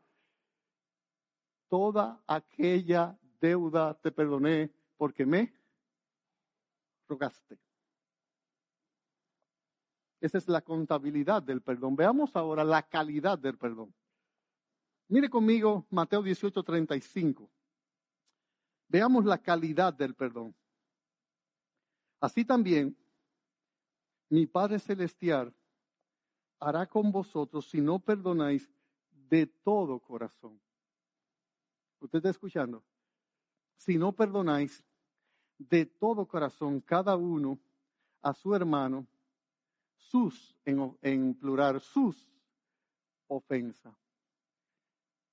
Toda 1.69 2.21
aquella 2.27 3.17
deuda 3.39 3.93
te 3.95 4.11
perdoné 4.11 4.71
porque 4.97 5.25
me 5.25 5.53
rogaste. 7.07 7.57
Esa 10.19 10.37
es 10.37 10.47
la 10.47 10.61
contabilidad 10.61 11.43
del 11.43 11.61
perdón. 11.61 11.95
Veamos 11.95 12.35
ahora 12.35 12.63
la 12.63 12.83
calidad 12.83 13.37
del 13.37 13.57
perdón. 13.57 13.93
Mire 15.09 15.29
conmigo 15.29 15.85
Mateo 15.89 16.21
18, 16.21 16.63
35. 16.63 17.49
Veamos 18.89 19.25
la 19.25 19.37
calidad 19.37 19.93
del 19.93 20.13
perdón. 20.13 20.55
Así 22.19 22.43
también, 22.43 22.97
mi 24.29 24.45
Padre 24.45 24.79
Celestial 24.79 25.53
hará 26.59 26.85
con 26.87 27.11
vosotros 27.11 27.69
si 27.69 27.79
no 27.79 27.99
perdonáis 27.99 28.69
de 29.29 29.45
todo 29.45 29.99
corazón. 29.99 30.59
¿Usted 31.99 32.17
está 32.17 32.29
escuchando? 32.29 32.83
Si 33.77 33.97
no 33.97 34.11
perdonáis 34.11 34.83
de 35.57 35.85
todo 35.85 36.27
corazón 36.27 36.81
cada 36.81 37.15
uno 37.15 37.59
a 38.21 38.33
su 38.33 38.53
hermano 38.55 39.07
sus, 39.95 40.55
en, 40.65 41.33
plural, 41.35 41.81
sus 41.81 42.29
ofensas. 43.27 43.95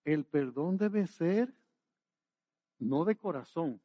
El 0.05 0.25
perdón 0.25 0.77
debe 0.77 1.07
ser 1.07 1.53
no 2.79 3.05
de 3.05 3.17
corazón, 3.17 3.81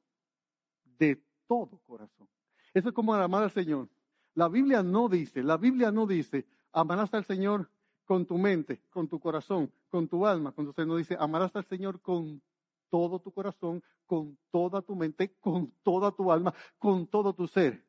de 0.84 1.22
todo 1.48 1.80
corazón. 1.86 2.28
Eso 2.74 2.90
es 2.90 2.96
como 2.96 3.14
amar 3.14 3.44
al 3.44 3.52
Señor. 3.52 3.88
La 4.34 4.48
Biblia 4.48 4.84
no 4.84 5.10
dice, 5.10 5.44
la 5.44 5.58
Biblia 5.58 5.92
no 5.92 6.06
dice, 6.06 6.46
amarás 6.72 7.14
al 7.14 7.26
Señor 7.26 7.70
con 8.06 8.26
tu 8.26 8.38
mente, 8.38 8.82
con 8.90 9.08
tu 9.08 9.20
corazón, 9.20 9.72
con 9.90 10.08
tu 10.08 10.26
alma. 10.26 10.52
Cuando 10.52 10.72
usted 10.72 10.86
no 10.86 10.96
dice, 10.96 11.16
amarás 11.20 11.56
al 11.56 11.66
Señor 11.66 12.02
con 12.02 12.42
todo 12.90 13.20
tu 13.20 13.32
corazón, 13.32 13.84
con 14.06 14.38
toda 14.52 14.82
tu 14.82 14.96
mente, 14.96 15.36
con 15.40 15.72
toda 15.84 16.12
tu 16.12 16.32
alma, 16.32 16.54
con 16.78 17.08
todo 17.08 17.34
tu 17.34 17.48
ser. 17.48 17.86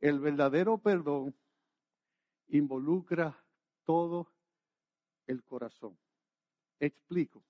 El 0.00 0.20
verdadero 0.20 0.78
perdón 0.78 1.34
involucra 2.48 3.36
todo 3.84 4.30
el 5.26 5.42
corazón. 5.42 5.96
Explico. 6.78 7.42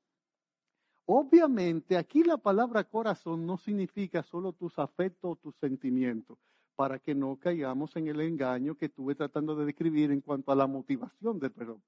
Obviamente, 1.11 1.97
aquí 1.97 2.23
la 2.23 2.37
palabra 2.37 2.85
corazón 2.85 3.47
no 3.47 3.57
significa 3.57 4.23
solo 4.23 4.53
tus 4.53 4.79
afectos 4.79 5.33
o 5.33 5.37
tus 5.37 5.57
sentimientos, 5.57 6.37
para 6.77 6.99
que 6.99 7.15
no 7.15 7.37
caigamos 7.37 7.97
en 7.97 8.09
el 8.09 8.21
engaño 8.21 8.77
que 8.77 8.85
estuve 8.87 9.15
tratando 9.15 9.57
de 9.57 9.65
describir 9.65 10.11
en 10.11 10.21
cuanto 10.21 10.53
a 10.53 10.55
la 10.55 10.67
motivación 10.67 11.39
del 11.39 11.51
perdón. 11.51 11.83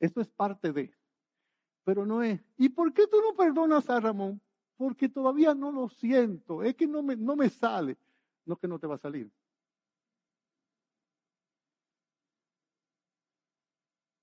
Esto 0.00 0.20
es 0.20 0.28
parte 0.28 0.72
de, 0.72 0.92
pero 1.84 2.04
no 2.04 2.20
es. 2.20 2.40
¿Y 2.56 2.70
por 2.70 2.92
qué 2.92 3.06
tú 3.06 3.20
no 3.20 3.36
perdonas 3.36 3.88
a 3.88 4.00
Ramón? 4.00 4.40
Porque 4.76 5.08
todavía 5.08 5.54
no 5.54 5.70
lo 5.70 5.88
siento, 5.88 6.64
es 6.64 6.74
que 6.74 6.88
no 6.88 7.00
me, 7.00 7.14
no 7.14 7.36
me 7.36 7.48
sale. 7.48 7.96
No 8.44 8.56
que 8.56 8.66
no 8.66 8.80
te 8.80 8.88
va 8.88 8.96
a 8.96 8.98
salir. 8.98 9.30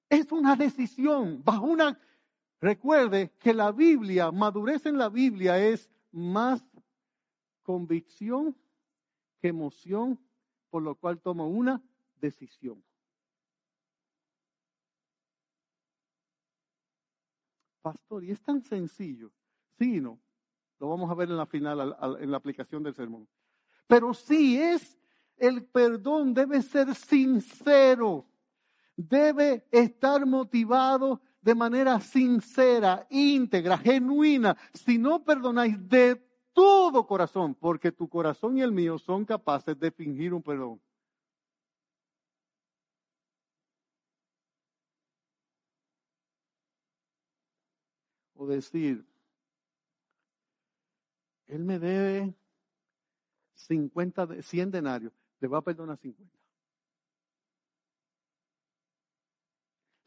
Es 0.10 0.30
una 0.34 0.58
decisión, 0.58 1.42
bajo 1.42 1.68
una... 1.68 1.98
Recuerde 2.62 3.32
que 3.40 3.54
la 3.54 3.72
Biblia, 3.72 4.32
madurez 4.32 4.86
en 4.86 4.98
la 4.98 5.10
Biblia 5.10 5.58
es 5.58 5.90
más 6.12 6.64
convicción 7.64 8.56
que 9.40 9.48
emoción, 9.48 10.20
por 10.70 10.84
lo 10.84 10.94
cual 10.94 11.20
toma 11.20 11.44
una 11.44 11.82
decisión. 12.20 12.84
Pastor, 17.82 18.24
y 18.24 18.30
es 18.30 18.42
tan 18.42 18.62
sencillo. 18.62 19.32
Sí, 19.80 20.00
no. 20.00 20.20
Lo 20.80 20.90
vamos 20.90 21.10
a 21.10 21.16
ver 21.16 21.30
en 21.30 21.38
la 21.38 21.48
final, 21.48 21.96
en 22.20 22.30
la 22.30 22.38
aplicación 22.38 22.84
del 22.84 22.94
sermón. 22.94 23.28
Pero 23.88 24.14
sí 24.14 24.62
es, 24.62 25.00
el 25.36 25.66
perdón 25.66 26.36
debe 26.36 26.62
ser 26.62 26.94
sincero 26.94 28.28
debe 28.96 29.66
estar 29.72 30.26
motivado 30.26 31.22
de 31.42 31.56
manera 31.56 32.00
sincera, 32.00 33.08
íntegra, 33.10 33.78
genuina. 33.78 34.58
Si 34.74 34.98
no 34.98 35.24
perdonáis 35.24 35.76
de 35.90 36.22
todo 36.54 37.06
corazón, 37.08 37.56
porque 37.56 37.92
tu 37.92 38.08
corazón 38.08 38.58
y 38.58 38.62
el 38.62 38.72
mío 38.72 38.98
son 39.00 39.26
capaces 39.26 39.78
de 39.80 39.92
fingir 39.92 40.34
un 40.34 40.44
perdón. 40.44 40.82
O 48.36 48.48
decir, 48.48 49.06
él 51.48 51.64
me 51.64 51.78
debe 51.80 52.34
50, 53.56 54.42
100 54.42 54.72
denarios, 54.72 55.14
le 55.40 55.48
va 55.48 55.60
a 55.60 55.62
perdonar 55.62 55.98
50. 55.98 56.41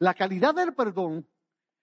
La 0.05 0.13
calidad 0.13 0.53
del 0.53 0.75
perdón 0.75 1.27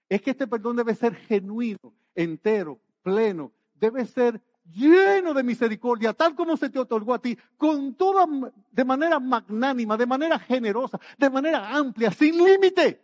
es 0.08 0.22
que 0.22 0.30
este 0.30 0.46
perdón 0.46 0.76
debe 0.76 0.94
ser 0.94 1.16
genuino, 1.16 1.92
entero, 2.14 2.78
pleno, 3.02 3.50
debe 3.74 4.06
ser 4.06 4.40
lleno 4.62 5.34
de 5.34 5.42
misericordia, 5.42 6.12
tal 6.12 6.36
como 6.36 6.56
se 6.56 6.70
te 6.70 6.78
otorgó 6.78 7.14
a 7.14 7.18
ti, 7.20 7.36
con 7.56 7.96
toda, 7.96 8.24
de 8.70 8.84
manera 8.84 9.18
magnánima, 9.18 9.96
de 9.96 10.06
manera 10.06 10.38
generosa, 10.38 11.00
de 11.18 11.30
manera 11.30 11.76
amplia, 11.76 12.12
sin 12.12 12.36
límite. 12.44 13.02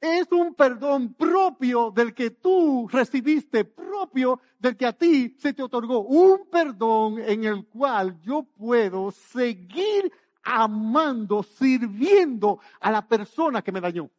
Es 0.00 0.32
un 0.32 0.54
perdón 0.54 1.12
propio 1.12 1.90
del 1.90 2.14
que 2.14 2.30
tú 2.30 2.88
recibiste, 2.90 3.66
propio 3.66 4.40
del 4.58 4.74
que 4.74 4.86
a 4.86 4.94
ti 4.94 5.36
se 5.38 5.52
te 5.52 5.62
otorgó. 5.62 6.00
Un 6.00 6.48
perdón 6.50 7.18
en 7.18 7.44
el 7.44 7.66
cual 7.66 8.18
yo 8.22 8.44
puedo 8.44 9.10
seguir 9.10 10.10
amando, 10.42 11.42
sirviendo 11.42 12.60
a 12.80 12.90
la 12.90 13.06
persona 13.06 13.62
que 13.62 13.72
me 13.72 13.80
dañó. 13.80 14.10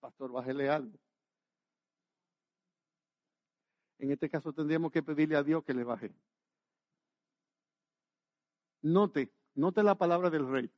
Pastor, 0.00 0.32
bájele 0.32 0.68
algo. 0.68 0.98
En 3.98 4.12
este 4.12 4.28
caso 4.28 4.52
tendríamos 4.52 4.92
que 4.92 5.02
pedirle 5.02 5.36
a 5.36 5.42
Dios 5.42 5.64
que 5.64 5.74
le 5.74 5.84
baje. 5.84 6.14
Note, 8.82 9.32
note 9.54 9.82
la 9.82 9.96
palabra 9.96 10.30
del 10.30 10.48
rey. 10.48 10.70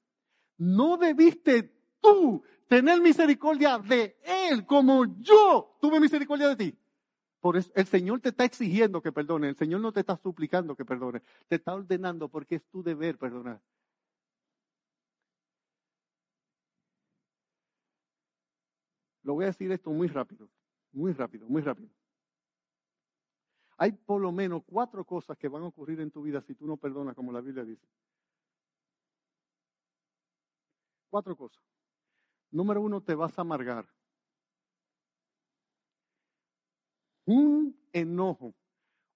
No 0.57 0.97
debiste 0.97 1.75
tú 2.01 2.43
tener 2.69 3.01
misericordia 3.01 3.79
de 3.79 4.19
él 4.23 4.65
como 4.65 5.05
yo 5.21 5.77
tuve 5.81 6.01
misericordia 6.01 6.49
de 6.49 6.57
ti. 6.57 6.79
Por 7.41 7.57
eso 7.57 7.71
el 7.75 7.87
Señor 7.87 8.21
te 8.21 8.31
está 8.31 8.45
exigiendo 8.45 9.01
que 9.01 9.13
perdone, 9.13 9.49
el 9.49 9.57
Señor 9.57 9.81
no 9.81 9.93
te 9.93 10.01
está 10.01 10.17
suplicando 10.17 10.75
que 10.75 10.85
perdone, 10.85 11.23
te 11.49 11.57
está 11.57 11.75
ordenando 11.75 12.29
porque 12.29 12.57
es 12.57 12.65
tu 12.67 12.83
deber 12.83 13.17
perdonar. 13.17 13.61
Lo 19.23 19.35
voy 19.35 19.45
a 19.45 19.49
decir 19.49 19.71
esto 19.71 19.91
muy 19.91 20.09
rápido, 20.09 20.49
muy 20.93 21.13
rápido, 21.13 21.47
muy 21.49 21.63
rápido. 21.63 21.91
Hay 23.77 23.93
por 23.93 24.21
lo 24.21 24.33
menos 24.33 24.63
cuatro 24.67 25.05
cosas 25.05 25.37
que 25.39 25.49
van 25.49 25.63
a 25.63 25.67
ocurrir 25.67 26.01
en 26.01 26.11
tu 26.11 26.23
vida 26.23 26.41
si 26.41 26.55
tú 26.55 26.67
no 26.67 26.77
perdonas, 26.77 27.15
como 27.15 27.31
la 27.31 27.41
Biblia 27.41 27.65
dice. 27.65 27.87
Cuatro 31.11 31.37
cosas. 31.37 31.63
Número 32.51 32.81
uno, 32.81 33.01
te 33.01 33.15
vas 33.15 33.39
a 33.39 33.43
amargar. 33.43 33.87
Un 37.29 37.79
enojo, 37.93 38.55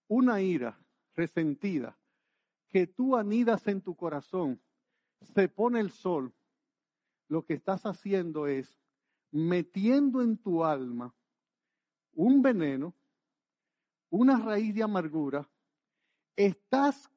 una 0.07 0.43
ira 0.43 0.79
resentida 1.15 1.97
que 2.69 2.87
tú 2.87 3.17
anidas 3.17 3.67
en 3.69 3.81
tu 3.81 3.97
corazón, 3.97 4.61
se 5.23 5.49
pone 5.49 5.81
el 5.81 5.91
sol, 5.91 6.35
lo 7.29 7.47
que 7.47 7.55
estás 7.55 7.87
haciendo 7.87 8.47
es 8.47 8.79
metiendo 9.31 10.21
en 10.21 10.37
tu 10.37 10.63
alma 10.63 11.15
un 12.13 12.43
veneno 12.43 12.95
una 14.11 14.39
raíz 14.39 14.75
de 14.75 14.83
amargura, 14.83 15.49
estás 16.37 17.11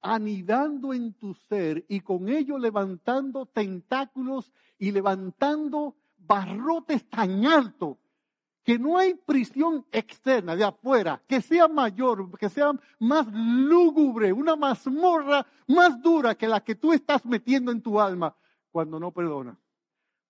anidando 0.00 0.92
en 0.92 1.14
tu 1.14 1.32
ser 1.32 1.84
y 1.86 2.00
con 2.00 2.28
ello 2.28 2.58
levantando 2.58 3.46
tentáculos 3.46 4.52
y 4.80 4.90
levantando 4.90 5.94
barrotes 6.18 7.08
tan 7.08 7.46
altos 7.46 7.98
que 8.62 8.78
no 8.78 8.98
hay 8.98 9.14
prisión 9.14 9.86
externa 9.90 10.54
de 10.54 10.64
afuera 10.64 11.22
que 11.26 11.40
sea 11.40 11.66
mayor, 11.68 12.38
que 12.38 12.48
sea 12.48 12.72
más 12.98 13.26
lúgubre, 13.32 14.32
una 14.32 14.56
mazmorra 14.56 15.46
más 15.66 16.00
dura 16.02 16.34
que 16.34 16.46
la 16.46 16.62
que 16.62 16.74
tú 16.74 16.92
estás 16.92 17.24
metiendo 17.24 17.72
en 17.72 17.82
tu 17.82 18.00
alma 18.00 18.36
cuando 18.70 19.00
no 19.00 19.10
perdonas. 19.12 19.58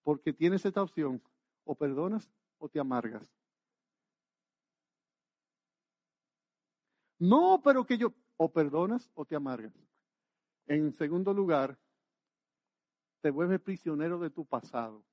Porque 0.02 0.32
tienes 0.32 0.64
esta 0.64 0.82
opción, 0.82 1.22
o 1.64 1.74
perdonas 1.74 2.30
o 2.58 2.68
te 2.68 2.80
amargas. 2.80 3.22
No, 7.18 7.60
pero 7.62 7.84
que 7.84 7.98
yo, 7.98 8.14
o 8.38 8.50
perdonas 8.50 9.10
o 9.14 9.24
te 9.24 9.36
amargas. 9.36 9.74
En 10.66 10.92
segundo 10.92 11.34
lugar, 11.34 11.78
te 13.20 13.30
vuelves 13.30 13.60
prisionero 13.60 14.18
de 14.18 14.30
tu 14.30 14.46
pasado 14.46 15.04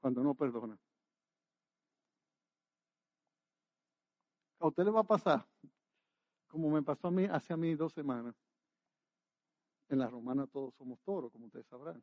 cuando 0.00 0.22
no 0.22 0.34
perdonas. 0.34 0.78
A 4.62 4.68
usted 4.68 4.84
le 4.84 4.90
va 4.90 5.00
a 5.00 5.04
pasar, 5.04 5.46
como 6.48 6.70
me 6.70 6.82
pasó 6.82 7.08
a 7.08 7.10
mí 7.10 7.24
hace 7.24 7.52
a 7.52 7.56
mí 7.56 7.74
dos 7.74 7.92
semanas. 7.92 8.34
En 9.88 9.98
la 9.98 10.08
romana 10.08 10.46
todos 10.46 10.74
somos 10.74 10.98
toros, 11.00 11.30
como 11.30 11.46
ustedes 11.46 11.66
sabrán. 11.66 12.02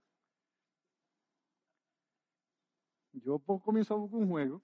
Yo 3.14 3.40
comienzo 3.40 3.96
a 3.96 3.98
buscar 3.98 4.20
un 4.20 4.30
juego 4.30 4.62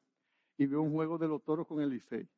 y 0.58 0.68
veo 0.68 0.82
un 0.82 0.93
juego 0.93 1.18
de 1.18 1.28
los 1.28 1.41
toros 1.43 1.66
con 1.66 1.82
el 1.82 1.89
Licey 1.89 2.30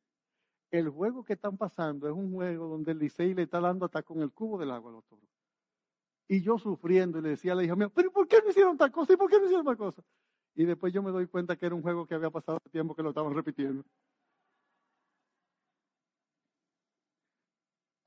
el 0.70 0.88
juego 0.90 1.24
que 1.24 1.34
están 1.34 1.56
pasando 1.56 2.08
es 2.08 2.14
un 2.14 2.32
juego 2.32 2.68
donde 2.68 2.92
el 2.92 2.98
Licey 2.98 3.34
le 3.34 3.42
está 3.42 3.60
dando 3.60 3.86
hasta 3.86 4.02
con 4.02 4.20
el 4.20 4.32
cubo 4.32 4.58
del 4.58 4.70
agua 4.70 4.90
a 4.90 4.94
los 4.94 5.04
toros. 5.06 5.24
Y 6.28 6.42
yo 6.42 6.58
sufriendo 6.58 7.18
y 7.18 7.22
le 7.22 7.30
decía 7.30 7.52
a 7.52 7.54
la 7.54 7.64
hija 7.64 7.74
mía, 7.74 7.88
pero 7.88 8.12
¿por 8.12 8.28
qué 8.28 8.40
no 8.42 8.50
hicieron 8.50 8.76
tal 8.76 8.92
cosa? 8.92 9.14
¿Y 9.14 9.16
por 9.16 9.30
qué 9.30 9.38
no 9.38 9.44
hicieron 9.46 9.64
tal 9.64 9.78
cosa? 9.78 10.02
Y 10.54 10.64
después 10.64 10.92
yo 10.92 11.02
me 11.02 11.10
doy 11.10 11.26
cuenta 11.26 11.56
que 11.56 11.64
era 11.64 11.74
un 11.74 11.82
juego 11.82 12.06
que 12.06 12.14
había 12.14 12.30
pasado 12.30 12.60
tiempo 12.70 12.94
que 12.94 13.02
lo 13.02 13.10
estaban 13.10 13.34
repitiendo. 13.34 13.82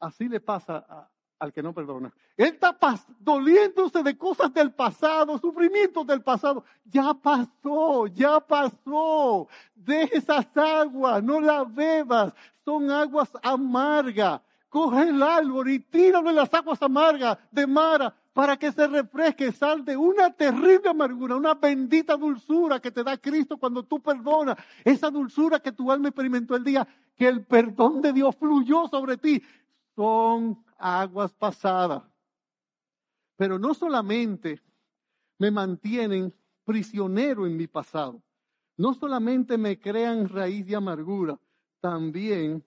Así 0.01 0.27
le 0.27 0.39
pasa 0.39 1.07
al 1.39 1.53
que 1.53 1.61
no 1.61 1.73
perdona. 1.73 2.11
Él 2.35 2.53
está 2.53 2.75
doliéndose 3.19 4.01
de 4.01 4.17
cosas 4.17 4.51
del 4.51 4.71
pasado, 4.71 5.37
sufrimientos 5.37 6.05
del 6.07 6.21
pasado. 6.21 6.63
Ya 6.85 7.13
pasó, 7.13 8.07
ya 8.07 8.39
pasó. 8.39 9.47
Deje 9.75 10.17
esas 10.17 10.45
aguas, 10.57 11.23
no 11.23 11.39
las 11.39 11.73
bebas. 11.73 12.33
Son 12.65 12.89
aguas 12.89 13.31
amargas. 13.43 14.41
Coge 14.69 15.03
el 15.03 15.21
árbol 15.21 15.69
y 15.69 15.79
tíralo 15.79 16.29
en 16.29 16.35
las 16.35 16.51
aguas 16.53 16.81
amargas 16.81 17.37
de 17.51 17.67
Mara 17.67 18.15
para 18.33 18.57
que 18.57 18.71
se 18.71 18.87
refresque, 18.87 19.51
sal 19.51 19.83
de 19.83 19.97
una 19.97 20.31
terrible 20.31 20.89
amargura, 20.89 21.35
una 21.35 21.53
bendita 21.53 22.15
dulzura 22.15 22.79
que 22.79 22.89
te 22.89 23.03
da 23.03 23.17
Cristo 23.17 23.57
cuando 23.57 23.83
tú 23.83 23.99
perdonas. 23.99 24.57
Esa 24.83 25.11
dulzura 25.11 25.59
que 25.59 25.73
tu 25.73 25.91
alma 25.91 26.07
experimentó 26.07 26.55
el 26.55 26.63
día 26.63 26.87
que 27.17 27.27
el 27.27 27.43
perdón 27.45 28.01
de 28.01 28.13
Dios 28.13 28.35
fluyó 28.35 28.87
sobre 28.87 29.17
ti. 29.17 29.43
Son 29.95 30.63
aguas 30.77 31.33
pasadas. 31.33 32.03
Pero 33.35 33.57
no 33.57 33.73
solamente 33.73 34.61
me 35.37 35.51
mantienen 35.51 36.33
prisionero 36.63 37.47
en 37.47 37.57
mi 37.57 37.67
pasado, 37.67 38.21
no 38.77 38.93
solamente 38.93 39.57
me 39.57 39.79
crean 39.79 40.29
raíz 40.29 40.65
de 40.65 40.75
amargura, 40.75 41.39
también 41.79 42.63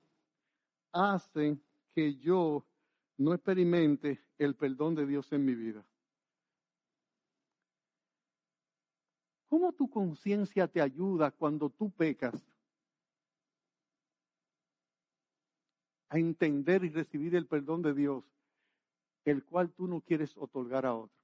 hacen 0.93 1.63
que 1.95 2.17
yo 2.17 2.65
no 3.17 3.33
experimente 3.33 4.21
el 4.39 4.55
perdón 4.55 4.95
de 4.95 5.07
Dios 5.07 5.33
en 5.33 5.45
mi 5.45 5.55
vida. 5.55 5.85
¿Cómo 9.49 9.73
tu 9.73 9.89
conciencia 9.89 10.67
te 10.67 10.81
ayuda 10.81 11.31
cuando 11.31 11.71
tú 11.71 11.91
pecas 11.91 12.45
a 16.09 16.19
entender 16.19 16.85
y 16.85 16.91
recibir 16.91 17.35
el 17.35 17.47
perdón 17.47 17.83
de 17.83 17.95
Dios, 17.95 18.25
el 19.25 19.45
cual 19.45 19.71
tú 19.73 19.87
no 19.87 20.01
quieres 20.01 20.37
otorgar 20.37 20.87
a 20.87 20.95
otro. 20.95 21.17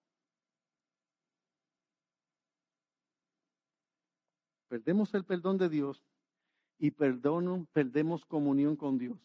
Perdemos 4.69 5.13
el 5.15 5.25
perdón 5.25 5.59
de 5.59 5.69
Dios 5.69 6.05
y 6.79 6.93
perdono, 6.93 7.67
perdemos 7.73 8.25
comunión 8.25 8.77
con 8.77 8.99
Dios. 8.99 9.19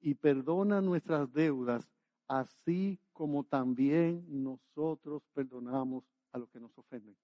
Y 0.00 0.14
perdona 0.14 0.80
nuestras 0.80 1.32
deudas, 1.32 1.88
así 2.28 2.98
como 3.12 3.44
también 3.44 4.24
nosotros 4.28 5.22
perdonamos 5.32 6.04
a 6.32 6.38
los 6.38 6.50
que 6.50 6.60
nos 6.60 6.76
ofenden. 6.76 7.16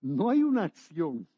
No 0.00 0.30
hay 0.30 0.42
una 0.42 0.64
acción 0.64 1.28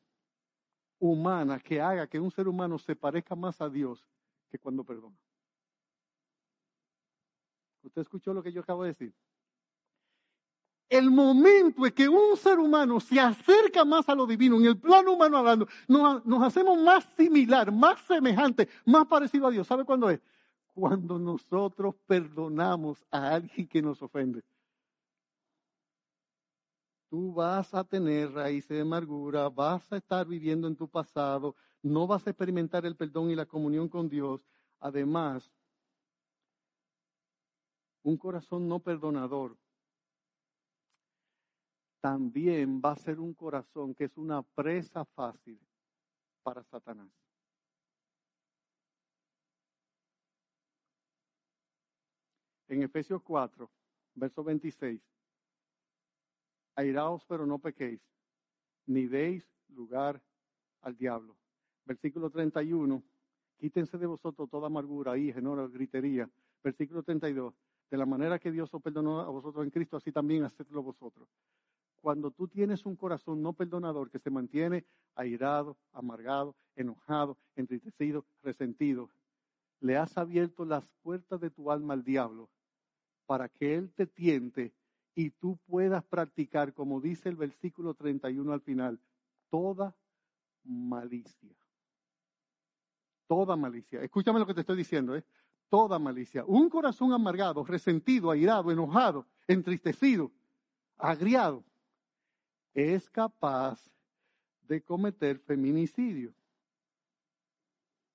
humana 0.98 1.58
que 1.60 1.80
haga 1.80 2.06
que 2.06 2.18
un 2.18 2.30
ser 2.30 2.48
humano 2.48 2.78
se 2.78 2.96
parezca 2.96 3.34
más 3.34 3.60
a 3.60 3.68
Dios 3.68 4.04
que 4.50 4.58
cuando 4.58 4.84
perdona. 4.84 5.16
¿Usted 7.82 8.02
escuchó 8.02 8.34
lo 8.34 8.42
que 8.42 8.52
yo 8.52 8.60
acabo 8.60 8.82
de 8.82 8.90
decir? 8.90 9.14
El 10.88 11.10
momento 11.10 11.86
en 11.86 11.92
que 11.92 12.08
un 12.08 12.36
ser 12.36 12.58
humano 12.58 12.98
se 12.98 13.20
acerca 13.20 13.84
más 13.84 14.08
a 14.08 14.14
lo 14.14 14.26
divino, 14.26 14.56
en 14.56 14.66
el 14.66 14.78
plano 14.78 15.12
humano 15.12 15.36
hablando, 15.36 15.68
nos, 15.86 16.24
nos 16.24 16.42
hacemos 16.42 16.80
más 16.80 17.04
similar, 17.16 17.70
más 17.70 18.00
semejante, 18.00 18.68
más 18.86 19.06
parecido 19.06 19.46
a 19.46 19.50
Dios. 19.50 19.66
¿Sabe 19.66 19.84
cuándo 19.84 20.08
es? 20.08 20.20
Cuando 20.72 21.18
nosotros 21.18 21.94
perdonamos 22.06 23.04
a 23.10 23.34
alguien 23.34 23.68
que 23.68 23.82
nos 23.82 24.00
ofende 24.02 24.42
tú 27.08 27.32
vas 27.32 27.74
a 27.74 27.84
tener 27.84 28.32
raíces 28.32 28.68
de 28.68 28.80
amargura, 28.82 29.48
vas 29.48 29.90
a 29.92 29.96
estar 29.96 30.26
viviendo 30.26 30.68
en 30.68 30.76
tu 30.76 30.88
pasado, 30.88 31.54
no 31.82 32.06
vas 32.06 32.26
a 32.26 32.30
experimentar 32.30 32.84
el 32.86 32.96
perdón 32.96 33.30
y 33.30 33.34
la 33.36 33.46
comunión 33.46 33.88
con 33.88 34.08
Dios. 34.08 34.46
Además, 34.80 35.50
un 38.02 38.16
corazón 38.16 38.68
no 38.68 38.80
perdonador 38.80 39.56
también 42.00 42.80
va 42.84 42.92
a 42.92 42.96
ser 42.96 43.18
un 43.20 43.34
corazón 43.34 43.94
que 43.94 44.04
es 44.04 44.16
una 44.16 44.42
presa 44.42 45.04
fácil 45.04 45.60
para 46.42 46.62
Satanás. 46.64 47.10
En 52.68 52.82
Efesios 52.82 53.22
4, 53.22 53.70
verso 54.14 54.44
26. 54.44 55.17
Airaos, 56.78 57.24
pero 57.26 57.44
no 57.44 57.58
pequéis, 57.58 58.00
ni 58.86 59.08
deis 59.08 59.44
lugar 59.70 60.22
al 60.82 60.96
diablo. 60.96 61.36
Versículo 61.84 62.30
31. 62.30 63.02
Quítense 63.58 63.98
de 63.98 64.06
vosotros 64.06 64.48
toda 64.48 64.68
amargura, 64.68 65.18
y 65.18 65.32
genora, 65.32 65.66
gritería. 65.66 66.30
Versículo 66.62 67.02
32. 67.02 67.52
De 67.90 67.96
la 67.96 68.06
manera 68.06 68.38
que 68.38 68.52
Dios 68.52 68.72
os 68.72 68.80
perdonó 68.80 69.18
a 69.18 69.28
vosotros 69.28 69.64
en 69.64 69.70
Cristo, 69.70 69.96
así 69.96 70.12
también 70.12 70.44
hacedlo 70.44 70.84
vosotros. 70.84 71.28
Cuando 72.00 72.30
tú 72.30 72.46
tienes 72.46 72.86
un 72.86 72.94
corazón 72.94 73.42
no 73.42 73.54
perdonador 73.54 74.08
que 74.08 74.20
se 74.20 74.30
mantiene 74.30 74.84
airado, 75.16 75.76
amargado, 75.92 76.54
enojado, 76.76 77.36
entristecido, 77.56 78.24
resentido, 78.44 79.10
le 79.80 79.96
has 79.96 80.16
abierto 80.16 80.64
las 80.64 80.84
puertas 81.02 81.40
de 81.40 81.50
tu 81.50 81.72
alma 81.72 81.94
al 81.94 82.04
diablo 82.04 82.48
para 83.26 83.48
que 83.48 83.74
él 83.74 83.90
te 83.90 84.06
tiente 84.06 84.72
y 85.18 85.30
tú 85.30 85.58
puedas 85.66 86.04
practicar, 86.04 86.72
como 86.72 87.00
dice 87.00 87.28
el 87.28 87.34
versículo 87.34 87.92
31 87.92 88.52
al 88.52 88.60
final, 88.60 89.00
toda 89.50 89.92
malicia. 90.62 91.56
Toda 93.26 93.56
malicia. 93.56 94.00
Escúchame 94.00 94.38
lo 94.38 94.46
que 94.46 94.54
te 94.54 94.60
estoy 94.60 94.76
diciendo, 94.76 95.16
¿eh? 95.16 95.24
Toda 95.68 95.98
malicia. 95.98 96.44
Un 96.44 96.70
corazón 96.70 97.12
amargado, 97.12 97.64
resentido, 97.64 98.30
airado, 98.30 98.70
enojado, 98.70 99.26
entristecido, 99.48 100.30
agriado, 100.96 101.64
es 102.72 103.10
capaz 103.10 103.90
de 104.68 104.80
cometer 104.82 105.40
feminicidio. 105.40 106.32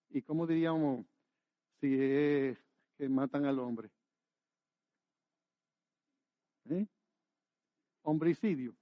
¿Y 0.10 0.22
cómo 0.22 0.48
diríamos 0.48 1.06
si 1.82 2.02
es 2.02 2.58
que 2.98 3.10
matan 3.10 3.44
al 3.44 3.60
hombre? 3.60 3.92
¿Eh? 6.70 6.88
Homicidio. 8.04 8.76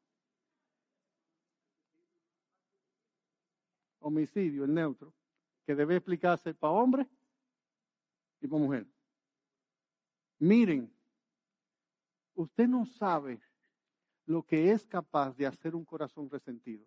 Homicidio, 3.99 4.65
el 4.65 4.73
neutro, 4.73 5.13
que 5.65 5.75
debe 5.75 5.95
explicarse 5.95 6.53
para 6.53 6.73
hombre 6.73 7.07
y 8.41 8.47
para 8.47 8.61
mujer. 8.61 8.87
Miren, 10.39 10.91
usted 12.33 12.67
no 12.67 12.85
sabe 12.85 13.39
lo 14.25 14.43
que 14.43 14.71
es 14.71 14.87
capaz 14.87 15.35
de 15.35 15.45
hacer 15.45 15.75
un 15.75 15.85
corazón 15.85 16.29
resentido. 16.29 16.85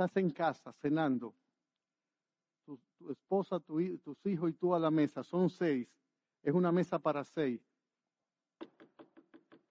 Estás 0.00 0.16
en 0.16 0.30
casa 0.30 0.72
cenando, 0.80 1.34
tu, 2.64 2.80
esposa, 3.10 3.60
tus 3.60 3.82
hijos 4.24 4.48
y 4.48 4.54
tú 4.54 4.74
a 4.74 4.78
la 4.78 4.90
mesa, 4.90 5.22
son 5.22 5.50
seis, 5.50 5.86
es 6.42 6.54
una 6.54 6.72
mesa 6.72 6.98
para 6.98 7.22
seis. 7.22 7.60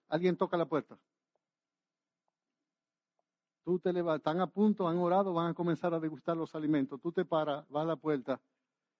Alguien 0.08 0.36
toca 0.36 0.56
la 0.56 0.66
puerta. 0.66 0.96
Tú 3.64 3.80
te 3.80 3.92
levantas, 3.92 4.20
están 4.20 4.40
a 4.40 4.46
punto, 4.46 4.86
han 4.86 4.98
orado, 4.98 5.34
van 5.34 5.50
a 5.50 5.54
comenzar 5.54 5.92
a 5.94 5.98
degustar 5.98 6.36
los 6.36 6.54
alimentos. 6.54 7.00
Tú 7.00 7.10
te 7.10 7.24
paras, 7.24 7.68
vas 7.68 7.82
a 7.82 7.86
la 7.86 7.96
puerta 7.96 8.40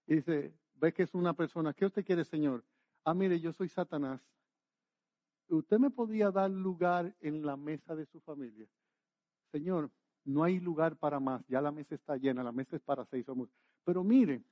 y 0.09 0.17
dice, 0.17 0.53
ves 0.75 0.95
que 0.95 1.05
es 1.05 1.15
una 1.15 1.33
persona, 1.33 1.73
¿qué 1.73 1.87
usted 1.87 2.05
quiere, 2.05 2.25
Señor? 2.25 2.65
Ah, 3.05 3.15
mire, 3.15 3.39
yo 3.39 3.53
soy 3.53 3.69
Satanás. 3.69 4.21
¿Usted 5.47 5.79
me 5.79 5.91
podía 5.91 6.33
dar 6.33 6.51
lugar 6.51 7.15
en 7.21 7.47
la 7.47 7.57
mesa 7.57 7.95
de 7.95 8.05
su 8.07 8.19
familia? 8.19 8.67
Señor, 9.53 9.93
no 10.25 10.45
hay 10.45 10.61
lugar 10.61 10.97
para 10.97 11.21
más, 11.21 11.47
ya 11.49 11.61
la 11.61 11.73
mesa 11.73 11.95
está 11.95 12.17
llena, 12.17 12.43
la 12.43 12.53
mesa 12.53 12.77
es 12.77 12.83
para 12.83 13.05
seis 13.05 13.27
somos. 13.27 13.49
Pero 13.85 14.05
mire, 14.05 14.43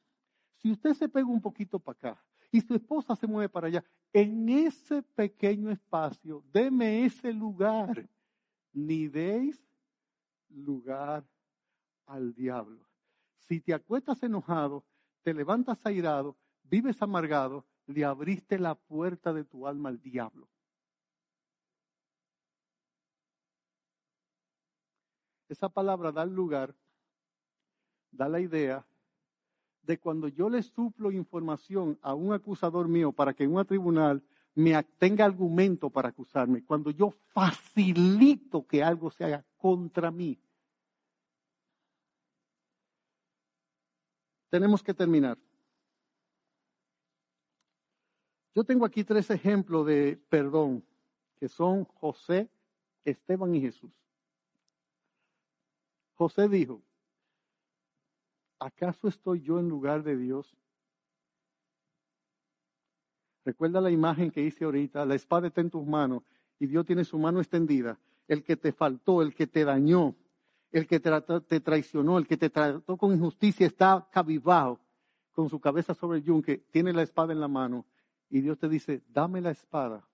si 0.56 0.70
usted 0.70 0.94
se 0.94 1.08
pega 1.08 1.26
un 1.26 1.40
poquito 1.40 1.78
para 1.78 2.10
acá 2.10 2.24
y 2.50 2.60
su 2.60 2.74
esposa 2.74 3.14
se 3.14 3.26
mueve 3.26 3.48
para 3.48 3.68
allá, 3.68 3.84
en 4.12 4.48
ese 4.48 5.02
pequeño 5.02 5.70
espacio, 5.70 6.42
deme 6.52 7.04
ese 7.04 7.32
lugar. 7.32 8.08
Ni 8.72 9.08
deis 9.08 9.60
lugar 10.48 11.26
al 12.06 12.34
diablo. 12.34 12.86
Si 13.48 13.60
te 13.60 13.74
acuestas 13.74 14.22
enojado, 14.22 14.84
te 15.22 15.34
levantas 15.34 15.84
airado, 15.84 16.36
vives 16.62 17.00
amargado, 17.02 17.66
le 17.86 18.04
abriste 18.04 18.58
la 18.58 18.74
puerta 18.74 19.32
de 19.32 19.44
tu 19.44 19.66
alma 19.66 19.88
al 19.88 20.00
diablo. 20.00 20.48
Esa 25.48 25.68
palabra 25.68 26.12
da 26.12 26.24
lugar, 26.24 26.74
da 28.10 28.28
la 28.28 28.40
idea 28.40 28.86
de 29.82 29.98
cuando 29.98 30.28
yo 30.28 30.50
le 30.50 30.62
suplo 30.62 31.10
información 31.10 31.98
a 32.02 32.14
un 32.14 32.32
acusador 32.34 32.88
mío 32.88 33.12
para 33.12 33.32
que 33.32 33.44
en 33.44 33.54
un 33.54 33.64
tribunal 33.64 34.22
me 34.54 34.82
tenga 34.98 35.24
argumento 35.24 35.88
para 35.88 36.10
acusarme, 36.10 36.64
cuando 36.64 36.90
yo 36.90 37.10
facilito 37.32 38.66
que 38.66 38.82
algo 38.82 39.10
se 39.10 39.24
haga 39.24 39.44
contra 39.56 40.10
mí. 40.10 40.38
Tenemos 44.50 44.82
que 44.82 44.92
terminar. 44.92 45.38
Yo 48.54 48.64
tengo 48.64 48.84
aquí 48.84 49.04
tres 49.04 49.30
ejemplos 49.30 49.86
de 49.86 50.18
perdón, 50.28 50.84
que 51.36 51.48
son 51.48 51.84
José, 51.84 52.50
Esteban 53.04 53.54
y 53.54 53.60
Jesús. 53.60 53.92
José 56.18 56.48
dijo, 56.48 56.82
¿acaso 58.58 59.06
estoy 59.06 59.40
yo 59.40 59.60
en 59.60 59.68
lugar 59.68 60.02
de 60.02 60.16
Dios? 60.16 60.56
Recuerda 63.44 63.80
la 63.80 63.92
imagen 63.92 64.32
que 64.32 64.42
hice 64.42 64.64
ahorita, 64.64 65.06
la 65.06 65.14
espada 65.14 65.46
está 65.46 65.60
en 65.60 65.70
tus 65.70 65.86
manos 65.86 66.24
y 66.58 66.66
Dios 66.66 66.84
tiene 66.84 67.04
su 67.04 67.18
mano 67.18 67.38
extendida. 67.38 68.00
El 68.26 68.42
que 68.42 68.56
te 68.56 68.72
faltó, 68.72 69.22
el 69.22 69.32
que 69.32 69.46
te 69.46 69.64
dañó, 69.64 70.16
el 70.72 70.88
que 70.88 70.98
te, 70.98 71.60
traicionó, 71.60 72.18
el 72.18 72.26
que 72.26 72.36
te 72.36 72.50
trató 72.50 72.96
con 72.96 73.12
injusticia 73.12 73.68
está 73.68 74.08
cabizbajo, 74.10 74.80
con 75.30 75.48
su 75.48 75.60
cabeza 75.60 75.94
sobre 75.94 76.18
el 76.18 76.24
yunque, 76.24 76.58
tiene 76.72 76.92
la 76.92 77.02
espada 77.02 77.32
en 77.32 77.40
la 77.40 77.48
mano 77.48 77.86
y 78.28 78.40
Dios 78.40 78.58
te 78.58 78.68
dice, 78.68 79.04
dame 79.08 79.40
la 79.40 79.52
espada. 79.52 80.04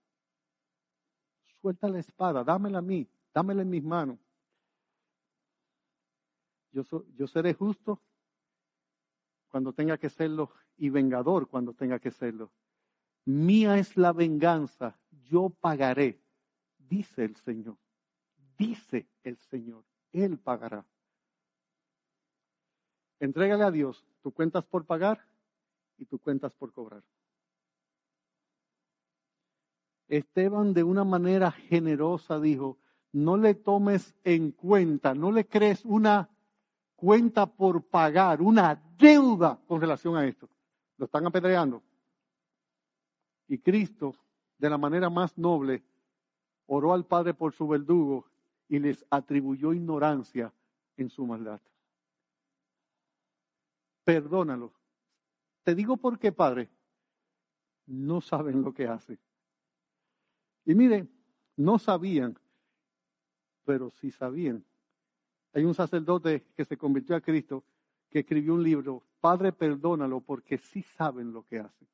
Suelta 1.62 1.88
la 1.88 1.98
espada, 1.98 2.44
dámela 2.44 2.80
a 2.80 2.82
mí, 2.82 3.08
dámela 3.32 3.62
en 3.62 3.70
mis 3.70 3.82
manos. 3.82 4.18
Yo, 6.74 7.28
seré 7.28 7.54
justo 7.54 8.02
cuando 9.48 9.72
tenga 9.72 9.96
que 9.96 10.10
serlo 10.10 10.50
y 10.76 10.90
vengador 10.90 11.48
cuando 11.48 11.72
tenga 11.72 12.00
que 12.00 12.10
serlo. 12.10 12.50
Mía 13.26 13.78
es 13.78 13.96
la 13.96 14.12
venganza, 14.12 14.98
yo 15.30 15.50
pagaré, 15.50 16.20
dice 16.76 17.24
el 17.24 17.36
Señor, 17.36 17.76
dice 18.58 19.06
el 19.22 19.38
Señor, 19.38 19.84
Él 20.12 20.36
pagará. 20.36 20.84
Entrégale 23.20 23.62
a 23.62 23.70
Dios, 23.70 24.04
tú 24.20 24.32
cuentas 24.32 24.64
por 24.64 24.84
pagar 24.84 25.24
y 25.96 26.06
tú 26.06 26.18
cuentas 26.18 26.52
por 26.54 26.72
cobrar. 26.72 27.04
Esteban 30.08 30.74
de 30.74 30.82
una 30.82 31.04
manera 31.04 31.52
generosa 31.52 32.40
dijo, 32.40 32.78
no 33.12 33.36
le 33.36 33.54
tomes 33.54 34.16
en 34.24 34.50
cuenta, 34.50 35.14
no 35.14 35.30
le 35.30 35.46
crees 35.46 35.84
una 35.84 36.33
cuenta 37.04 37.44
por 37.44 37.82
pagar, 37.82 38.40
una 38.40 38.74
deuda 38.96 39.60
con 39.66 39.78
relación 39.78 40.16
a 40.16 40.24
esto. 40.24 40.48
Lo 40.96 41.04
están 41.04 41.26
apedreando. 41.26 41.82
Y 43.46 43.58
Cristo, 43.58 44.14
de 44.56 44.70
la 44.70 44.78
manera 44.78 45.10
más 45.10 45.36
noble, 45.36 45.84
oró 46.64 46.94
al 46.94 47.04
Padre 47.04 47.34
por 47.34 47.52
su 47.52 47.68
verdugo 47.68 48.24
y 48.68 48.78
les 48.78 49.04
atribuyó 49.10 49.74
ignorancia 49.74 50.50
en 50.96 51.10
su 51.10 51.26
maldad. 51.26 51.60
Perdónalo. 54.02 54.72
Te 55.62 55.74
digo 55.74 55.98
por 55.98 56.18
qué, 56.18 56.32
Padre. 56.32 56.70
No 57.84 58.22
saben 58.22 58.62
lo 58.62 58.72
que 58.72 58.88
hacen. 58.88 59.18
Y 60.64 60.74
mire, 60.74 61.06
no 61.56 61.78
sabían, 61.78 62.38
pero 63.66 63.90
sí 63.90 64.10
sabían. 64.10 64.64
Hay 65.54 65.64
un 65.64 65.74
sacerdote 65.74 66.48
que 66.56 66.64
se 66.64 66.76
convirtió 66.76 67.14
a 67.14 67.20
Cristo 67.20 67.64
que 68.10 68.20
escribió 68.20 68.54
un 68.54 68.62
libro, 68.62 69.04
Padre, 69.20 69.52
perdónalo 69.52 70.20
porque 70.20 70.58
sí 70.58 70.82
saben 70.82 71.32
lo 71.32 71.44
que 71.46 71.60
hacen. 71.60 71.88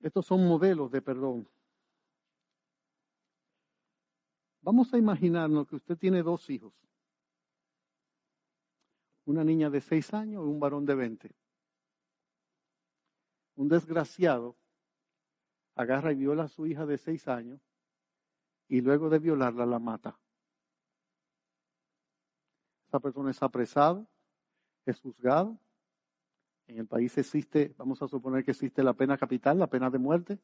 Estos 0.00 0.26
son 0.26 0.46
modelos 0.46 0.90
de 0.90 1.00
perdón. 1.02 1.48
Vamos 4.62 4.92
a 4.94 4.98
imaginarnos 4.98 5.66
que 5.66 5.76
usted 5.76 5.96
tiene 5.96 6.22
dos 6.22 6.48
hijos. 6.48 6.72
Una 9.26 9.44
niña 9.44 9.68
de 9.68 9.80
seis 9.82 10.12
años 10.14 10.44
y 10.44 10.50
un 10.50 10.60
varón 10.60 10.86
de 10.86 10.94
veinte. 10.94 11.30
Un 13.56 13.68
desgraciado 13.68 14.56
agarra 15.74 16.12
y 16.12 16.16
viola 16.16 16.44
a 16.44 16.48
su 16.48 16.66
hija 16.66 16.86
de 16.86 16.98
seis 16.98 17.28
años 17.28 17.60
y 18.68 18.80
luego 18.80 19.10
de 19.10 19.18
violarla 19.18 19.66
la 19.66 19.78
mata. 19.78 20.18
Esa 22.88 23.00
persona 23.00 23.30
es 23.30 23.42
apresado, 23.42 24.06
es 24.86 25.00
juzgado. 25.00 25.58
En 26.66 26.78
el 26.78 26.86
país 26.86 27.16
existe, 27.18 27.74
vamos 27.76 28.00
a 28.02 28.08
suponer 28.08 28.44
que 28.44 28.52
existe 28.52 28.82
la 28.82 28.94
pena 28.94 29.18
capital, 29.18 29.58
la 29.58 29.66
pena 29.66 29.90
de 29.90 29.98
muerte. 29.98 30.38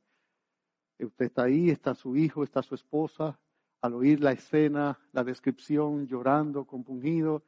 Usted 0.98 1.26
está 1.26 1.44
ahí, 1.44 1.70
está 1.70 1.94
su 1.94 2.16
hijo, 2.16 2.44
está 2.44 2.62
su 2.62 2.74
esposa. 2.74 3.38
Al 3.80 3.94
oír 3.94 4.20
la 4.20 4.32
escena, 4.32 4.98
la 5.12 5.24
descripción, 5.24 6.06
llorando, 6.06 6.66
compungido, 6.66 7.42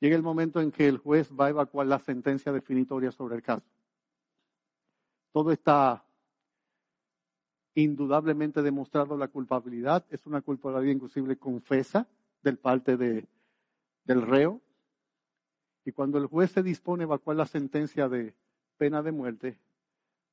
llega 0.00 0.16
el 0.16 0.22
momento 0.22 0.60
en 0.62 0.70
que 0.72 0.88
el 0.88 0.96
juez 0.96 1.30
va 1.38 1.46
a 1.46 1.50
evacuar 1.50 1.86
la 1.86 1.98
sentencia 1.98 2.52
definitoria 2.52 3.12
sobre 3.12 3.36
el 3.36 3.42
caso. 3.42 3.66
Todo 5.32 5.52
está 5.52 6.02
indudablemente 7.74 8.62
demostrado 8.62 9.16
la 9.16 9.28
culpabilidad, 9.28 10.04
es 10.10 10.26
una 10.26 10.40
culpabilidad 10.40 10.92
inclusive 10.92 11.36
confesa 11.36 12.06
del 12.42 12.56
parte 12.56 12.96
de, 12.96 13.26
del 14.04 14.22
reo. 14.22 14.60
Y 15.84 15.92
cuando 15.92 16.18
el 16.18 16.26
juez 16.26 16.50
se 16.50 16.62
dispone 16.62 17.04
a 17.04 17.06
evacuar 17.06 17.36
la 17.36 17.46
sentencia 17.46 18.08
de 18.08 18.34
pena 18.76 19.02
de 19.02 19.12
muerte, 19.12 19.58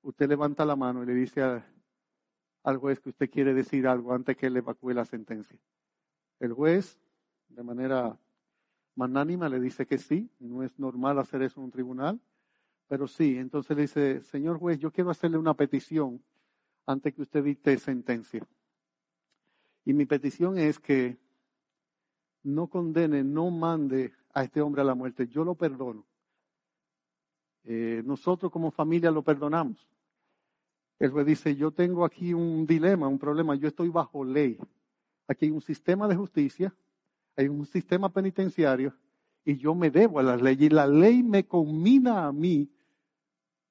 usted 0.02 0.28
levanta 0.28 0.66
la 0.66 0.76
mano 0.76 1.04
y 1.04 1.06
le 1.06 1.14
dice 1.14 1.42
al 2.64 2.78
juez 2.78 3.00
que 3.00 3.10
usted 3.10 3.30
quiere 3.30 3.54
decir 3.54 3.88
algo 3.88 4.14
antes 4.14 4.36
que 4.36 4.48
él 4.48 4.58
evacúe 4.58 4.92
la 4.92 5.06
sentencia. 5.06 5.58
El 6.40 6.54
juez, 6.54 6.98
de 7.50 7.64
manera 7.64 8.18
magnánima, 8.96 9.48
le 9.48 9.60
dice 9.60 9.86
que 9.86 9.98
sí, 9.98 10.30
no 10.40 10.64
es 10.64 10.78
normal 10.80 11.20
hacer 11.20 11.42
eso 11.42 11.60
en 11.60 11.66
un 11.66 11.72
tribunal, 11.72 12.20
pero 12.88 13.08
sí. 13.08 13.38
Entonces 13.38 13.76
le 13.76 13.84
dice, 13.84 14.22
señor 14.22 14.58
juez, 14.58 14.80
yo 14.80 14.92
quiero 14.92 15.12
hacerle 15.12 15.38
una 15.38 15.54
petición 15.54 16.22
antes 16.88 17.14
que 17.14 17.22
usted 17.22 17.44
dicte 17.44 17.78
sentencia. 17.78 18.48
Y 19.86 19.94
mi 19.94 20.06
petición 20.06 20.58
es 20.58 20.80
que 20.80 21.18
no 22.44 22.68
condene, 22.68 23.24
no 23.24 23.52
mande 23.52 24.14
a 24.34 24.44
este 24.44 24.62
hombre 24.62 24.82
a 24.82 24.86
la 24.86 24.96
muerte. 24.96 25.28
Yo 25.28 25.44
lo 25.44 25.54
perdono. 25.56 26.06
Eh, 27.66 28.02
nosotros 28.06 28.52
como 28.52 28.72
familia 28.72 29.12
lo 29.12 29.22
perdonamos. 29.22 29.88
El 31.00 31.12
juez 31.12 31.26
dice, 31.26 31.56
yo 31.56 31.72
tengo 31.72 32.06
aquí 32.06 32.34
un 32.34 32.66
dilema, 32.66 33.08
un 33.08 33.20
problema, 33.20 33.56
yo 33.56 33.68
estoy 33.68 33.90
bajo 33.90 34.24
ley. 34.24 34.58
Aquí 35.28 35.46
hay 35.46 35.52
un 35.52 35.62
sistema 35.62 36.08
de 36.08 36.16
justicia, 36.16 36.74
hay 37.36 37.50
un 37.50 37.66
sistema 37.66 38.10
penitenciario 38.10 38.96
y 39.44 39.58
yo 39.58 39.76
me 39.76 39.92
debo 39.92 40.20
a 40.20 40.24
la 40.24 40.38
ley 40.38 40.58
y 40.60 40.70
la 40.70 40.88
ley 40.88 41.22
me 41.22 41.46
combina 41.46 42.26
a 42.26 42.32
mí 42.32 42.70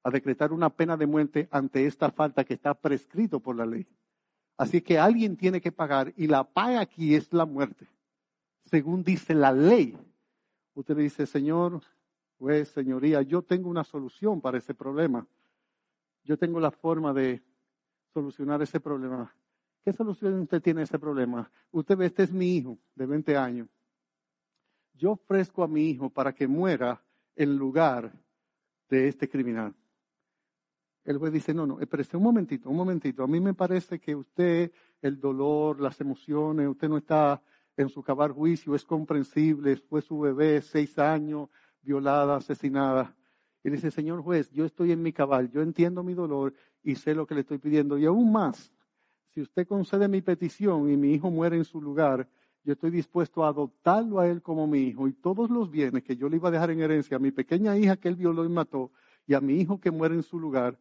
a 0.06 0.10
decretar 0.10 0.52
una 0.52 0.70
pena 0.70 0.96
de 0.96 1.04
muerte 1.04 1.48
ante 1.50 1.84
esta 1.84 2.12
falta 2.12 2.44
que 2.44 2.54
está 2.54 2.74
prescrito 2.74 3.40
por 3.40 3.56
la 3.56 3.66
ley. 3.66 3.88
Así 4.56 4.80
que 4.80 5.00
alguien 5.00 5.36
tiene 5.36 5.60
que 5.60 5.72
pagar 5.72 6.14
y 6.16 6.28
la 6.28 6.44
paga 6.44 6.80
aquí 6.80 7.16
es 7.16 7.32
la 7.32 7.44
muerte, 7.44 7.88
según 8.66 9.02
dice 9.02 9.34
la 9.34 9.50
ley. 9.50 9.98
Usted 10.74 10.96
le 10.96 11.02
dice, 11.02 11.26
Señor, 11.26 11.80
pues 12.38 12.68
señoría, 12.68 13.20
yo 13.22 13.42
tengo 13.42 13.68
una 13.68 13.82
solución 13.82 14.40
para 14.40 14.58
ese 14.58 14.74
problema. 14.74 15.26
Yo 16.22 16.38
tengo 16.38 16.60
la 16.60 16.70
forma 16.70 17.12
de 17.12 17.42
solucionar 18.14 18.62
ese 18.62 18.78
problema. 18.78 19.34
¿Qué 19.84 19.92
solución 19.92 20.34
usted 20.38 20.62
tiene 20.62 20.82
a 20.82 20.84
ese 20.84 21.00
problema? 21.00 21.50
Usted 21.72 21.96
ve, 21.96 22.06
este 22.06 22.22
es 22.22 22.30
mi 22.30 22.56
hijo 22.56 22.78
de 22.94 23.06
20 23.06 23.36
años. 23.36 23.68
Yo 24.94 25.10
ofrezco 25.10 25.64
a 25.64 25.68
mi 25.68 25.90
hijo 25.90 26.10
para 26.10 26.32
que 26.32 26.46
muera 26.46 27.02
en 27.34 27.56
lugar 27.56 28.12
de 28.88 29.08
este 29.08 29.28
criminal. 29.28 29.74
El 31.06 31.18
juez 31.18 31.32
dice, 31.32 31.54
no, 31.54 31.66
no, 31.66 31.80
espérese 31.80 32.16
un 32.16 32.24
momentito, 32.24 32.68
un 32.68 32.76
momentito. 32.76 33.22
A 33.22 33.28
mí 33.28 33.38
me 33.38 33.54
parece 33.54 34.00
que 34.00 34.16
usted, 34.16 34.72
el 35.00 35.20
dolor, 35.20 35.80
las 35.80 36.00
emociones, 36.00 36.66
usted 36.66 36.88
no 36.88 36.96
está 36.96 37.40
en 37.76 37.88
su 37.88 38.02
cabar 38.02 38.32
juicio, 38.32 38.74
es 38.74 38.84
comprensible, 38.84 39.76
fue 39.76 40.02
su 40.02 40.18
bebé, 40.18 40.60
seis 40.62 40.98
años, 40.98 41.48
violada, 41.80 42.36
asesinada. 42.36 43.14
Y 43.62 43.70
dice, 43.70 43.92
señor 43.92 44.20
juez, 44.22 44.50
yo 44.50 44.64
estoy 44.64 44.90
en 44.90 45.00
mi 45.00 45.12
cabal, 45.12 45.48
yo 45.48 45.62
entiendo 45.62 46.02
mi 46.02 46.12
dolor 46.12 46.54
y 46.82 46.96
sé 46.96 47.14
lo 47.14 47.24
que 47.24 47.36
le 47.36 47.42
estoy 47.42 47.58
pidiendo. 47.58 47.96
Y 47.98 48.06
aún 48.06 48.32
más, 48.32 48.72
si 49.28 49.42
usted 49.42 49.64
concede 49.64 50.08
mi 50.08 50.22
petición 50.22 50.90
y 50.90 50.96
mi 50.96 51.12
hijo 51.12 51.30
muere 51.30 51.56
en 51.56 51.64
su 51.64 51.80
lugar, 51.80 52.28
yo 52.64 52.72
estoy 52.72 52.90
dispuesto 52.90 53.44
a 53.44 53.48
adoptarlo 53.48 54.18
a 54.18 54.26
él 54.26 54.42
como 54.42 54.66
mi 54.66 54.80
hijo 54.80 55.06
y 55.06 55.12
todos 55.12 55.50
los 55.50 55.70
bienes 55.70 56.02
que 56.02 56.16
yo 56.16 56.28
le 56.28 56.36
iba 56.36 56.48
a 56.48 56.52
dejar 56.52 56.72
en 56.72 56.80
herencia 56.80 57.16
a 57.16 57.20
mi 57.20 57.30
pequeña 57.30 57.78
hija 57.78 57.96
que 57.96 58.08
él 58.08 58.16
violó 58.16 58.44
y 58.44 58.48
mató 58.48 58.90
y 59.24 59.34
a 59.34 59.40
mi 59.40 59.60
hijo 59.60 59.78
que 59.78 59.92
muere 59.92 60.16
en 60.16 60.24
su 60.24 60.40
lugar, 60.40 60.76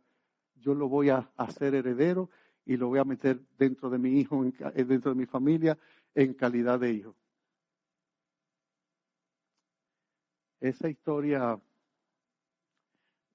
yo 0.56 0.74
lo 0.74 0.88
voy 0.90 1.10
a 1.10 1.30
hacer 1.38 1.76
heredero 1.76 2.30
y 2.66 2.78
lo 2.78 2.88
voy 2.88 3.00
a 3.00 3.04
meter 3.06 3.40
dentro 3.58 3.90
de 3.90 3.98
mi 3.98 4.20
hijo, 4.20 4.44
eh, 4.46 4.84
dentro 4.84 5.12
de 5.12 5.18
mi 5.18 5.26
familia, 5.26 5.78
en 6.14 6.34
calidad 6.34 6.80
de 6.80 6.92
hijo. 6.92 7.16
Esa 10.60 10.90
historia 10.90 11.60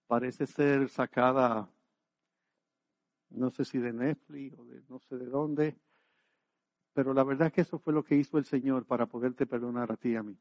parece 0.07 0.47
ser 0.47 0.89
sacada, 0.89 1.71
no 3.31 3.51
sé 3.51 3.65
si 3.65 3.79
de 3.79 3.93
Netflix 3.93 4.59
o 4.59 4.65
de 4.65 4.83
no 4.89 4.99
sé 4.99 5.17
de 5.17 5.27
dónde, 5.27 5.77
pero 6.93 7.15
la 7.15 7.23
verdad 7.23 7.47
es 7.49 7.53
que 7.53 7.61
eso 7.61 7.79
fue 7.79 7.93
lo 7.93 8.05
que 8.05 8.17
hizo 8.17 8.39
el 8.39 8.45
Señor 8.45 8.85
para 8.85 9.07
poderte 9.07 9.47
perdonar 9.47 9.93
a 9.93 9.97
ti 9.97 10.11
y 10.11 10.17
a 10.17 10.23
mí. 10.23 10.37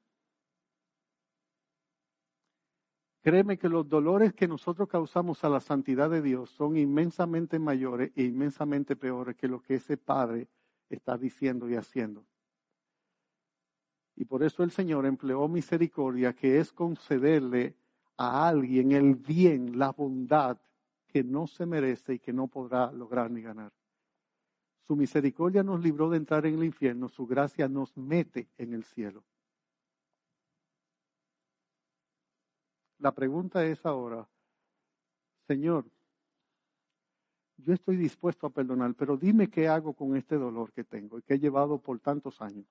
Créeme 3.22 3.57
que 3.57 3.67
los 3.67 3.88
dolores 3.88 4.34
que 4.34 4.47
nosotros 4.47 4.88
causamos 4.88 5.43
a 5.43 5.49
la 5.49 5.59
santidad 5.59 6.09
de 6.09 6.22
Dios 6.22 6.49
son 6.51 6.78
inmensamente 6.78 7.59
mayores 7.59 8.11
e 8.15 8.24
inmensamente 8.24 8.95
peores 8.95 9.36
que 9.36 9.49
lo 9.49 9.61
que 9.61 9.76
ese 9.76 9.97
Padre 9.97 10.47
está 10.89 11.17
diciendo 11.17 11.70
y 11.70 11.76
haciendo. 11.76 12.26
Y 14.15 14.26
por 14.26 14.43
eso 14.43 14.63
el 14.63 14.72
Señor 14.72 15.05
empleó 15.05 15.47
misericordia, 15.47 16.34
que 16.34 16.59
es 16.59 16.72
concederle 16.72 17.76
a 18.17 18.47
alguien 18.47 18.91
el 18.93 19.15
bien, 19.15 19.78
la 19.78 19.91
bondad 19.91 20.57
que 21.07 21.24
no 21.24 21.47
se 21.47 21.65
merece 21.65 22.15
y 22.15 22.20
que 22.20 22.34
no 22.34 22.47
podrá 22.47 22.91
lograr 22.91 23.32
ni 23.32 23.41
ganar. 23.41 23.72
Su 24.82 24.95
misericordia 24.95 25.63
nos 25.63 25.82
libró 25.82 26.09
de 26.09 26.17
entrar 26.17 26.45
en 26.45 26.55
el 26.55 26.63
infierno, 26.63 27.09
su 27.09 27.28
gracia 27.28 27.67
nos 27.67 27.95
mete 27.97 28.49
en 28.57 28.74
el 28.74 28.84
cielo. 28.84 29.24
La 33.00 33.14
pregunta 33.14 33.66
es 33.66 33.86
ahora, 33.86 34.28
Señor, 35.47 35.86
yo 37.58 37.74
estoy 37.74 37.95
dispuesto 37.95 38.45
a 38.45 38.50
perdonar, 38.50 38.93
pero 38.95 39.18
dime 39.18 39.50
qué 39.50 39.68
hago 39.68 39.93
con 39.93 40.16
este 40.16 40.36
dolor 40.36 40.72
que 40.74 40.84
tengo 40.84 41.18
y 41.18 41.22
que 41.22 41.36
he 41.36 41.39
llevado 41.39 41.82
por 41.82 42.00
tantos 42.00 42.41
años. 42.41 42.66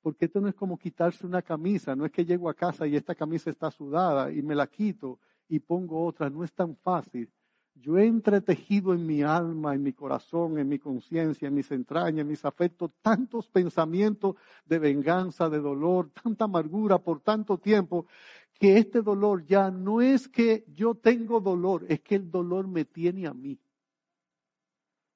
Porque 0.00 0.26
esto 0.26 0.40
no 0.40 0.48
es 0.48 0.54
como 0.54 0.78
quitarse 0.78 1.26
una 1.26 1.42
camisa, 1.42 1.94
no 1.94 2.06
es 2.06 2.12
que 2.12 2.24
llego 2.24 2.48
a 2.48 2.54
casa 2.54 2.86
y 2.86 2.96
esta 2.96 3.14
camisa 3.14 3.50
está 3.50 3.70
sudada 3.70 4.32
y 4.32 4.42
me 4.42 4.54
la 4.54 4.66
quito 4.66 5.18
y 5.48 5.60
pongo 5.60 6.04
otra, 6.04 6.30
no 6.30 6.42
es 6.42 6.52
tan 6.52 6.76
fácil. 6.76 7.30
Yo 7.74 7.98
he 7.98 8.06
entretejido 8.06 8.94
en 8.94 9.04
mi 9.04 9.22
alma, 9.22 9.74
en 9.74 9.82
mi 9.82 9.92
corazón, 9.92 10.58
en 10.58 10.68
mi 10.68 10.78
conciencia, 10.78 11.48
en 11.48 11.54
mis 11.54 11.70
entrañas, 11.70 12.20
en 12.20 12.28
mis 12.28 12.44
afectos, 12.44 12.92
tantos 13.02 13.48
pensamientos 13.48 14.36
de 14.64 14.78
venganza, 14.78 15.50
de 15.50 15.58
dolor, 15.58 16.10
tanta 16.22 16.44
amargura 16.44 16.98
por 16.98 17.20
tanto 17.20 17.58
tiempo, 17.58 18.06
que 18.54 18.78
este 18.78 19.02
dolor 19.02 19.44
ya 19.44 19.70
no 19.70 20.00
es 20.00 20.28
que 20.28 20.64
yo 20.68 20.94
tengo 20.94 21.40
dolor, 21.40 21.84
es 21.88 22.00
que 22.00 22.14
el 22.14 22.30
dolor 22.30 22.68
me 22.68 22.84
tiene 22.84 23.26
a 23.26 23.34
mí. 23.34 23.58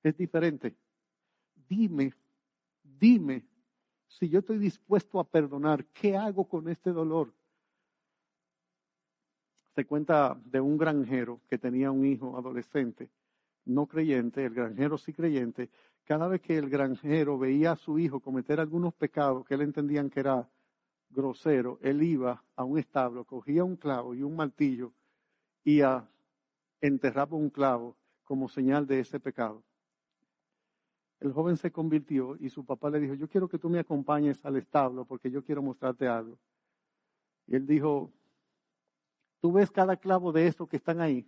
Es 0.03 0.17
diferente. 0.17 0.77
Dime, 1.69 2.13
dime, 2.83 3.45
si 4.09 4.29
yo 4.29 4.41
estoy 4.41 4.59
dispuesto 4.59 5.21
a 5.21 5.25
perdonar, 5.25 5.85
¿qué 5.87 6.17
hago 6.17 6.49
con 6.49 6.69
este 6.69 6.91
dolor? 6.91 7.33
Se 9.79 9.87
cuenta 9.87 10.37
de 10.45 10.61
un 10.61 10.77
granjero 10.77 11.41
que 11.49 11.57
tenía 11.57 11.93
un 11.93 12.05
hijo 12.05 12.37
adolescente, 12.37 13.11
no 13.65 13.87
creyente, 13.87 14.45
el 14.45 14.53
granjero 14.53 14.99
sí 14.99 15.13
creyente. 15.13 15.71
Cada 16.05 16.27
vez 16.27 16.41
que 16.41 16.59
el 16.59 16.69
granjero 16.69 17.39
veía 17.39 17.71
a 17.71 17.77
su 17.77 17.97
hijo 18.01 18.19
cometer 18.19 18.59
algunos 18.59 18.93
pecados 18.93 19.47
que 19.47 19.55
él 19.55 19.61
entendían 19.61 20.11
que 20.11 20.19
era 20.19 20.49
grosero, 21.11 21.79
él 21.81 22.03
iba 22.03 22.43
a 22.57 22.65
un 22.65 22.77
establo, 22.77 23.25
cogía 23.25 23.63
un 23.63 23.77
clavo 23.77 24.17
y 24.17 24.25
un 24.25 24.35
martillo 24.35 24.93
y 25.63 25.81
a, 25.83 26.05
enterraba 26.81 27.37
un 27.37 27.49
clavo 27.49 27.97
como 28.25 28.49
señal 28.49 28.85
de 28.85 28.99
ese 28.99 29.21
pecado. 29.21 29.63
El 31.21 31.33
joven 31.33 31.57
se 31.57 31.71
convirtió 31.71 32.35
y 32.41 32.51
su 32.51 32.65
papá 32.65 32.91
le 32.91 32.99
dijo, 32.99 33.15
yo 33.15 33.29
quiero 33.29 33.49
que 33.49 33.61
tú 33.61 33.71
me 33.71 33.79
acompañes 33.79 34.45
al 34.45 34.57
establo 34.57 35.05
porque 35.05 35.31
yo 35.31 35.45
quiero 35.45 35.63
mostrarte 35.63 36.09
algo. 36.09 36.37
Y 37.47 37.55
él 37.55 37.65
dijo, 37.65 38.13
Tú 39.41 39.53
ves 39.53 39.71
cada 39.71 39.97
clavo 39.97 40.33
de 40.33 40.47
estos 40.47 40.69
que 40.69 40.77
están 40.77 41.01
ahí. 41.01 41.25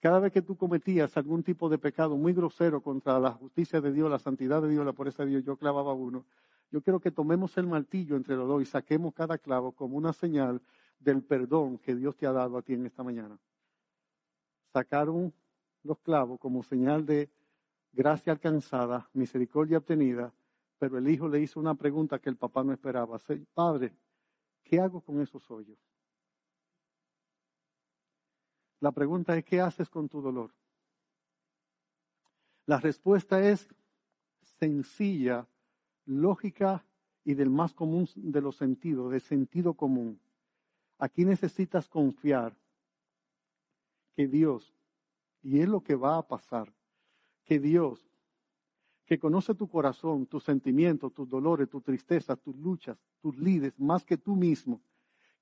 Cada 0.00 0.18
vez 0.18 0.32
que 0.32 0.42
tú 0.42 0.56
cometías 0.56 1.16
algún 1.16 1.42
tipo 1.42 1.68
de 1.68 1.78
pecado 1.78 2.16
muy 2.16 2.32
grosero 2.32 2.82
contra 2.82 3.18
la 3.18 3.32
justicia 3.32 3.80
de 3.80 3.92
Dios, 3.92 4.10
la 4.10 4.18
santidad 4.18 4.60
de 4.60 4.68
Dios, 4.68 4.84
la 4.84 4.92
pureza 4.92 5.24
de 5.24 5.30
Dios, 5.30 5.44
yo 5.44 5.56
clavaba 5.56 5.94
uno. 5.94 6.26
Yo 6.70 6.82
quiero 6.82 7.00
que 7.00 7.10
tomemos 7.10 7.56
el 7.56 7.66
martillo 7.66 8.16
entre 8.16 8.36
los 8.36 8.48
dos 8.48 8.60
y 8.62 8.66
saquemos 8.66 9.14
cada 9.14 9.38
clavo 9.38 9.72
como 9.72 9.96
una 9.96 10.12
señal 10.12 10.60
del 10.98 11.22
perdón 11.22 11.78
que 11.78 11.94
Dios 11.94 12.16
te 12.16 12.26
ha 12.26 12.32
dado 12.32 12.58
a 12.58 12.62
ti 12.62 12.74
en 12.74 12.86
esta 12.86 13.02
mañana. 13.02 13.38
Sacaron 14.72 15.32
los 15.84 15.98
clavos 16.00 16.38
como 16.40 16.62
señal 16.62 17.06
de 17.06 17.30
gracia 17.92 18.32
alcanzada, 18.32 19.08
misericordia 19.12 19.78
obtenida, 19.78 20.32
pero 20.78 20.98
el 20.98 21.08
hijo 21.08 21.28
le 21.28 21.40
hizo 21.40 21.60
una 21.60 21.74
pregunta 21.74 22.18
que 22.18 22.28
el 22.28 22.36
papá 22.36 22.64
no 22.64 22.72
esperaba. 22.72 23.18
Padre, 23.54 23.94
¿qué 24.64 24.80
hago 24.80 25.00
con 25.00 25.20
esos 25.20 25.48
hoyos? 25.50 25.78
La 28.84 28.92
pregunta 28.92 29.34
es, 29.34 29.42
¿qué 29.46 29.62
haces 29.62 29.88
con 29.88 30.10
tu 30.10 30.20
dolor? 30.20 30.50
La 32.66 32.78
respuesta 32.78 33.42
es 33.42 33.66
sencilla, 34.58 35.48
lógica 36.04 36.84
y 37.24 37.32
del 37.32 37.48
más 37.48 37.72
común 37.72 38.06
de 38.14 38.42
los 38.42 38.56
sentidos, 38.56 39.10
de 39.10 39.20
sentido 39.20 39.72
común. 39.72 40.20
Aquí 40.98 41.24
necesitas 41.24 41.88
confiar 41.88 42.54
que 44.14 44.28
Dios, 44.28 44.74
y 45.42 45.60
es 45.60 45.68
lo 45.70 45.80
que 45.80 45.94
va 45.94 46.18
a 46.18 46.28
pasar, 46.28 46.70
que 47.42 47.58
Dios, 47.58 48.06
que 49.06 49.18
conoce 49.18 49.54
tu 49.54 49.66
corazón, 49.66 50.26
tus 50.26 50.44
sentimientos, 50.44 51.14
tus 51.14 51.26
dolores, 51.26 51.70
tu 51.70 51.80
tristeza, 51.80 52.36
tus 52.36 52.54
luchas, 52.58 52.98
tus 53.22 53.34
lides, 53.38 53.72
más 53.80 54.04
que 54.04 54.18
tú 54.18 54.36
mismo, 54.36 54.78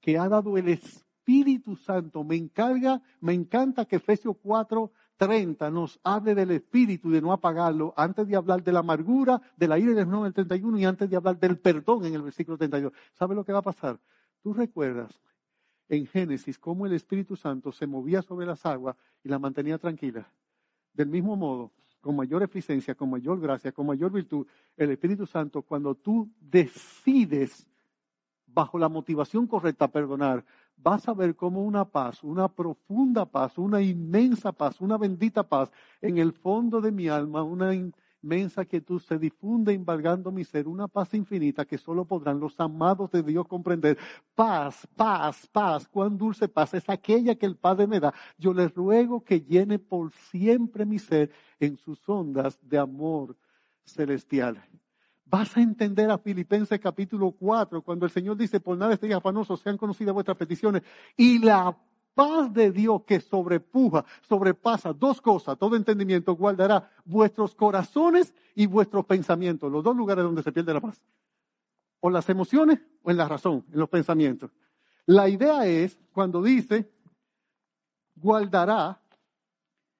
que 0.01 0.17
ha 0.17 0.29
dado 0.29 0.57
el 0.57 0.69
Espíritu 0.69 1.12
Santo. 1.85 2.25
Me 2.25 2.37
encarga, 2.37 3.01
me 3.21 3.33
encanta 3.33 3.85
que 3.85 3.97
Efesios 3.97 4.37
4, 4.43 4.91
30 5.17 5.71
nos 5.71 6.01
hable 6.03 6.35
del 6.35 6.51
Espíritu 6.51 7.11
y 7.11 7.13
de 7.13 7.23
no 7.23 7.33
apagarlo, 7.33 7.95
antes 7.97 8.27
de 8.27 8.37
hablar 8.37 8.63
de 8.63 8.73
la 8.73 8.81
amargura, 8.81 9.41
de 9.57 9.69
la 9.69 9.79
ira 9.79 9.95
del 9.95 10.09
9 10.09 10.29
el 10.29 10.35
31 10.35 10.79
y 10.79 10.85
antes 10.85 11.09
de 11.09 11.17
hablar 11.17 11.39
del 11.39 11.59
perdón 11.59 12.05
en 12.05 12.15
el 12.15 12.23
versículo 12.23 12.59
32. 12.59 12.93
¿Sabe 13.15 13.35
lo 13.35 13.45
que 13.45 13.53
va 13.53 13.61
a 13.61 13.63
pasar? 13.63 13.99
Tú 14.43 14.53
recuerdas 14.53 15.21
en 15.89 16.07
Génesis 16.07 16.59
cómo 16.59 16.87
el 16.87 16.93
Espíritu 16.93 17.37
Santo 17.37 17.71
se 17.71 17.87
movía 17.87 18.23
sobre 18.23 18.47
las 18.47 18.65
aguas 18.67 18.97
y 19.23 19.29
la 19.29 19.39
mantenía 19.39 19.79
tranquila. 19.79 20.29
Del 20.93 21.09
mismo 21.09 21.37
modo, 21.37 21.71
con 22.01 22.17
mayor 22.17 22.43
eficiencia, 22.43 22.95
con 22.95 23.11
mayor 23.11 23.41
gracia, 23.41 23.73
con 23.73 23.87
mayor 23.87 24.11
virtud, 24.11 24.47
el 24.77 24.91
Espíritu 24.91 25.27
Santo, 25.27 25.63
cuando 25.63 25.95
tú 25.95 26.29
decides 26.41 27.69
bajo 28.47 28.79
la 28.79 28.89
motivación 28.89 29.47
correcta 29.47 29.89
perdonar, 29.89 30.45
vas 30.83 31.09
a 31.09 31.15
ver 31.15 31.37
como 31.37 31.63
una 31.63 31.85
paz, 31.85 32.23
una 32.25 32.49
profunda 32.49 33.27
paz, 33.27 33.59
una 33.59 33.81
inmensa 33.81 34.53
paz, 34.53 34.81
una 34.81 34.99
bendita 34.99 35.49
paz 35.49 35.71
en 36.01 36.19
el 36.19 36.33
fondo 36.33 36.81
de 36.81 36.93
mi 36.93 37.09
alma, 37.09 37.43
una 37.43 37.73
inmensa 38.23 38.65
quietud 38.65 39.01
se 39.01 39.19
difunde 39.19 39.73
embargando 39.73 40.31
mi 40.31 40.45
ser, 40.45 40.69
una 40.69 40.89
paz 40.89 41.15
infinita 41.15 41.65
que 41.65 41.79
solo 41.79 42.05
podrán 42.05 42.41
los 42.41 42.59
amados 42.61 43.11
de 43.11 43.23
Dios 43.23 43.47
comprender. 43.47 43.99
Paz, 44.35 44.87
paz, 44.97 45.47
paz, 45.49 45.89
cuán 45.89 46.17
dulce 46.17 46.49
paz 46.49 46.75
es 46.75 46.89
aquella 46.89 47.35
que 47.35 47.47
el 47.47 47.57
Padre 47.57 47.87
me 47.87 48.01
da. 48.01 48.15
Yo 48.39 48.53
le 48.53 48.69
ruego 48.69 49.25
que 49.25 49.41
llene 49.41 49.79
por 49.79 50.13
siempre 50.13 50.85
mi 50.85 50.99
ser 50.99 51.31
en 51.61 51.77
sus 51.77 52.09
ondas 52.09 52.59
de 52.63 52.79
amor 52.79 53.37
celestial. 53.85 54.63
Vas 55.25 55.57
a 55.57 55.61
entender 55.61 56.11
a 56.11 56.19
Filipenses 56.19 56.79
capítulo 56.79 57.31
4, 57.33 57.83
cuando 57.83 58.05
el 58.05 58.13
Señor 58.13 58.37
dice, 58.37 58.61
por 58.61 58.77
nada 58.77 58.95
estéis 58.95 59.15
afanosos, 59.15 59.61
sean 59.61 59.79
conocidas 59.79 60.13
vuestras 60.13 60.37
peticiones. 60.37 60.83
Y 61.17 61.39
la 61.39 61.77
paz 62.15 62.53
de 62.53 62.71
Dios 62.71 63.03
que 63.07 63.21
sobrepuja, 63.21 64.05
sobrepasa 64.23 64.93
dos 64.93 65.21
cosas, 65.21 65.59
todo 65.59 65.77
entendimiento, 65.77 66.35
guardará 66.35 66.91
vuestros 67.05 67.55
corazones 67.55 68.35
y 68.55 68.67
vuestros 68.67 69.07
pensamientos, 69.07 69.73
los 69.73 69.83
dos 69.83 69.97
lugares 69.97 70.25
donde 70.25 70.43
se 70.43 70.53
pierde 70.53 70.75
la 70.75 70.81
paz. 70.81 71.01
O 72.01 72.11
las 72.11 72.29
emociones 72.29 72.81
o 73.03 73.11
en 73.11 73.17
la 73.17 73.29
razón, 73.29 73.65
en 73.73 73.79
los 73.79 73.89
pensamientos. 73.89 74.51
La 75.07 75.29
idea 75.29 75.67
es, 75.67 75.99
cuando 76.13 76.43
dice, 76.43 76.91
guardará, 78.17 79.02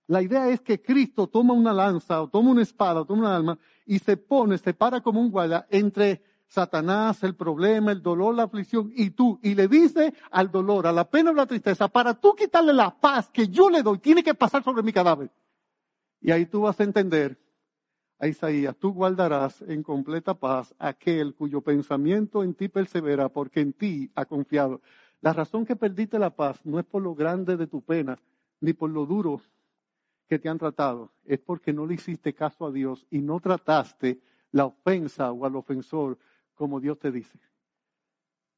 la 0.07 0.23
idea 0.23 0.49
es 0.49 0.61
que 0.61 0.81
Cristo 0.81 1.29
toma 1.29 1.55
una 1.55 1.73
lanza 1.73 2.21
o 2.23 2.29
toma 2.29 2.51
una 2.51 2.63
espada 2.63 3.01
o 3.01 3.05
toma 3.05 3.21
una 3.21 3.37
alma 3.37 3.59
y 3.87 3.99
se 3.99 4.17
pone, 4.17 4.59
se 4.59 4.75
para 4.75 5.01
como 5.01 5.21
un 5.21 5.31
guarda 5.31 5.67
entre 5.71 6.23
Satanás, 6.53 7.23
el 7.23 7.35
problema, 7.35 7.93
el 7.93 8.03
dolor, 8.03 8.35
la 8.35 8.43
aflicción, 8.43 8.93
y 8.95 9.11
tú, 9.11 9.41
y 9.43 9.55
le 9.55 9.69
dice 9.69 10.13
al 10.31 10.51
dolor, 10.51 10.87
a 10.87 10.93
la 10.93 11.09
pena 11.09 11.31
o 11.31 11.35
la 11.35 11.47
tristeza, 11.47 11.89
para 11.89 12.13
tú 12.13 12.35
quitarle 12.35 12.75
la 12.75 12.91
paz 12.91 13.31
que 13.31 13.49
yo 13.49 13.71
le 13.71 13.83
doy, 13.83 13.99
tiene 13.99 14.23
que 14.23 14.35
pasar 14.35 14.63
sobre 14.63 14.83
mi 14.83 14.93
cadáver. 14.93 15.31
Y 16.21 16.31
ahí 16.31 16.45
tú 16.45 16.61
vas 16.61 16.79
a 16.79 16.85
entender 16.85 17.39
a 18.19 18.29
Isaías, 18.29 18.77
tú 18.77 18.93
guardarás 18.93 19.63
en 19.63 19.83
completa 19.83 20.35
paz 20.35 20.75
aquel 20.79 21.35
cuyo 21.35 21.63
pensamiento 21.63 22.45
en 22.45 22.53
ti 22.53 22.69
persevera, 22.69 23.31
porque 23.31 23.61
en 23.61 23.73
ti 23.73 24.11
ha 24.15 24.27
confiado. 24.27 24.83
La 25.23 25.33
razón 25.33 25.65
que 25.65 25.75
perdiste 25.75 26.19
la 26.19 26.37
paz 26.37 26.61
no 26.65 26.79
es 26.79 26.85
por 26.85 27.01
lo 27.01 27.15
grande 27.15 27.57
de 27.57 27.67
tu 27.67 27.81
pena, 27.81 28.19
ni 28.61 28.75
por 28.75 28.91
lo 28.91 29.07
duro 29.07 29.41
que 30.33 30.39
te 30.39 30.49
han 30.49 30.57
tratado, 30.57 31.13
es 31.27 31.39
porque 31.41 31.75
no 31.75 31.85
le 31.85 31.93
hiciste 31.93 32.33
caso 32.33 32.65
a 32.65 32.73
Dios 32.73 33.07
y 33.11 33.21
no 33.21 33.39
trataste 33.39 34.19
la 34.51 34.65
ofensa 34.65 35.31
o 35.31 35.45
al 35.45 35.57
ofensor 35.57 36.17
como 36.55 36.81
Dios 36.81 36.99
te 36.99 37.13
dice. 37.13 37.39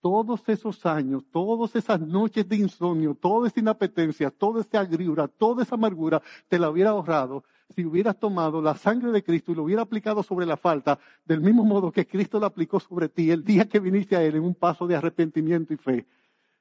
Todos 0.00 0.48
esos 0.48 0.86
años, 0.86 1.24
todas 1.32 1.74
esas 1.74 2.00
noches 2.00 2.48
de 2.48 2.54
insomnio, 2.58 3.16
toda 3.16 3.48
esa 3.48 3.58
inapetencia, 3.58 4.30
toda 4.30 4.60
esa 4.60 4.78
agriura, 4.78 5.26
toda 5.26 5.64
esa 5.64 5.74
amargura, 5.74 6.22
te 6.46 6.60
la 6.60 6.70
hubiera 6.70 6.90
ahorrado 6.90 7.42
si 7.70 7.84
hubieras 7.84 8.20
tomado 8.20 8.62
la 8.62 8.76
sangre 8.76 9.10
de 9.10 9.24
Cristo 9.24 9.50
y 9.50 9.56
lo 9.56 9.64
hubiera 9.64 9.82
aplicado 9.82 10.22
sobre 10.22 10.46
la 10.46 10.56
falta, 10.56 11.00
del 11.24 11.40
mismo 11.40 11.64
modo 11.64 11.90
que 11.90 12.06
Cristo 12.06 12.38
la 12.38 12.46
aplicó 12.46 12.78
sobre 12.78 13.08
ti 13.08 13.32
el 13.32 13.42
día 13.42 13.68
que 13.68 13.80
viniste 13.80 14.14
a 14.14 14.22
Él 14.22 14.36
en 14.36 14.44
un 14.44 14.54
paso 14.54 14.86
de 14.86 14.94
arrepentimiento 14.94 15.74
y 15.74 15.76
fe. 15.76 16.06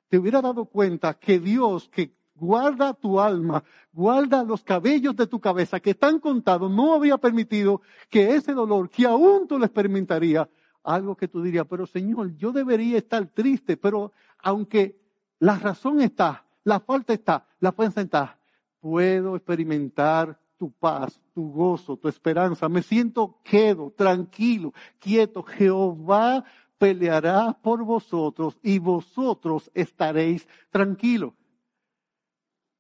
Te 0.10 0.18
hubiera 0.18 0.42
dado 0.42 0.66
cuenta 0.66 1.14
que 1.14 1.40
Dios, 1.40 1.88
que 1.90 2.16
guarda 2.44 2.94
tu 2.94 3.20
alma, 3.20 3.64
guarda 3.92 4.44
los 4.44 4.64
cabellos 4.64 5.16
de 5.16 5.28
tu 5.28 5.40
cabeza 5.40 5.80
que 5.80 5.92
están 5.92 6.20
contados, 6.20 6.70
no 6.70 6.94
había 6.94 7.18
permitido 7.18 7.82
que 8.10 8.36
ese 8.36 8.54
dolor 8.54 8.90
que 8.90 9.06
aún 9.06 9.48
tú 9.48 9.58
lo 9.58 9.66
experimentarías, 9.66 10.48
algo 10.84 11.16
que 11.16 11.28
tú 11.28 11.42
dirías, 11.42 11.66
pero 11.70 11.86
Señor, 11.88 12.36
yo 12.36 12.52
debería 12.52 12.98
estar 12.98 13.26
triste, 13.28 13.78
pero 13.78 14.12
aunque 14.40 15.00
la 15.40 15.58
razón 15.58 16.02
está, 16.02 16.46
la 16.64 16.80
falta 16.80 17.14
está, 17.14 17.46
la 17.60 17.72
fuerza 17.72 18.02
está, 18.02 18.38
puedo 18.80 19.36
experimentar 19.36 20.38
tu 20.58 20.72
paz, 20.72 21.20
tu 21.34 21.52
gozo, 21.52 21.98
tu 21.98 22.08
esperanza. 22.08 22.70
Me 22.70 22.82
siento 22.82 23.40
quedo, 23.44 23.92
tranquilo, 23.96 24.74
quieto. 25.00 25.44
Jehová 25.44 26.44
peleará 26.78 27.58
por 27.62 27.84
vosotros 27.84 28.58
y 28.62 28.80
vosotros 28.80 29.72
estaréis 29.74 30.48
tranquilos. 30.70 31.34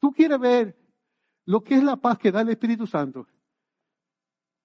Tú 0.03 0.11
quieres 0.11 0.37
ver 0.37 0.75
lo 1.45 1.63
que 1.63 1.75
es 1.75 1.83
la 1.83 1.95
paz 1.95 2.17
que 2.17 2.29
da 2.29 2.41
el 2.41 2.49
Espíritu 2.49 2.85
Santo. 2.85 3.25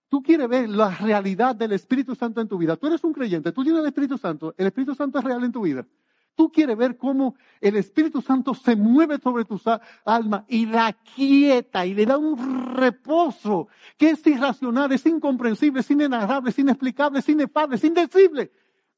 Tú 0.08 0.20
quieres 0.20 0.48
ver 0.48 0.68
la 0.68 0.90
realidad 0.90 1.54
del 1.54 1.70
Espíritu 1.70 2.16
Santo 2.16 2.40
en 2.40 2.48
tu 2.48 2.58
vida. 2.58 2.74
Tú 2.76 2.88
eres 2.88 3.04
un 3.04 3.12
creyente, 3.12 3.52
tú 3.52 3.62
tienes 3.62 3.82
el 3.82 3.86
Espíritu 3.86 4.18
Santo, 4.18 4.52
el 4.58 4.66
Espíritu 4.66 4.96
Santo 4.96 5.20
es 5.20 5.24
real 5.24 5.44
en 5.44 5.52
tu 5.52 5.60
vida. 5.60 5.86
Tú 6.34 6.50
quieres 6.50 6.76
ver 6.76 6.96
cómo 6.96 7.36
el 7.60 7.76
Espíritu 7.76 8.20
Santo 8.20 8.52
se 8.52 8.74
mueve 8.74 9.18
sobre 9.18 9.44
tu 9.44 9.60
alma 10.04 10.44
y 10.48 10.66
la 10.66 10.92
quieta 11.14 11.86
y 11.86 11.94
le 11.94 12.04
da 12.04 12.18
un 12.18 12.74
reposo 12.74 13.68
que 13.96 14.10
es 14.10 14.26
irracional, 14.26 14.90
es 14.90 15.06
incomprensible, 15.06 15.82
es 15.82 15.90
inenarrable, 15.92 16.50
es 16.50 16.58
inexplicable, 16.58 17.20
es 17.20 17.28
inefable, 17.28 17.76
es 17.76 17.84
indecible, 17.84 18.50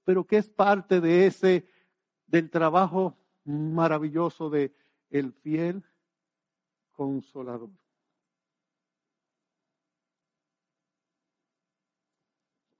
pero 0.04 0.24
que 0.24 0.38
es 0.38 0.48
parte 0.48 1.02
de 1.02 1.26
ese, 1.26 1.68
del 2.26 2.48
trabajo 2.48 3.18
maravilloso 3.44 4.48
de 4.48 4.72
el 5.10 5.34
fiel 5.34 5.84
consolador. 7.00 7.70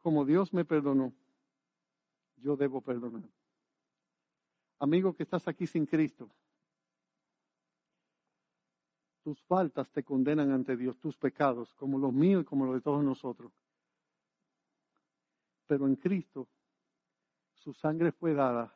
como 0.03 0.25
Dios 0.25 0.53
me 0.53 0.65
perdonó, 0.65 1.13
yo 2.37 2.57
debo 2.57 2.81
perdonar. 2.81 3.29
Amigo 4.79 5.15
que 5.15 5.23
estás 5.23 5.47
aquí 5.47 5.67
sin 5.67 5.85
Cristo, 5.87 6.29
tus 9.23 9.43
faltas 9.43 9.91
te 9.91 10.03
condenan 10.03 10.51
ante 10.51 10.77
Dios, 10.77 10.99
tus 10.99 11.17
pecados, 11.17 11.75
como 11.75 11.99
los 11.99 12.13
míos 12.13 12.43
y 12.43 12.45
como 12.45 12.65
los 12.65 12.75
de 12.75 12.81
todos 12.81 13.05
nosotros. 13.05 13.53
Pero 15.67 15.87
en 15.87 15.97
Cristo, 15.97 16.49
su 17.55 17.75
sangre 17.75 18.11
fue 18.11 18.33
dada 18.33 18.75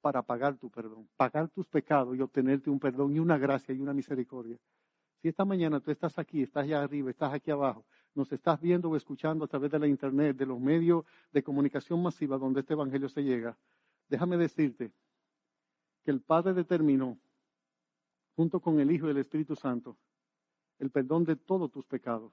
para 0.00 0.22
pagar 0.22 0.56
tu 0.56 0.70
perdón, 0.70 1.08
pagar 1.16 1.48
tus 1.50 1.68
pecados 1.68 2.16
y 2.16 2.22
obtenerte 2.22 2.70
un 2.70 2.80
perdón 2.80 3.14
y 3.14 3.18
una 3.18 3.36
gracia 3.36 3.74
y 3.74 3.80
una 3.80 3.92
misericordia. 3.92 4.58
Si 5.22 5.28
esta 5.28 5.44
mañana 5.44 5.78
tú 5.78 5.92
estás 5.92 6.18
aquí, 6.18 6.42
estás 6.42 6.64
allá 6.64 6.82
arriba, 6.82 7.08
estás 7.08 7.32
aquí 7.32 7.52
abajo, 7.52 7.86
nos 8.12 8.32
estás 8.32 8.60
viendo 8.60 8.90
o 8.90 8.96
escuchando 8.96 9.44
a 9.44 9.48
través 9.48 9.70
de 9.70 9.78
la 9.78 9.86
internet, 9.86 10.36
de 10.36 10.46
los 10.46 10.58
medios 10.58 11.04
de 11.30 11.44
comunicación 11.44 12.02
masiva 12.02 12.36
donde 12.36 12.58
este 12.58 12.72
evangelio 12.72 13.08
se 13.08 13.22
llega, 13.22 13.56
déjame 14.08 14.36
decirte 14.36 14.90
que 16.04 16.10
el 16.10 16.20
Padre 16.22 16.54
determinó, 16.54 17.20
junto 18.34 18.58
con 18.58 18.80
el 18.80 18.90
Hijo 18.90 19.06
y 19.06 19.10
el 19.10 19.18
Espíritu 19.18 19.54
Santo, 19.54 19.96
el 20.80 20.90
perdón 20.90 21.24
de 21.24 21.36
todos 21.36 21.70
tus 21.70 21.86
pecados. 21.86 22.32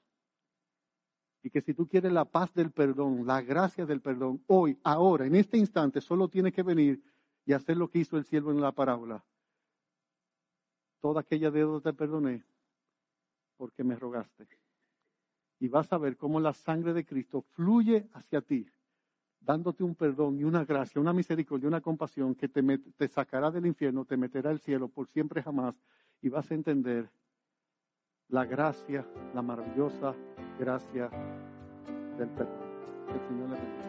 Y 1.43 1.51
que 1.51 1.61
si 1.61 1.75
tú 1.75 1.87
quieres 1.87 2.11
la 2.11 2.25
paz 2.25 2.51
del 2.55 2.71
perdón, 2.71 3.27
la 3.27 3.43
gracia 3.43 3.85
del 3.85 4.01
perdón, 4.01 4.43
hoy, 4.47 4.79
ahora, 4.83 5.27
en 5.27 5.35
este 5.35 5.57
instante, 5.57 6.01
solo 6.01 6.27
tienes 6.27 6.53
que 6.53 6.63
venir 6.63 7.03
y 7.45 7.53
hacer 7.53 7.77
lo 7.77 7.87
que 7.87 7.99
hizo 7.99 8.17
el 8.17 8.25
siervo 8.25 8.49
en 8.49 8.61
la 8.61 8.71
parábola. 8.71 9.23
Toda 10.99 11.21
aquella 11.21 11.51
deuda 11.51 11.81
te 11.81 11.93
perdoné 11.93 12.48
porque 13.59 13.83
me 13.83 13.97
rogaste. 13.97 14.47
Y 15.59 15.67
vas 15.67 15.91
a 15.91 15.97
ver 15.97 16.15
cómo 16.15 16.39
la 16.39 16.53
sangre 16.53 16.93
de 16.93 17.05
Cristo 17.05 17.41
fluye 17.41 18.07
hacia 18.13 18.39
ti, 18.39 18.65
dándote 19.41 19.83
un 19.83 19.95
perdón 19.95 20.39
y 20.39 20.45
una 20.45 20.63
gracia, 20.63 21.01
una 21.01 21.11
misericordia, 21.11 21.67
una 21.67 21.81
compasión 21.81 22.35
que 22.35 22.47
te, 22.47 23.07
sacará 23.09 23.51
del 23.51 23.65
infierno, 23.65 24.05
te 24.05 24.15
meterá 24.15 24.49
al 24.49 24.61
cielo 24.61 24.87
por 24.87 25.09
siempre 25.09 25.43
jamás. 25.43 25.75
Y 26.21 26.29
vas 26.29 26.49
a 26.49 26.53
entender 26.53 27.09
la 28.29 28.45
gracia, 28.45 29.05
la 29.35 29.41
maravillosa 29.41 30.15
gracia 30.57 31.09
del 32.17 32.29
perdón. 32.29 32.69
El 33.13 33.27
Señor 33.27 33.49
le 33.49 33.55
bendiga. 33.57 33.88